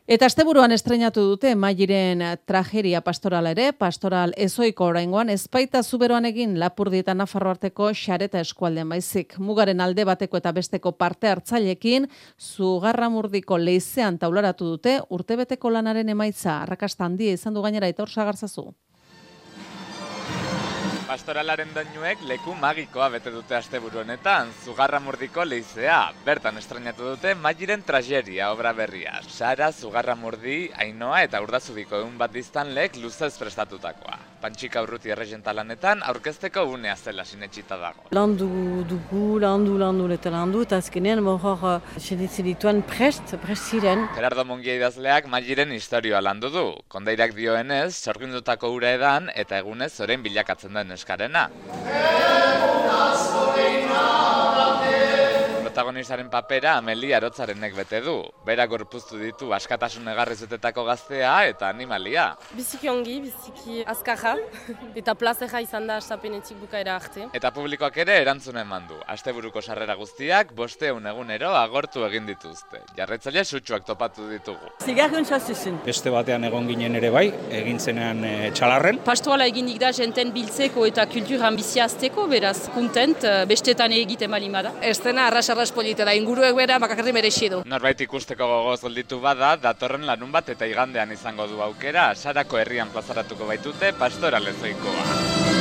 [0.09, 7.03] Eta asteburuan estrenatu dute Mairen trageria pastorala ere, pastoral ezoiko oraingoan ezpaita zuberoan egin Lapurdi
[7.05, 9.37] eta Nafarro arteko xareta eskualdean baizik.
[9.37, 12.09] Mugaren alde bateko eta besteko parte hartzailekin
[12.41, 18.71] zugarramurdiko leizean taularatu dute urtebeteko lanaren emaitza arrakasta handia izan du gainera Aitor Sagarzazu.
[21.09, 26.03] Pastoralaren doinuek leku magikoa bete dute asteburu honetan, Zugarramurdiko leizea.
[26.27, 29.17] Bertan estrenatu dute Magiren trageria obra berria.
[29.25, 34.28] Sara, Zugarramurdi, Ainoa eta Urdazubiko egun bat diztan lek luzez prestatutakoa.
[34.43, 38.07] Pantxika urruti erregenta lanetan aurkezteko unea zela sinetxita dago.
[38.15, 38.49] Landu
[38.89, 44.07] dugu, landu, landu eta landu, eta azkenean hor seditzen dituen prest, prest ziren.
[44.15, 46.67] Gerardo Mungia idazleak Magiren historioa landu du.
[46.89, 51.49] Kondairak dioenez, sorgindutako ura edan eta egunez zoren bilakatzen den eskarena.
[55.79, 58.17] Protagonistaren papera Amelia Arotzarenek bete du.
[58.43, 62.25] Bera gorpuztu ditu askatasun egarrizutetako gaztea eta animalia.
[62.51, 64.33] Biziki ongi, biziki azkaja,
[64.99, 67.29] eta plazera izan da astapenetik bukaera arte.
[67.39, 68.99] Eta publikoak ere erantzun eman du.
[69.15, 72.83] Asteburuko sarrera guztiak bosteun egunero agortu egin dituzte.
[72.99, 74.75] Jarretzaile sutsuak topatu ditugu.
[74.83, 75.79] Zigarren txasizun.
[75.87, 77.29] Beste batean egon ginen ere bai,
[77.61, 78.99] egin zenean e, txalarren.
[79.07, 84.75] Pastoala eginik da jenten biltzeko eta kulturan biziazteko, beraz, kontent, bestetan egiten balimada.
[84.83, 87.63] Ez dena arras arras polite da inguruek bera bakakarri merexi du.
[87.67, 92.93] Norbait ikusteko gogoz gelditu bada, datorren lanun bat eta igandean izango du aukera, Sarako herrian
[92.95, 95.58] plazaratuko baitute pastora lezoikoa.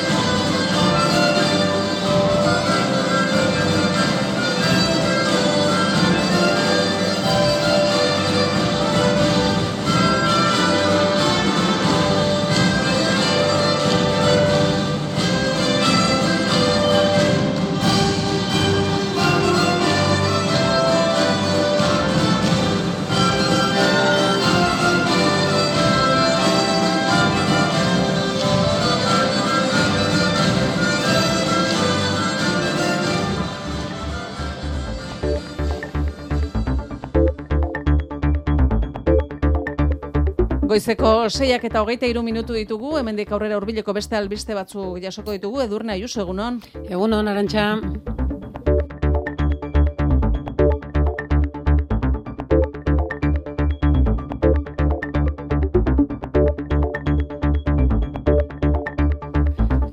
[40.77, 45.63] Goizeko seiak eta hogeita iru minutu ditugu, hemendik aurrera urbileko beste albiste batzu jasoko ditugu,
[45.65, 46.61] edurne aius, egunon?
[46.85, 47.65] Egunon, arantxa.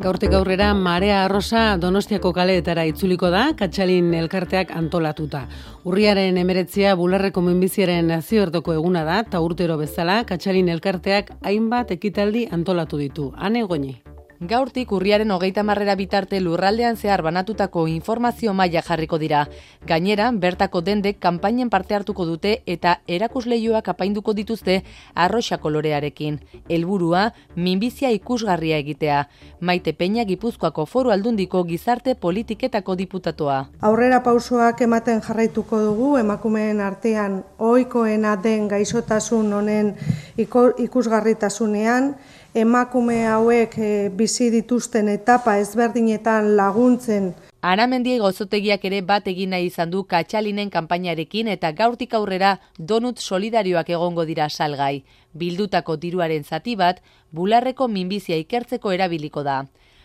[0.05, 5.47] Gaurtik aurrera Marea Arrosa Donostiako kaleetara itzuliko da, Katxalin elkarteak antolatuta.
[5.89, 13.01] Urriaren emeretzia bularreko minbiziaren nazioertoko eguna da, eta urtero bezala, Katxalin elkarteak hainbat ekitaldi antolatu
[13.01, 13.31] ditu.
[13.41, 14.03] Hane goni.
[14.41, 19.47] Gaurtik urriaren hogeita marrera bitarte lurraldean zehar banatutako informazio maila jarriko dira.
[19.87, 24.83] Gainera, bertako dendek kanpainen parte hartuko dute eta erakusleioak apainduko dituzte
[25.15, 26.41] arroxa kolorearekin.
[26.69, 29.29] Helburua minbizia ikusgarria egitea.
[29.61, 33.69] Maite Peña Gipuzkoako foru aldundiko gizarte politiketako diputatoa.
[33.81, 39.95] Aurrera pausoak ematen jarraituko dugu, emakumeen artean ohikoena den gaixotasun honen
[40.37, 42.17] ikusgarritasunean,
[42.55, 43.75] emakume hauek
[44.15, 47.33] bizi dituzten etapa ezberdinetan laguntzen
[47.65, 53.89] Aramendiei gozotegiak ere bat egin nahi izan du katxalinen kanpainarekin eta gaurtik aurrera donut solidarioak
[53.97, 55.03] egongo dira salgai.
[55.33, 57.01] Bildutako diruaren zati bat,
[57.33, 59.57] bularreko minbizia ikertzeko erabiliko da.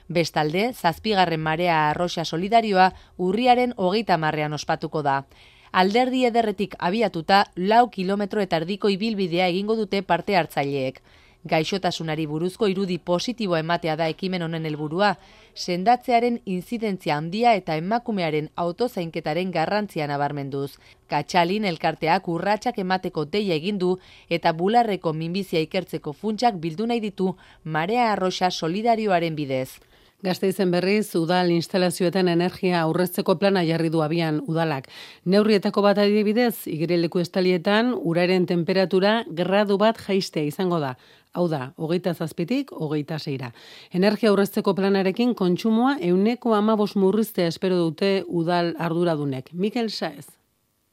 [0.08, 5.26] Bestalde, zazpigarren marea arroxa solidarioa urriaren hogeita marrean ospatuko da.
[5.72, 11.04] Alderdi ederretik abiatuta, lau kilometro eta erdiko ibilbidea egingo dute parte hartzaileek
[11.48, 15.16] gaixotasunari buruzko irudi positibo ematea da ekimen honen helburua,
[15.56, 20.78] sendatzearen inzidentzia handia eta emakumearen autozainketaren garrantzia nabarmenduz.
[21.07, 23.98] Katxalin elkarteak urratsak emateko deia egin du
[24.30, 29.80] eta bularreko minbizia ikertzeko funtsak bildu nahi ditu marea arroxa solidarioaren bidez.
[30.20, 34.90] Gazteizen berriz, udal instalazioetan energia aurrezteko plana jarri du abian udalak.
[35.24, 40.98] Neurrietako bat adibidez, igireleku estalietan, uraren temperatura gradu bat jaistea izango da.
[41.32, 43.54] Hau da, hogeita zazpitik, hogeita zeira.
[43.94, 49.54] Energia aurrezteko planarekin kontsumoa euneko amabos murriztea espero dute udal arduradunek.
[49.54, 50.39] Mikel Saez.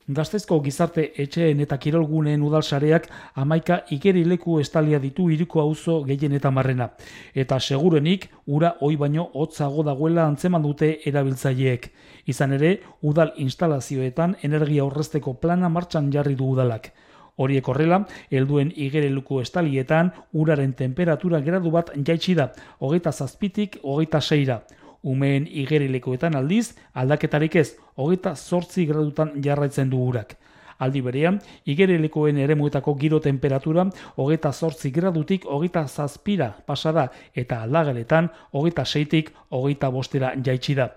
[0.07, 3.09] Gaztezko gizarte etxeen eta kirolguneen udalsareak
[3.43, 6.93] amaika igerileku estalia ditu iruko auzo gehien eta marrena.
[7.35, 11.91] Eta segurenik, ura hoi baino hotzago dagoela antzeman dute erabiltzaileek.
[12.27, 12.73] Izan ere,
[13.03, 16.93] udal instalazioetan energia aurrezteko plana martxan jarri du udalak.
[17.37, 24.62] Horiek horrela, helduen igereluko estalietan uraren temperatura gradu bat jaitsi da, hogeita zazpitik, hogeita seira.
[25.02, 30.36] Umeen igerilekoetan aldiz, aldaketarik ez, hogeita zortzi gradutan jarraitzen du urak.
[30.78, 33.86] Aldi berean, igerelekoen ere muetako giro temperatura
[34.16, 40.90] hogeita zortzi gradutik hogeita zazpira pasada eta aldagaletan hogeita seitik hogeita bostera jaitsi da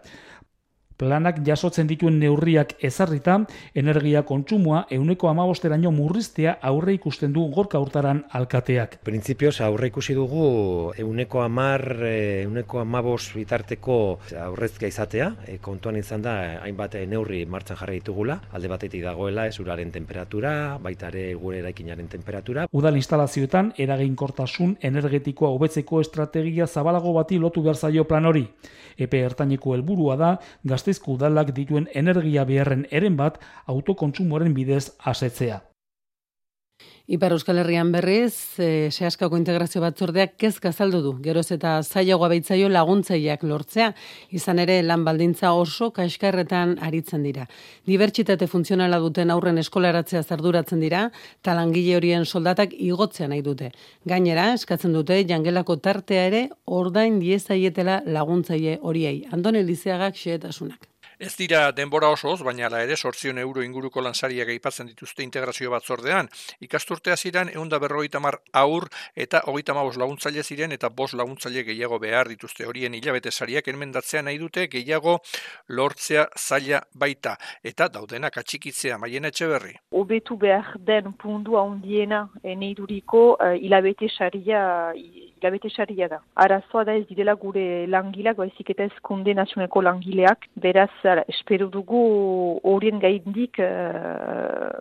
[0.99, 3.37] planak jasotzen dituen neurriak ezarrita,
[3.79, 8.97] energia kontsumoa euneko amabosteraino murriztea aurre ikusten du gorka urtaran alkateak.
[9.07, 10.43] Printzipioz aurre ikusi dugu
[10.99, 13.97] euneko amar, euneko amabos bitarteko
[14.43, 16.35] aurrezkia izatea, e, kontuan izan da
[16.65, 20.51] hainbat neurri martxan jarri ditugula, alde batetik dagoela ez uraren temperatura,
[20.83, 22.67] baita ere gure eraikinaren temperatura.
[22.75, 28.43] Udal instalazioetan eraginkortasun energetikoa hobetzeko estrategia zabalago bati lotu behar zaio plan hori.
[28.99, 30.29] Epe ertaineko helburua da,
[30.89, 33.37] gaztezko udalak dituen energia beharren eren bat
[33.69, 35.61] autokontsumoaren bidez asetzea.
[37.09, 42.67] Ipar Euskal Herrian berriz, e, sehaskako integrazio batzordeak kezka zaldu du, geroz eta zailagoa baitzaio
[42.69, 43.87] laguntzaileak lortzea,
[44.29, 47.47] izan ere lan baldintza oso kaiskarretan aritzen dira.
[47.89, 51.07] Dibertsitate funtzionala duten aurren eskolaratzea zarduratzen dira,
[51.41, 53.71] talangile horien soldatak igotzea nahi dute.
[54.05, 59.23] Gainera, eskatzen dute, jangelako tartea ere, ordain diezaietela laguntzaile horiei.
[59.33, 60.85] Andone Lizeagak xeetasunak.
[61.19, 66.29] Ez dira denbora osoz, baina ala ere sortzion euro inguruko lansariak aipatzen dituzte integrazio batzordean.
[66.63, 68.85] Ikasturtea ziren eunda berroita mar aur
[69.19, 74.21] eta hogeita mabos laguntzaile ziren eta bos laguntzaile gehiago behar dituzte horien hilabete sariak enmendatzea
[74.23, 75.17] nahi dute gehiago
[75.67, 79.75] lortzea zaila baita eta daudenak atxikitzea maien etxe berri.
[79.91, 84.93] Obetu behar den pundua ondiena eneiduriko uh, hilabete saria
[85.39, 86.19] hilabete saria da.
[86.35, 91.69] Arazoa da ez direla gure langilak, baizik eta ez konde nazioneko langileak, beraz zara, espero
[91.71, 92.01] dugu
[92.63, 94.75] horien gaindik uh,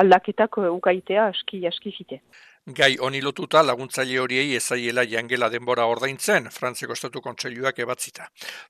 [0.00, 2.20] aldaketak ukaitea aski, aski fite.
[2.68, 8.26] Gai honi lotuta laguntzaile horiei ezaiela jangela denbora ordaintzen, Frantziako Estatu Kontseiluak ebatzita.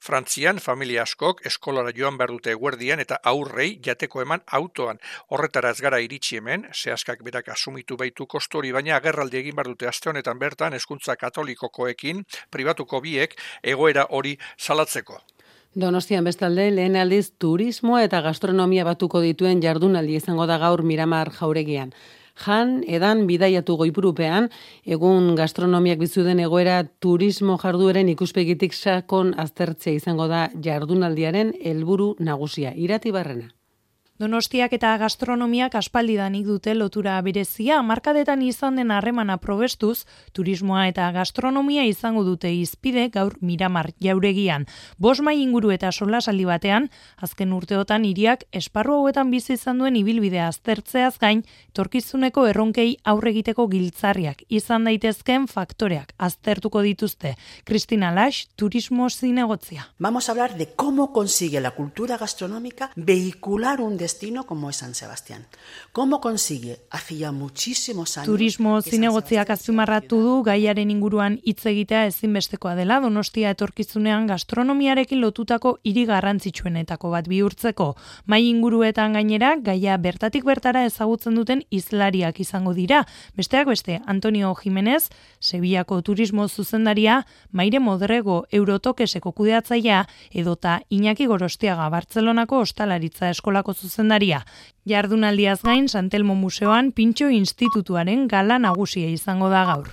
[0.06, 5.00] Frantzian, familia askok eskolara joan behar dute eguerdian eta aurrei jateko eman autoan.
[5.34, 9.90] Horretara ez gara iritsi hemen, sehaskak berak asumitu baitu kostori, baina agerraldi egin behar dute
[9.90, 12.22] aste honetan bertan eskuntza katolikokoekin,
[12.54, 13.34] pribatuko biek,
[13.64, 15.18] egoera hori salatzeko.
[15.74, 21.90] Donostian bestalde, lehen aldiz turismoa eta gastronomia batuko dituen jardunaldi izango da gaur Miramar jauregian.
[22.39, 24.48] Jan, edan bidaiatu goipurupean,
[24.86, 32.74] egun gastronomiak bizuden egoera turismo jardueren ikuspegitik sakon aztertzea izango da jardunaldiaren helburu nagusia.
[32.77, 33.57] Irati barrena.
[34.19, 41.85] Donostiak eta gastronomiak aspaldidanik dute lotura berezia, markadetan izan den harremana probestuz, turismoa eta gastronomia
[41.86, 44.66] izango dute izpide gaur miramar jauregian.
[44.99, 46.89] Bosmai inguru eta solasaldi batean,
[47.23, 51.45] azken urteotan iriak esparru hauetan bizi izan duen ibilbidea aztertzeaz gain,
[51.78, 57.36] torkizuneko erronkei aurregiteko giltzarriak izan daitezken faktoreak aztertuko dituzte.
[57.62, 59.93] Cristina Lash, turismo zinegotzia.
[60.01, 64.94] Vamos a hablar de cómo consigue la cultura gastronómica vehicular un destino como es San
[64.94, 65.47] Sebastián.
[65.93, 66.80] ¿Cómo consigue?
[66.90, 68.26] Hacía muchísimos años...
[68.26, 76.06] Turismo zinegotziak azpimarratu du gaiaren inguruan hitz egitea ezinbestekoa dela Donostia etorkizunean gastronomiarekin lotutako hiri
[76.09, 77.89] garrantzitsuenetako bat bihurtzeko.
[78.24, 83.02] Mai inguruetan gainera gaia bertatik bertara ezagutzen duten izlariak izango dira.
[83.36, 90.01] Besteak beste Antonio Jimenez, Sevillako turismo zuzendaria, Maire Modrego Eurotokeseko kudeatzailea
[90.32, 93.97] edota Iñaki Gorostiaga Bartzelonako ostalaritza eskolako zuzendaria.
[94.88, 99.88] Jardunaldiaz gain Santelmo Museoan Pintxo Institutuaren gala nagusia izango da gaur.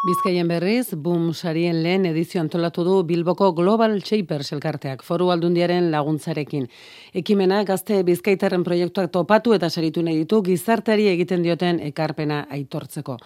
[0.00, 6.68] Bizkaien berriz, boom sarien lehen edizio antolatu du Bilboko Global Shapers elkarteak, foru aldundiaren laguntzarekin.
[7.12, 13.18] Ekimena gazte bizkaitarren proiektuak topatu eta saritu nahi ditu gizarteari egiten dioten ekarpena aitortzeko.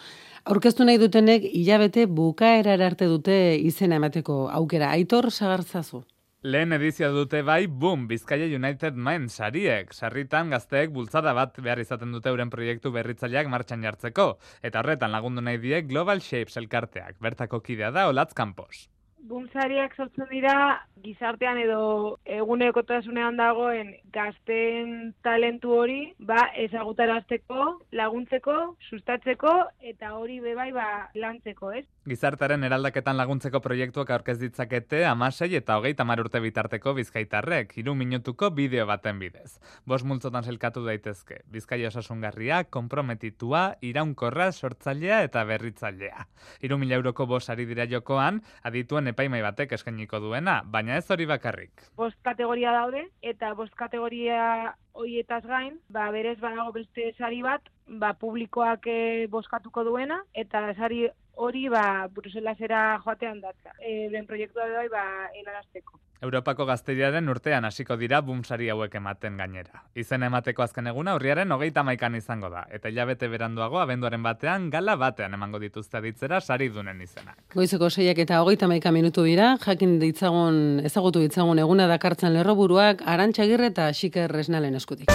[0.50, 4.90] Aurkeztu nahi dutenek hilabete bukaera arte dute izena emateko aukera.
[4.98, 6.02] Aitor sagartzazu.
[6.44, 9.94] Lehen edizio dute bai, boom, Bizkaia United Mind sariek.
[9.96, 14.26] Sarritan gazteek bultzada bat behar izaten dute euren proiektu berritzaileak martxan jartzeko.
[14.60, 17.16] Eta horretan lagundu nahi die Global Shapes elkarteak.
[17.24, 18.90] Bertako kidea da Olatz Campos.
[19.24, 28.56] Bultzariak sortzen dira gizartean edo egunekotasunean dagoen gazten talentu hori ba ezagutarazteko, laguntzeko,
[28.88, 29.52] sustatzeko
[29.92, 30.86] eta hori bebai ba
[31.16, 31.84] lantzeko, ez?
[32.08, 38.50] Gizartaren eraldaketan laguntzeko proiektuak aurkez ditzakete amasei eta hogei tamar urte bitarteko bizkaitarrek, hiru minutuko
[38.52, 39.58] bideo baten bidez.
[39.88, 46.28] Bos multzotan zelkatu daitezke, bizkaia osasungarria, komprometitua, iraunkorra, sortzailea eta berritzailea.
[46.60, 51.26] Hiru mila euroko bos ari dira jokoan, adituen epaimai batek eskainiko duena, baina ez hori
[51.30, 51.86] bakarrik.
[51.96, 58.14] Bost kategoria daude, eta bost kategoria hoietaz gain, ba, berez badago beste sari bat, ba,
[58.14, 61.06] publikoak e, boskatuko duena, eta sari
[61.36, 63.74] hori ba Bruselasera joatean datza.
[63.80, 65.04] E, ben proiektua bai ba
[65.34, 66.00] helarazteko.
[66.24, 69.82] Europako gazteriaren urtean hasiko dira bumsari hauek ematen gainera.
[69.94, 72.62] Izen emateko azken eguna urriaren hogeita maikan izango da.
[72.72, 77.36] Eta hilabete beranduago abenduaren batean gala batean emango dituzte ditzera sari dunen izenak.
[77.54, 83.72] Goizeko seiak eta hogeita maika minutu dira, jakin ditzagun, ezagutu ditzagun eguna dakartzen lerroburuak, arantxagirre
[83.74, 85.10] eta xiker resnalen eskutik.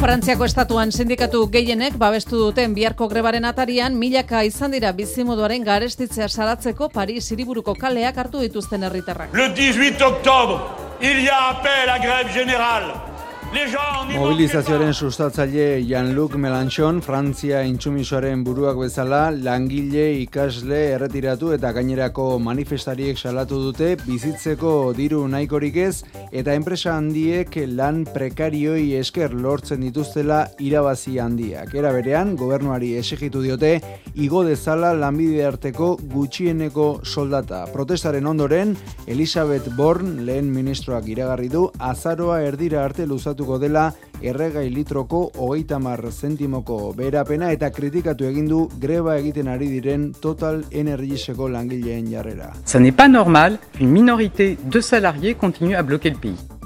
[0.00, 6.88] Frantziako estatuan sindikatu gehienek babestu duten biharko grebaren atarian milaka izan dira bizimoduaren garestitzea salatzeko
[6.94, 9.36] Paris hiriburuko kaleak hartu dituzten herritarrak.
[9.36, 10.58] Le 18 octobre,
[11.02, 13.09] il y a appel à grève générale.
[13.50, 23.58] Mobilizazioaren sustatzaile Jean-Luc Melanchon, Frantzia intsumisoaren buruak bezala, langile, ikasle, erretiratu eta gainerako manifestariek salatu
[23.64, 31.74] dute bizitzeko diru nahikorik ez eta enpresa handiek lan prekarioi esker lortzen dituztela irabazi handiak.
[31.74, 33.80] Era berean, gobernuari esegitu diote,
[34.14, 37.64] igo dezala lanbide arteko gutxieneko soldata.
[37.74, 38.76] Protestaren ondoren,
[39.10, 43.92] Elizabeth Born, lehen ministroak iragarri du, azaroa erdira arte luzatu gertatuko dela
[44.22, 50.62] erregai litroko hogeita mar zentimoko berapena eta kritikatu egin du greba egiten ari diren Total
[50.70, 52.52] Energiseko langileen jarrera.
[52.66, 56.59] Ce n'est pas normal qu'une minorité de salariés continue à bloquer le pays.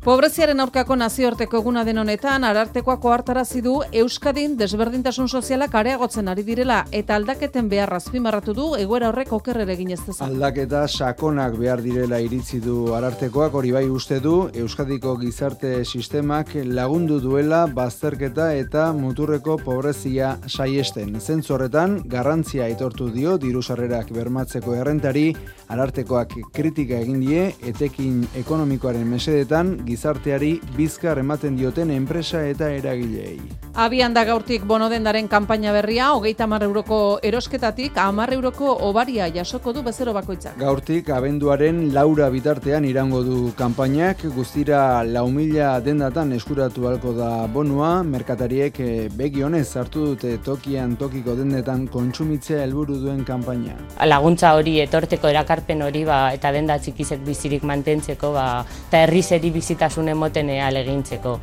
[0.00, 6.78] Pobreziaren aurkako nazioarteko eguna den honetan arartekoak ohartarazi du Euskadin desberdintasun sozialak areagotzen ari direla
[7.00, 10.30] eta aldaketen behar azpimarratu du egoera horrek okerrere egin ez dezan.
[10.30, 17.20] Aldaketa sakonak behar direla iritzi du arartekoak hori bai uste du Euskadiko gizarte sistemak lagundu
[17.20, 21.20] duela bazterketa eta muturreko pobrezia saiesten.
[21.20, 25.34] Zentzu horretan garrantzia aitortu dio diru sarrerak bermatzeko errentari
[25.68, 33.40] arartekoak kritika egin die etekin ekonomikoaren mesedetan gizarteari bizkar ematen dioten enpresa eta eragileei.
[33.80, 39.84] Abian da gaurtik bonodendaren kanpaina berria, hogeita mar euroko erosketatik, amar euroko obaria jasoko du
[39.86, 40.56] bezero bakoitzak.
[40.58, 47.92] Gaurtik, abenduaren laura bitartean irango du kanpainak, guztira lau mila dendatan eskuratu halko da bonua,
[48.02, 53.78] merkatariek eh, begionez hartu dute tokian tokiko dendetan kontsumitzea helburu duen kanpaina.
[54.10, 58.48] Laguntza hori etorteko erakarpen hori ba, eta denda txikizek bizirik mantentzeko ba,
[58.88, 61.38] eta herri zeri bizit zailtasun emoten alegintzeko.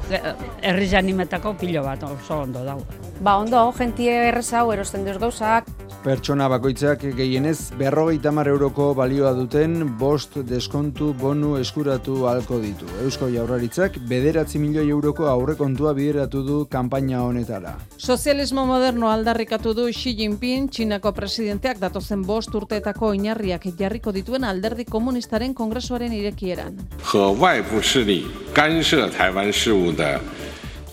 [0.62, 2.86] Herri animetako pilo bat oso ondo dago.
[3.22, 5.66] Ba ondo, jentie errezau erosten duz gauzak.
[6.04, 12.86] Pertsona bakoitzak gehienez berrogeita mar euroko balioa duten bost deskontu bonu eskuratu halko ditu.
[13.04, 17.74] Eusko jaurraritzak bederatzi milioi euroko aurrekontua bideratu du kanpaina honetara.
[17.98, 24.86] Sozialismo moderno aldarrikatu du Xi Jinping, Txinako presidenteak datozen bost urteetako oinarriak jarriko dituen alderdi
[24.86, 26.78] komunistaren kongresuaren irekieran.
[27.02, 30.20] He, 干涉台湾事务的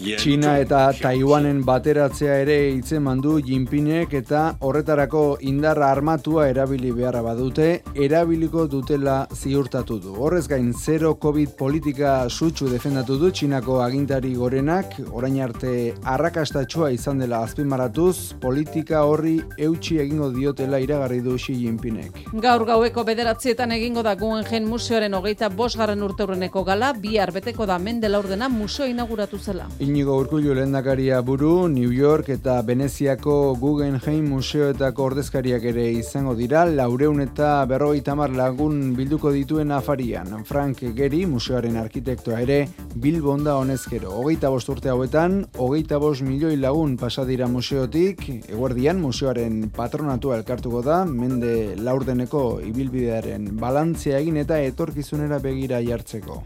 [0.05, 7.69] China eta Taiwanen bateratzea ere hitzeman du Jinpinek eta horretarako indarra armatua erabili beharra badute,
[7.95, 10.13] erabiliko dutela ziurtatu du.
[10.21, 17.25] Horrez gain zero COVID politika sutsu defendatu du Txinako agintari gorenak, orain arte arrakastatxua izan
[17.25, 22.21] dela azpimaratuz, politika horri eutxi egingo diotela iragarri du Xi Jinpinek.
[22.45, 28.13] Gaur gaueko bederatzietan egingo da Guggenheim Museoaren hogeita bosgarren urteurreneko gala, bihar beteko da mende
[28.13, 29.71] laurdena museo inauguratu zela.
[29.95, 37.23] Inigo Urkullu lehendakaria buru, New York eta Veneziako Guggenheim museoetako ordezkariak ere izango dira, laureun
[37.23, 40.33] eta berroi tamar lagun bilduko dituen afarian.
[40.49, 42.57] Frank Geri, museoaren arkitektoa ere,
[43.05, 44.11] Bilbonda honezkero.
[44.19, 51.05] Hogeita bost urte hauetan, hogeita bost milioi lagun pasadira museotik, eguerdian museoaren patronatua elkartuko da,
[51.07, 56.43] mende laurdeneko ibilbidearen balantzea egin eta etorkizunera begira jartzeko.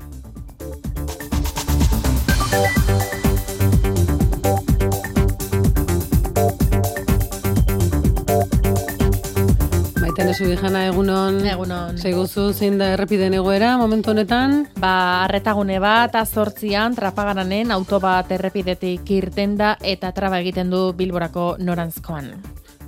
[10.19, 11.36] Maiten esu dijana egunon.
[11.47, 11.99] Egunon.
[12.03, 14.65] Seguzu zein da errepiden egoera momentu honetan?
[14.82, 21.53] Ba, arretagune bat, azortzian, trapagaranen auto bat errepidetik irten da eta traba egiten du Bilborako
[21.62, 22.32] norantzkoan.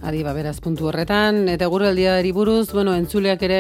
[0.03, 3.57] Adi, ba, beraz, puntu horretan, eta gure aldiari buruz, bueno, entzuleak ere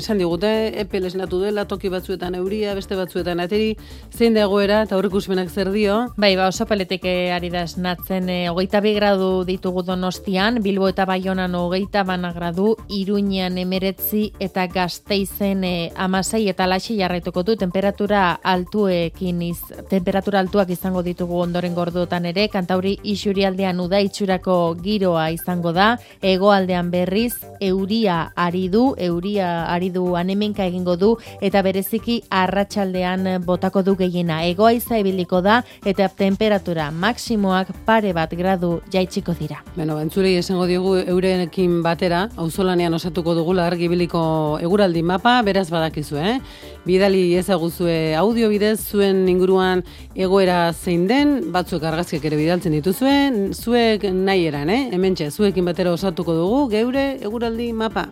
[0.00, 0.48] esan digute,
[0.82, 3.76] epe lesnatu dela, toki batzuetan euria, beste batzuetan ateri,
[4.10, 6.00] zein da egoera, eta horrek usmenak zer dio?
[6.18, 11.06] Bai, ba, oso peletik ari da esnatzen, e, hogeita bi gradu ditugu donostian, Bilbo eta
[11.06, 18.40] Baionan hogeita bana gradu, Iruñean emeretzi eta gazteizen e, amasei eta laxi jarraituko du, temperatura
[18.42, 19.60] altuekin iz,
[19.94, 25.83] temperatura altuak izango ditugu ondoren gorduotan ere, kantauri isurialdean uda itxurako giroa izango da,
[26.22, 33.82] egoaldean berriz euria ari du, euria ari du anemenka egingo du eta bereziki arratsaldean botako
[33.82, 34.42] du gehiena.
[34.48, 39.60] Egoaiza ibiliko da eta temperatura maksimoak pare bat gradu jaitsiko dira.
[39.76, 44.22] Beno, entzulei esango diogu eurenekin batera, auzolanean osatuko dugula argi biliko
[44.62, 46.38] eguraldi mapa, beraz badakizu, eh?
[46.84, 49.82] Bidali ezaguzue audio bidez, zuen inguruan
[50.14, 54.82] egoera zein den, batzuk argazkiak ere bidaltzen dituzuen, zuek nahi eran, eh?
[54.94, 58.06] Hementxe, zuekin batera osatuko dugu, geure eguraldi mapa.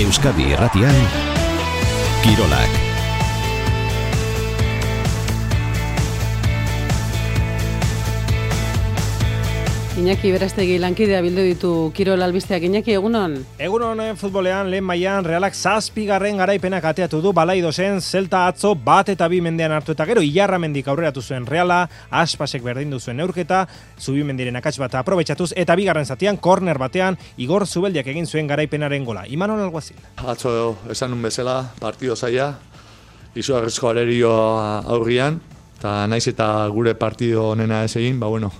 [0.00, 0.96] Euskadi Erratian,
[2.24, 2.91] Kirolak.
[10.02, 13.36] Iñaki Berastegi lankidea bildu ditu Kirol albisteak Iñaki egunon.
[13.62, 19.12] Egunon eh, futbolean lehen mailan Realak zazpigarren garaipenak ateatu du balaido zen Zelta atzo bat
[19.14, 23.60] eta bi mendean hartu eta gero Ilarra mendik aurreratu zuen Reala, Aspasek berdindu zuen neurketa,
[23.96, 29.06] zubi mendiren akats bat aprobetsatuz eta bigarren zatian korner batean Igor Zubeldiak egin zuen garaipenaren
[29.06, 29.22] gola.
[29.28, 30.02] Imanon alguazil.
[30.16, 32.56] Atzo esan nun bezala partido zaia,
[33.36, 35.38] izu arrezko aurrian,
[35.78, 38.50] eta naiz eta gure partido onena ez egin, ba bueno,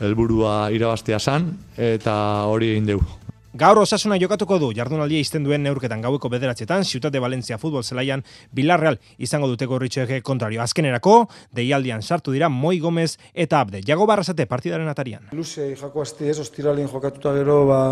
[0.00, 2.14] helburua irabaztea san eta
[2.50, 3.20] hori egin dugu.
[3.50, 8.22] Gaur osasuna jokatuko du, jardunaldia izten duen neurketan gaueko bederatzetan, Ciutat de Valencia futbol zelaian
[8.54, 10.62] Bilarreal izango dute gorritxoek kontrario.
[10.62, 11.16] Azkenerako,
[11.58, 13.82] deialdian sartu dira Moi Gomez eta Abde.
[13.82, 15.26] Jago barrazate partidaren atarian.
[15.34, 17.82] Luze, jako asti ez, ostiralin jokatuta gero, ba,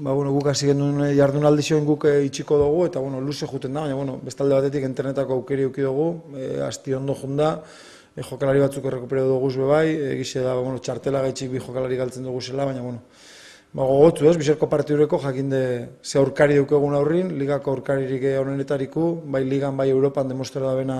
[0.00, 3.76] ba bueno, guk hasi genuen jardunaldi zioen guk eh, itxiko dugu, eta bueno, luze juten
[3.76, 7.58] da, baina bueno, bestalde batetik internetako aukeri uki dugu, e, asti ondo junda,
[8.16, 12.24] e, jokalari batzuk errekupero dugu zube bai, egize da, bueno, txartela gaitxik bi jokalari galtzen
[12.24, 13.02] dugu zela, baina bueno,
[13.74, 15.60] Ba, gogotu ez, bizerko partidureko jakinde
[15.98, 20.98] ze aurkari dukegun aurrin, ligako aurkaririk honenetariko, bai ligan, bai Europan demostra da bena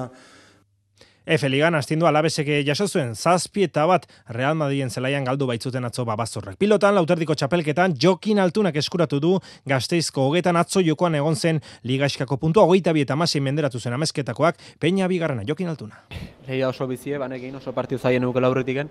[1.25, 4.03] Efe ligan astindu alabeseke jaso zuen zazpi eta bat.
[4.29, 6.59] Real Madriden zelaian galdu baitzuten atzo babazorrak.
[6.61, 9.31] Pilotan lauterdiko txapelketan jokin altunak eskuratu du
[9.65, 12.67] gazteizko hogetan atzo jokoan egon zen ligaskako puntua.
[12.69, 14.61] Hogeita bi eta masi menderatu zen amezketakoak.
[14.79, 16.03] Peina bigarrena jokin altuna.
[16.47, 18.91] Lehia oso bizie, banekin oso partiu zaien nuke laurretiken,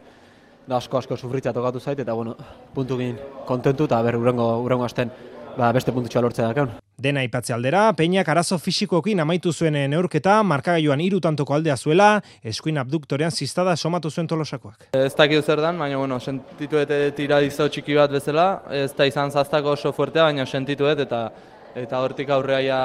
[0.68, 2.34] da asko asko sufritza tokatu zait eta bueno,
[2.74, 5.12] puntu gin kontentu eta ber urengo urengo asten
[5.58, 6.74] ba, beste puntutxoa lortzea dakaun.
[7.04, 12.10] Dena ipatze aldera, Peñak arazo fisikoekin amaitu zuen neurketa, markagailuan hiru tantoko aldea zuela,
[12.44, 14.90] eskuin abduktorean ziztada somatu zuen tolosakoak.
[14.94, 19.32] Ez dakit zer dan, baina bueno, sentituet tira dizo txiki bat bezala, ez da izan
[19.32, 21.30] zaztako oso fuertea, baina sentituet eta
[21.76, 22.82] eta hortik aurrea ja,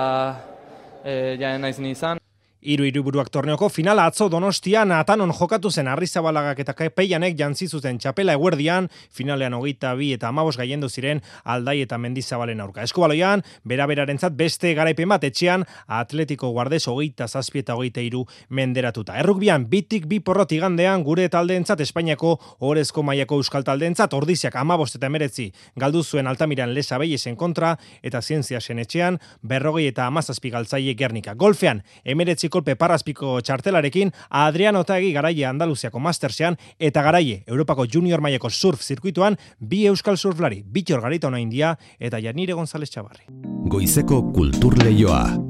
[1.05, 2.19] e, ja naiz izan.
[2.59, 8.33] Iru iruburuak torneoko finala atzo donostian atanon jokatu zen arrizabalagak eta peianek jantzi zuten txapela
[8.35, 12.83] eguerdian, finalean hogeita bi eta amabos gaiendu ziren aldai eta mendizabalen aurka.
[12.83, 19.15] Eskubaloian, bera berarentzat beste garaipen bat etxean, atletiko guardez hogeita zazpi eta hogeita iru menderatuta.
[19.23, 25.07] Errukbian, bitik bi porrot igandean gure taldeentzat Espainiako orezko maiako euskal taldeentzat ordiziak amabost eta
[25.07, 31.35] emeretzi galdu zuen altamiran lesa behiesen kontra eta zientzia etxean berrogei eta amazazpi galtzaile gernika.
[31.39, 38.51] Golfean, emeretzi kolpe parazpiko txartelarekin, Adrian Otagi garaie Andaluziako Mastersean eta garaie Europako Junior maileko
[38.51, 43.29] surf zirkuituan bi euskal surflari, Bitor Garitona India eta Janire González Chavarri.
[43.69, 45.48] Goizeko kultur leioa.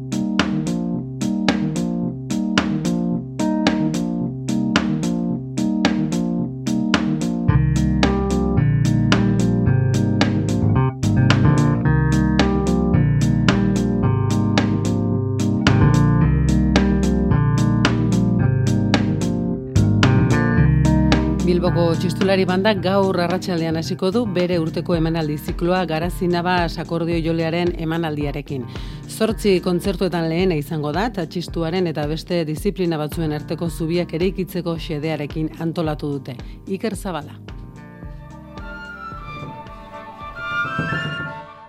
[21.69, 28.65] Bilboko txistulari bandak gaur arratsaldean hasiko du bere urteko emanaldi zikloa garazinaba sakordio jolearen emanaldiarekin.
[29.05, 34.79] Zortzi kontzertuetan lehena izango da, eta txistuaren eta beste disiplina batzuen arteko zubiak ere ikitzeko
[34.89, 36.41] xedearekin antolatu dute.
[36.73, 37.37] Iker Zabala.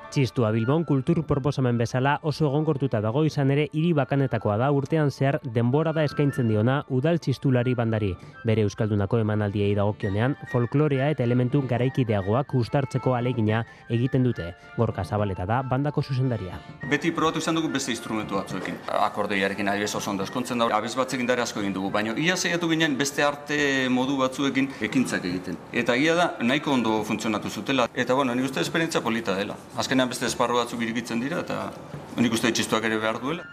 [0.09, 5.35] Txistua Bilbon kultur proposamen bezala oso egonkortuta dago izan ere hiri bakanetakoa da urtean zehar
[5.57, 8.09] denbora da eskaintzen diona udal txistulari bandari.
[8.41, 13.59] Bere euskaldunako emanaldiei dagokionean folklorea eta elementu garaikideagoak ustartzeko alegina
[13.97, 14.47] egiten dute.
[14.79, 16.57] Gorka Zabaleta da bandako zuzendaria.
[16.89, 18.81] Beti probatu izan dugu beste instrumentu batzuekin.
[18.89, 22.35] Akordearekin ari bez oso ondo eskontzen da, abez batzekin dara asko egin dugu, baina ia
[22.35, 23.61] zeiatu ginen beste arte
[23.93, 25.61] modu batzuekin ekintzak egiten.
[25.71, 27.85] Eta ia da nahiko ondo funtzionatu zutela.
[27.93, 29.53] Eta bueno, nik uste esperientzia polita dela.
[29.77, 31.71] Azken azkenean beste esparru batzuk irikitzen dira eta
[32.19, 33.43] nik uste txistuak ere behar duela.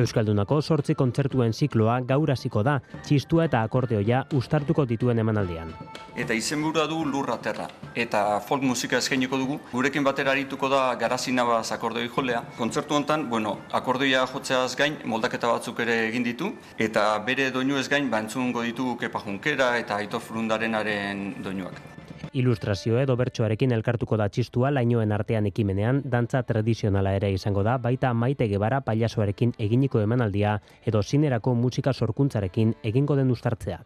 [0.00, 5.74] Euskaldunako sortzi kontzertuen zikloa gaur hasiko da, txistua eta akordeoia ustartuko dituen emanaldian.
[6.16, 9.60] Eta izenburua du lurra terra, eta folk musika eskainiko dugu.
[9.72, 12.44] Gurekin batera arituko da garazinabaz akordoi jolea.
[12.56, 17.88] Kontzertu honetan, bueno, akordeoia jotzeaz gain, moldaketa batzuk ere egin ditu, eta bere doinu ez
[17.88, 21.99] gain, bantzungo ditu kepa junkera eta aito frundarenaren doinuak.
[22.32, 28.12] Ilustrazio edo bertsoarekin elkartuko da txistua lainoen artean ekimenean, dantza tradizionala ere izango da, baita
[28.14, 33.82] maite gebara pailasoarekin eginiko emanaldia edo sinerako musika sorkuntzarekin egingo den ustartzea.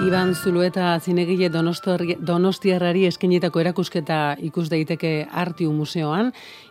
[0.00, 6.30] Iban Zulueta zinegile donostiarrari eskenetako erakusketa ikus daiteke Artiu Museoan.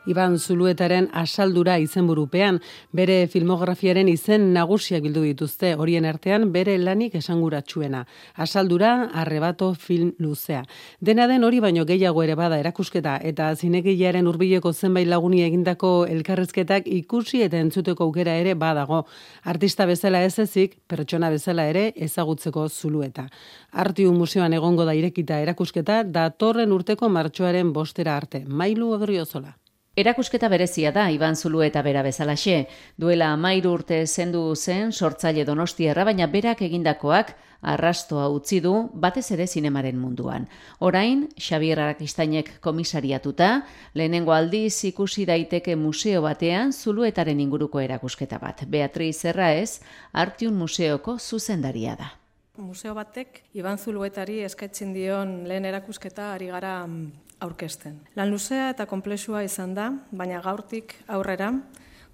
[0.10, 2.58] Iban Zuluetaren asaldura izenburupean,
[2.98, 8.02] bere filmografiaren izen nagusiak bildu dituzte horien artean bere lanik esanguratsuena.
[8.46, 10.64] Asaldura, arrebato film luzea.
[11.00, 16.90] Dena den hori baino gehiago ere bada erakusketa eta zinegilearen hurbileko zenbait laguni egindako elkarrezketak
[16.90, 19.04] ikusi eta entzuteko aukera ere badago.
[19.44, 23.30] Artista bezala ez ezik, pertsona bezala ere ezagutzeko Zulueta.
[23.72, 28.46] Artiu museoan egongo da irekita erakusketa datorren urteko martxoaren bostera arte.
[28.48, 29.60] Mailu odriozola.
[29.98, 32.68] Erakusketa berezia da Iban Zulu eta bera bezalaxe.
[32.98, 39.48] Duela amairu urte zendu zen sortzaile donostiarra, baina berak egindakoak arrastoa utzi du batez ere
[39.48, 40.48] zinemaren munduan.
[40.80, 48.64] Orain, Xabier Arakistainek komisariatuta, lehenengo aldiz ikusi daiteke museo batean Zuluetaren inguruko erakusketa bat.
[48.68, 49.82] Beatriz Erraez,
[50.14, 52.14] Artiun Museoko zuzendaria da
[52.60, 58.00] museo batek Iban Zuluetari eskatzen dion lehen erakusketa ari gara mm, aurkezten.
[58.16, 61.52] Lan luzea eta komplexua izan da, baina gaurtik aurrera,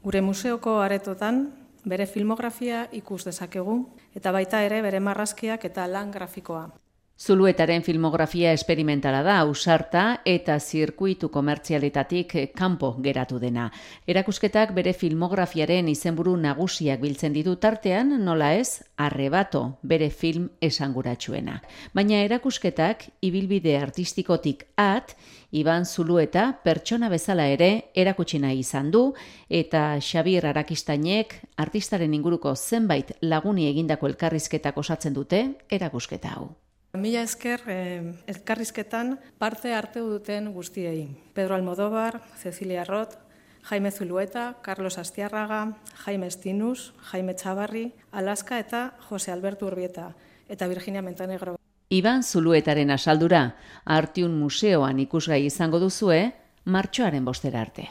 [0.04, 1.48] gure museoko aretotan
[1.86, 3.78] bere filmografia ikus dezakegu
[4.16, 6.70] eta baita ere bere marrazkiak eta lan grafikoa.
[7.18, 13.70] Zuluetaren filmografia esperimentala da, usarta eta zirkuitu komertzialetatik kanpo geratu dena.
[14.06, 21.62] Erakusketak bere filmografiaren izenburu nagusiak biltzen ditu tartean, nola ez, arrebato bere film esanguratsuena.
[21.96, 25.16] Baina erakusketak ibilbide artistikotik at,
[25.56, 29.06] Iban Zulueta pertsona bezala ere erakutsi nahi izan du
[29.48, 36.52] eta Xabier Arakistainek artistaren inguruko zenbait laguni egindako elkarrizketak osatzen dute erakusketa hau.
[36.96, 41.10] Mila esker eh, elkarrizketan parte arte duten guztiei.
[41.34, 43.18] Pedro Almodóvar, Cecilia Roth,
[43.64, 50.14] Jaime Zulueta, Carlos Astiarraga, Jaime Estinus, Jaime Txabarri, Alaska eta Jose Alberto Urbieta
[50.48, 51.56] eta Virginia Mentanegro.
[51.90, 53.56] Iban Zuluetaren asaldura,
[53.86, 56.34] Artiun Museoan ikusgai izango duzue,
[56.66, 57.90] martxoaren bostera arte.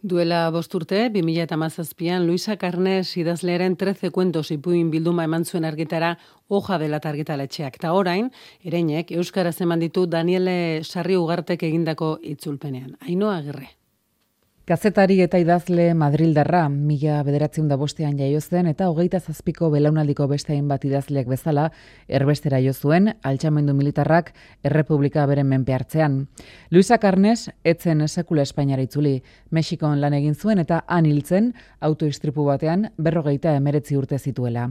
[0.00, 6.12] Duela bosturte, 2008an, Luisa Carnes idazlearen 13 kuentos ipuin bilduma eman zuen argitara
[6.46, 7.80] hoja dela targitaletxeak.
[7.82, 8.30] Ta orain,
[8.62, 12.94] ereinek, Euskaraz eman ditu Daniele Sarri Ugartek egindako itzulpenean.
[13.00, 13.77] Ainoa agirre.
[14.68, 18.38] Kazetari eta idazle Madrildarra, mila bederatzen da bostean jaio
[18.68, 21.70] eta hogeita zazpiko belaunaldiko beste hainbat idazleak bezala,
[22.06, 26.26] erbestera jo zuen, altxamendu militarrak errepublika beren menpe hartzean.
[26.70, 32.90] Luisa Carnes, etzen sekula Espainiara itzuli, Mexikon lan egin zuen eta han hiltzen autoistripu batean
[32.98, 34.68] berrogeita emeretzi urte zituela.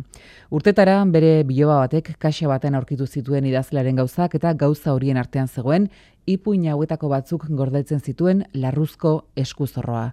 [0.52, 5.90] Urtetara bere biloba batek kaxa baten aurkitu zituen idazlearen gauzak eta gauza horien artean zegoen,
[6.28, 10.12] ipuin hauetako batzuk gordetzen zituen larruzko eskuzorroa.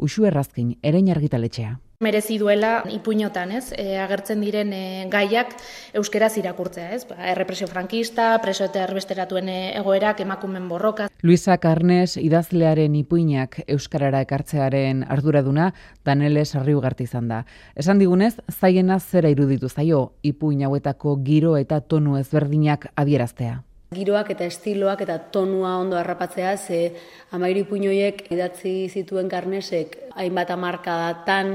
[0.00, 1.76] Uxu errazkin, erein argitaletxea.
[2.00, 3.74] Merezi duela ipuinotan, ez?
[3.76, 5.52] E, agertzen diren e, gaiak
[6.00, 7.02] euskeraz irakurtzea, ez?
[7.04, 11.10] Ba, errepresio frankista, preso eta erbesteratuen e, egoerak, emakumen borroka.
[11.20, 15.74] Luisa Carnes idazlearen ipuinak euskarara ekartzearen arduraduna
[16.08, 17.44] Daneles Arriugarte izan da.
[17.76, 23.60] Esan digunez, zaiena zera iruditu zaio ipuin hauetako giro eta tonu ezberdinak adieraztea
[23.90, 26.92] giroak eta estiloak eta tonua ondo harrapatzea, ze
[27.34, 31.50] amairu puñoiek idatzi zituen karnesek hainbat amarkadatan,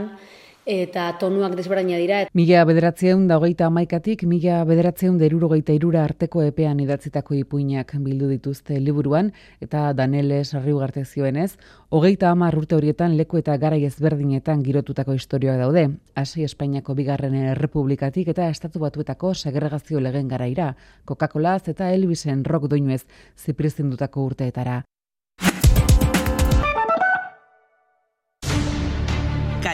[0.65, 2.19] eta tonuak desberdina dira.
[2.33, 8.79] Mila bederatzeun da hogeita amaikatik, mila bederatzeun derurogeita irura arteko epean idatzitako ipuinak bildu dituzte
[8.79, 9.31] liburuan,
[9.61, 11.57] eta Danele sarriugarte zioenez,
[11.89, 15.85] hogeita ama urte horietan leku eta garai ezberdinetan girotutako historioak daude.
[16.15, 20.75] Hasi Espainiako bigarren errepublikatik eta estatu batuetako segregazio legen garaira,
[21.05, 23.05] Coca-Cola eta Elvisen rock doinuez
[23.37, 24.83] ziprezindutako urteetara.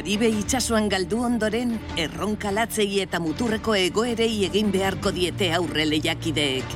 [0.01, 6.71] Karibe itsasoan galdu ondoren, erronkalatzei eta muturreko egoerei egin beharko diete aurre lehiakideek.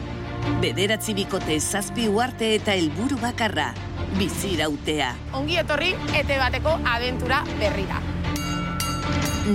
[0.62, 3.72] Bederatzi bikote zazpi uarte eta helburu bakarra,
[4.20, 5.08] bizirautea.
[5.40, 5.90] Ongi etorri,
[6.20, 8.04] ete bateko abentura berrira.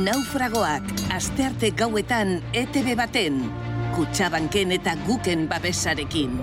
[0.03, 0.91] Naufragoak,
[1.21, 3.39] astearte gauetan, ETV baten,
[3.95, 6.35] kutsabanken eta guken babesarekin.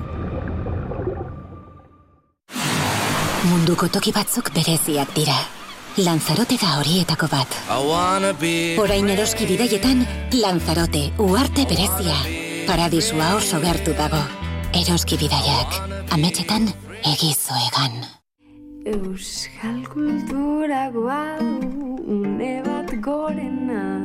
[3.51, 5.41] Munduko toki batzuk bereziak dira.
[5.97, 7.55] Lanzarote da horietako bat.
[8.77, 10.03] Orain eroski bidaietan,
[10.37, 12.13] Lanzarote, uarte berezia.
[12.67, 14.19] Paradisua oso gertu dago.
[14.77, 15.79] Eroski bidaiak,
[16.13, 16.69] ametxetan,
[17.01, 17.97] egizu egan.
[18.93, 21.49] Euskal kultura guau,
[22.05, 23.96] une bat gorena,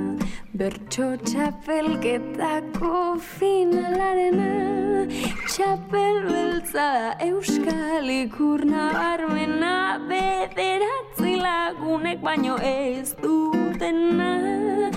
[0.53, 5.07] bertso txapelketako finalarena,
[5.49, 6.89] txapel beltza
[7.25, 14.33] euskal ikur nabarmena, bederatzi lagunek baino ez dutena.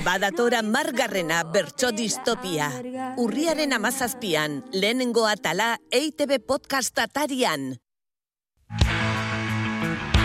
[0.05, 2.69] Badatora margarrena bertso distopia,
[3.17, 7.73] urriaren amazazpian, lehenengo atala EITB podcast atarian.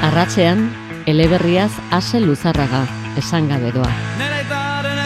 [0.00, 0.66] Arratxean,
[1.06, 2.86] eleberriaz ase luzarraga,
[3.20, 3.92] esan gaberoa.
[4.18, 4.29] Nera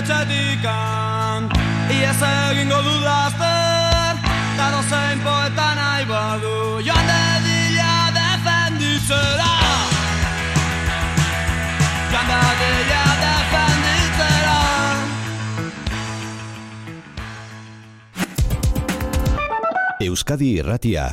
[0.05, 1.49] etxetikan,
[1.89, 4.21] iez egingo dudazter,
[4.53, 9.55] eta dozein poeta nahi badu, joan dedila defenditzera.
[12.13, 12.29] Joan
[12.61, 14.61] dedila defenditzera.
[20.05, 21.09] Euskadi Irratia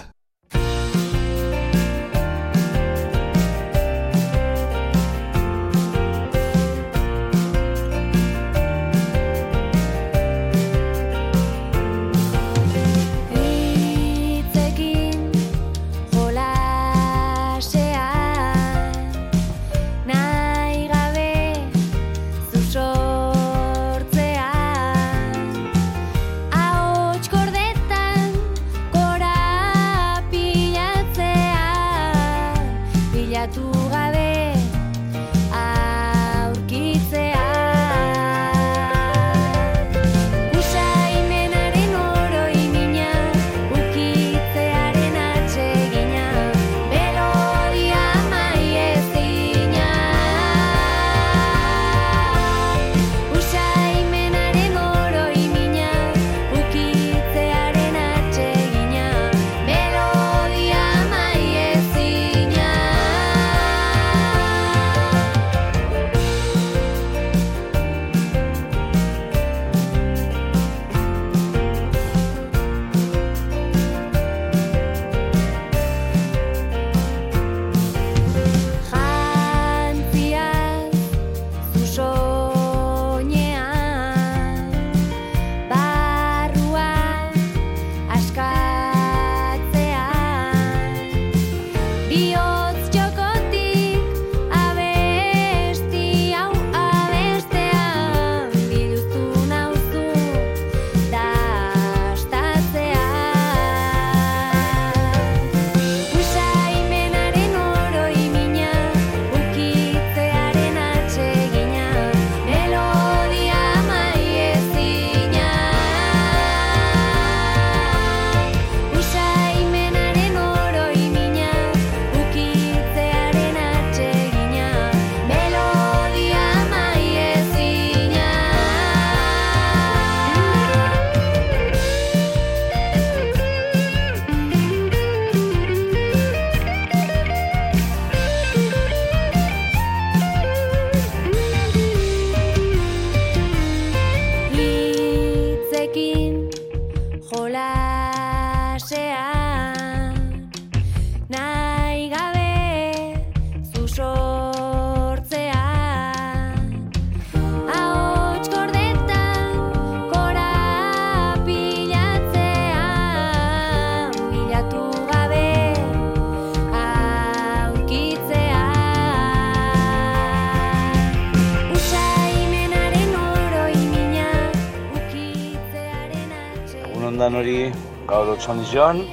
[178.42, 179.04] otzon izan,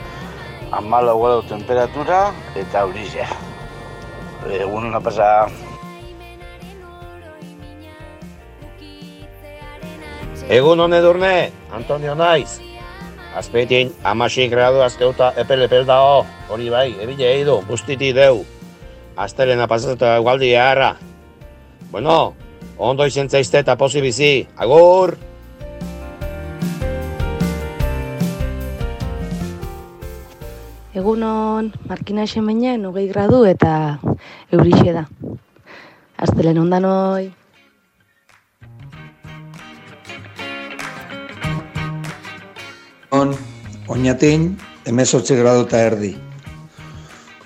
[0.73, 1.13] amala
[1.49, 3.27] temperatura eta eurize.
[4.49, 5.51] Egun hona pasa.
[10.49, 12.57] Egun hone durne, Antonio naiz.
[13.37, 16.25] Azpetin, amasik gradu azteuta epel-epel dao.
[16.49, 18.47] Hori bai, ebile eidu, bustiti deu.
[19.17, 20.95] Aztelena pasatuta gualdi eharra.
[21.93, 22.35] Bueno,
[22.79, 24.47] ondo izen zaizte eta posi bizi.
[24.57, 25.28] Agur!
[30.99, 34.01] Egunon, markina esen hogei gradu eta
[34.51, 35.05] eurixe da.
[36.19, 37.31] Aztelen ondanoi.
[43.11, 43.31] On,
[43.87, 44.51] oinatin,
[44.87, 46.17] emezortzi gradu eta erdi.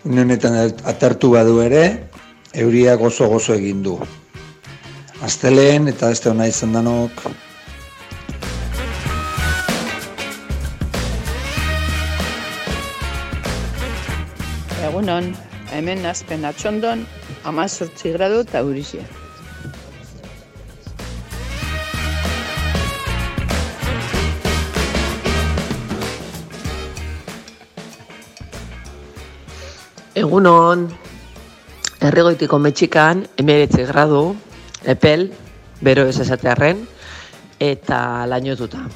[0.05, 0.57] Une honetan
[0.95, 2.09] atertu badu ere,
[2.55, 3.99] euria gozo-gozo egin du.
[5.20, 7.27] Azteleen eta ez hona izan danok.
[15.03, 15.33] Egunon,
[15.74, 17.01] hemen azpen atxondon,
[17.51, 19.01] amazortzi gradu eta eurixe.
[30.23, 30.87] Egunon,
[31.99, 34.24] erregoitiko metxikan, emeretze gradu,
[34.87, 35.33] epel,
[35.83, 36.87] bero ez esatearren,
[37.59, 38.87] eta lainotuta.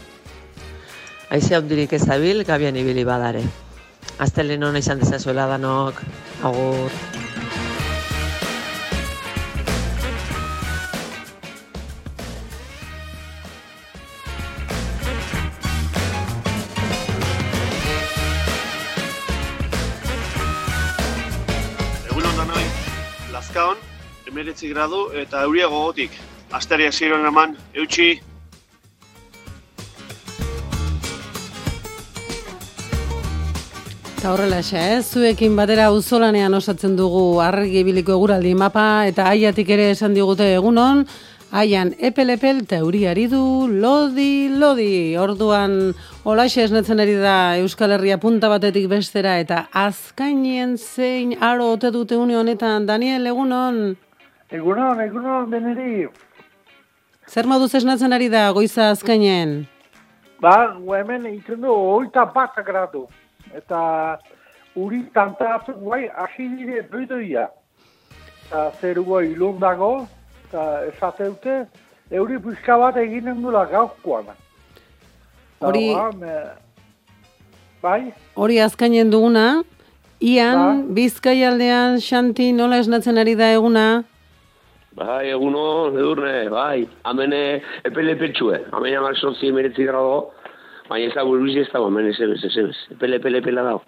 [1.35, 3.49] Aizea hundirik ezabil, gabian ibili badare.
[4.17, 5.99] Aztelen hona izan dezazuela danok,
[6.49, 6.95] agur.
[23.33, 23.77] Lazkaon,
[24.31, 26.17] emeretzi gradu eta euria gogotik.
[26.57, 28.15] Asteria ziren eman, eutxi,
[34.27, 35.03] Eta horrela xa, eh?
[35.07, 41.05] zuekin batera uzolanean osatzen dugu argi biliko eguraldi mapa eta aiatik ere esan digute egunon,
[41.55, 45.15] aian epel-epel eta euriari du lodi, lodi.
[45.15, 45.77] Orduan
[46.27, 52.19] olaxe esnetzen ari da Euskal Herria punta batetik bestera eta azkainien zein aro ote dute
[52.19, 52.89] une honetan.
[52.89, 53.79] Daniel, egunon?
[54.51, 56.09] Egunon, egunon, beneri.
[57.31, 59.55] Zer moduz esnatzen ari da goiza azkainen?
[60.43, 63.05] Ba, hemen iten du, oita bat gradu.
[63.55, 64.19] Eta
[64.77, 67.49] uri tantatzen guai, hasi dire bedoia.
[68.47, 70.07] Eta zer guai ilundago,
[70.49, 71.67] eta esate dute,
[72.11, 74.25] euri pixka bat eginen dula gauzkoan.
[74.31, 76.65] Eta, Hori- ba, me-
[77.83, 79.63] Bai, Hori azkainen duguna,
[80.21, 84.03] ian, bizkai aldean, xanti, nola esnatzen ari da eguna?
[84.97, 86.89] Bai, eguno, edurne, bai.
[87.05, 87.33] Hemen
[87.85, 88.63] epele petxue.
[88.73, 90.31] Hemen amak sortzi emeretzi grado.
[90.89, 92.77] Baina ez da burbizi ez dago, hemen ez ebez, ez ebez.
[92.95, 93.83] Epele, epele, epela dago.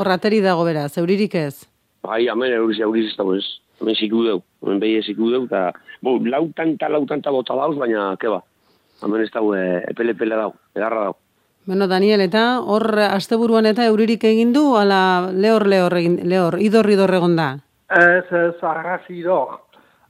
[0.00, 1.66] Horrateri dago beraz, euririk ez.
[2.04, 3.44] Bai, hemen euriz, euriz ez dago ez.
[3.80, 4.40] Hemen ziku deu.
[4.64, 5.66] Hemen behi ziku deu, eta...
[6.04, 8.40] Bo, lautan eta lautan eta bota dauz, baina, keba.
[9.02, 10.56] Hemen ez dago, eh, epele, epele dago.
[10.76, 11.18] Egarra dago.
[11.66, 16.90] Bueno, Daniel, eta hor asteburuan eta euririk egin du, ala lehor, lehor, egin, lehor, idor,
[16.92, 17.54] idor egon da.
[17.88, 19.38] ez, ez, arrazi do.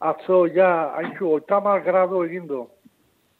[0.01, 2.65] Atzo, ja, haitxu, otamar grado egin du.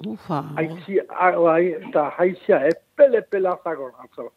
[0.03, 0.43] Ufa.
[0.57, 4.33] Haitzi, a- bai, eta haizia, epele pela zagon, atzo.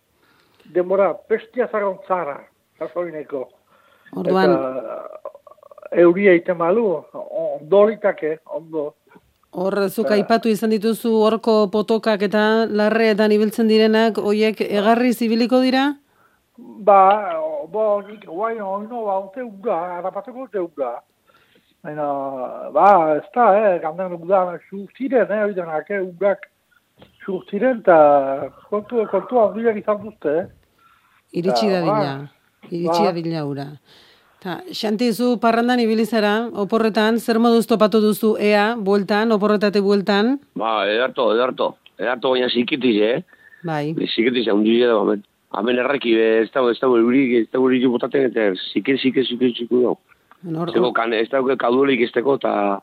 [0.74, 2.40] Demora, bestia zagon zara,
[2.80, 3.48] sasoineko.
[4.16, 5.10] Orduan- Eta
[5.92, 8.94] euria iten malu, ondo litake, ondo.
[9.52, 15.96] Hor, zuk aipatu izan dituzu horko potokak eta larreetan ibiltzen direnak, hoiek egarri zibiliko dira?
[16.58, 17.34] Ba,
[17.72, 21.02] bo, nik, guai, oino, ba, onte ura, harapateko onte ura.
[21.88, 22.06] Baina,
[22.76, 26.42] ba, ez da, eh, gandan udan, surtiren, eh, oidenak, eh, urak
[27.24, 30.46] surtiren, eta kontu, kontu handiak izan duzte, eh.
[31.40, 32.12] Iritsi da Ba, dila.
[32.68, 33.22] Iritsi da ba.
[33.22, 33.68] dila ura.
[34.44, 40.40] Ta, Xanti, zu parrandan ibili zara, oporretan, zer moduz topatu duzu ea, bueltan, oporretate bueltan?
[40.56, 41.78] Ba, edarto, edarto.
[41.98, 43.24] Edarto baina zikitiz, eh?
[43.64, 43.96] Bai.
[43.96, 45.24] Zikitiz, handi da, hemen.
[45.56, 49.54] Hemen erreki, be, ez dago, ez eurik, ez dago, eurik botaten, eta zike, zike, zike,
[49.56, 49.98] zike, dago.
[50.46, 52.82] Zego, kan, ez dago, kaduelik ez dago, eta...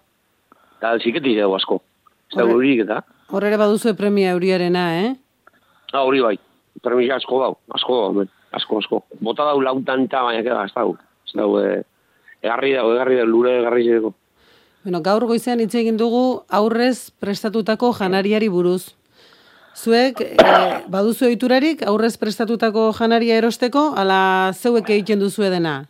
[0.78, 1.80] Eta ziketiz dago asko.
[2.30, 3.02] Ez dago, Horre- eurik, eta...
[3.30, 5.14] Hor ere baduzu premia euriarena, eh?
[5.92, 6.34] Ah, hori bai.
[6.82, 8.28] Permisa asko dau, asko dau, hemen.
[8.54, 9.00] Asko, asko.
[9.24, 10.96] Bota dau lautan eta baina keda, ez dago.
[11.26, 11.80] Ez dago, eh,
[12.42, 14.12] egarri dago, egarri dago, lure egarri dago.
[14.84, 18.92] Bueno, gaur goizean hitz egin dugu aurrez prestatutako janariari buruz.
[19.74, 25.86] Zuek, eh, baduzu ohiturarik aurrez prestatutako janaria erosteko, ala zeuek egiten duzu dena?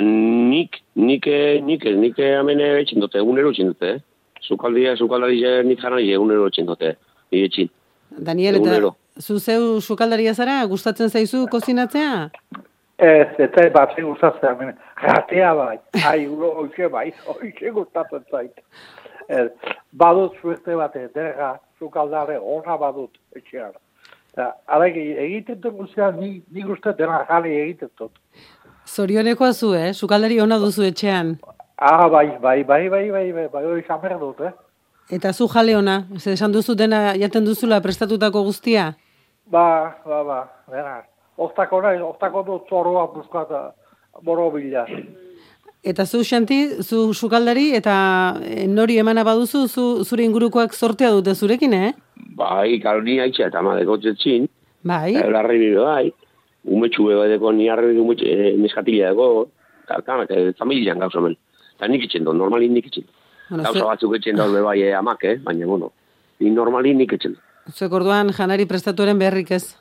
[0.00, 4.00] Nik, nik, eh, nik, ez, nik eh, hemen eh, etxin dute, egunero etxin dute, eh?
[4.44, 6.96] Zukaldia, zukaldari eh, nik janari egunero etxin dute,
[7.32, 7.70] ni etxin.
[8.10, 8.96] Daniel, eta Egunero.
[9.18, 12.28] zu zeu sukaldaria zara, gustatzen zaizu kozinatzea?
[12.98, 18.60] Ez, eta bat zen gustatzen, jatea bai, ai, uro, oixe bai, oixe gustatzen zait.
[19.28, 19.48] Ez,
[19.92, 23.72] badut zueste bat, derga, sukaldare, ona badut, etxean.
[24.32, 26.62] Eta, ara egiten dut guztian, ni, ni
[26.98, 28.12] dena jale egiten dut.
[28.86, 29.92] Zorionekoa zu, eh?
[29.92, 31.36] Sukaldari ona duzu etxean.
[31.76, 34.52] Ah, bai, bai, bai, bai, bai, bai, bai, hori xamer dut, eh?
[35.10, 38.94] Eta zu jale ona, ze esan duzu dena jaten duzula prestatutako guztia?
[39.46, 40.40] Ba, ba, ba,
[40.70, 41.02] dena.
[41.36, 43.72] Oztako nahi, oztako dut zorroa buskata,
[44.22, 44.86] boro bila.
[45.84, 47.94] Eta zu, Xanti, zu sukaldari, eta
[48.42, 51.92] eh, nori emana baduzu, zu, zure ingurukoak sortea dute zurekin, eh?
[52.36, 54.48] Bai, karo ni haitxe eta madeko txetxin.
[54.86, 55.14] Bai.
[55.14, 56.10] Eta larri bai.
[56.66, 59.48] Umetxu bebe deko ni harri umetxu, e, neskatila deko.
[59.86, 61.36] Eta, eta, familian gauza men.
[61.76, 63.04] Eta nik itxen dut, normalin nik itxen.
[63.48, 65.36] Bueno, Gauza ze- batzuk etxen dut bai e, amak, eh?
[65.44, 65.92] Baina, bueno,
[66.40, 67.36] ni normalin nik etxen.
[67.70, 69.76] Zuek orduan janari prestatuaren beharrik ez.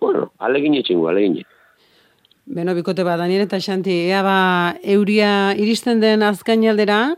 [0.00, 1.42] Bueno, alegin etxen gu, alegin.
[2.46, 7.16] Beno, bikote ba, Daniel eta Xanti, ea ba, euria iristen den azkainaldera,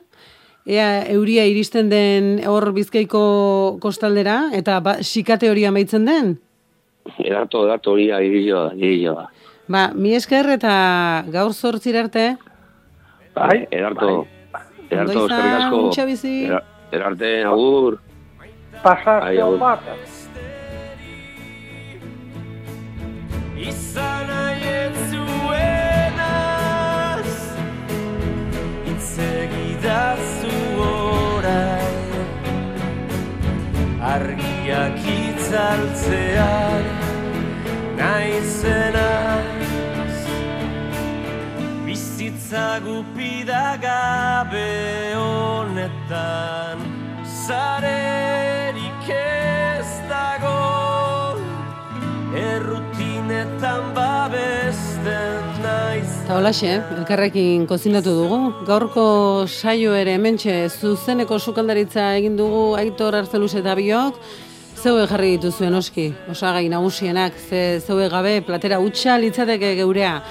[0.65, 6.39] ea euria iristen den hor bizkaiko kostaldera, eta ba, sikate hori amaitzen den?
[7.19, 9.29] Edarto, edarto hori irizio da, irizio da.
[9.69, 12.37] Ba, mi esker eta gaur zortzir arte,
[13.35, 14.27] Bai, edarto,
[14.91, 15.77] edarto, Ondo izan, eskerrik asko.
[15.83, 16.45] muntxa bizi.
[16.47, 17.99] Era- Erarte, agur.
[18.83, 19.59] Pasazio Ai, agur.
[19.59, 19.81] bat.
[23.59, 24.75] Izan nahi
[25.11, 26.47] zuenaz
[28.93, 31.97] Itzegidazu orain
[34.01, 35.03] Argiak
[35.49, 36.85] itzaltzean
[37.97, 39.47] Naizenaz
[41.87, 46.79] Bizitza gupida gabe honetan
[47.47, 51.39] Zarerik ez dago.
[52.37, 56.11] Errutinetan babesten naiz.
[56.27, 58.41] Eta holaxe, elkarrekin kozinatu dugu.
[58.69, 59.07] Gaurko
[59.49, 64.21] saio ere hementxe zuzeneko sukaldaritza egin dugu Aitor Arzeluz eta biok,
[64.89, 70.23] zeue jarri dituzuen oski, osagai nagusienak, ze zeue gabe platera utxa litzateke geurea.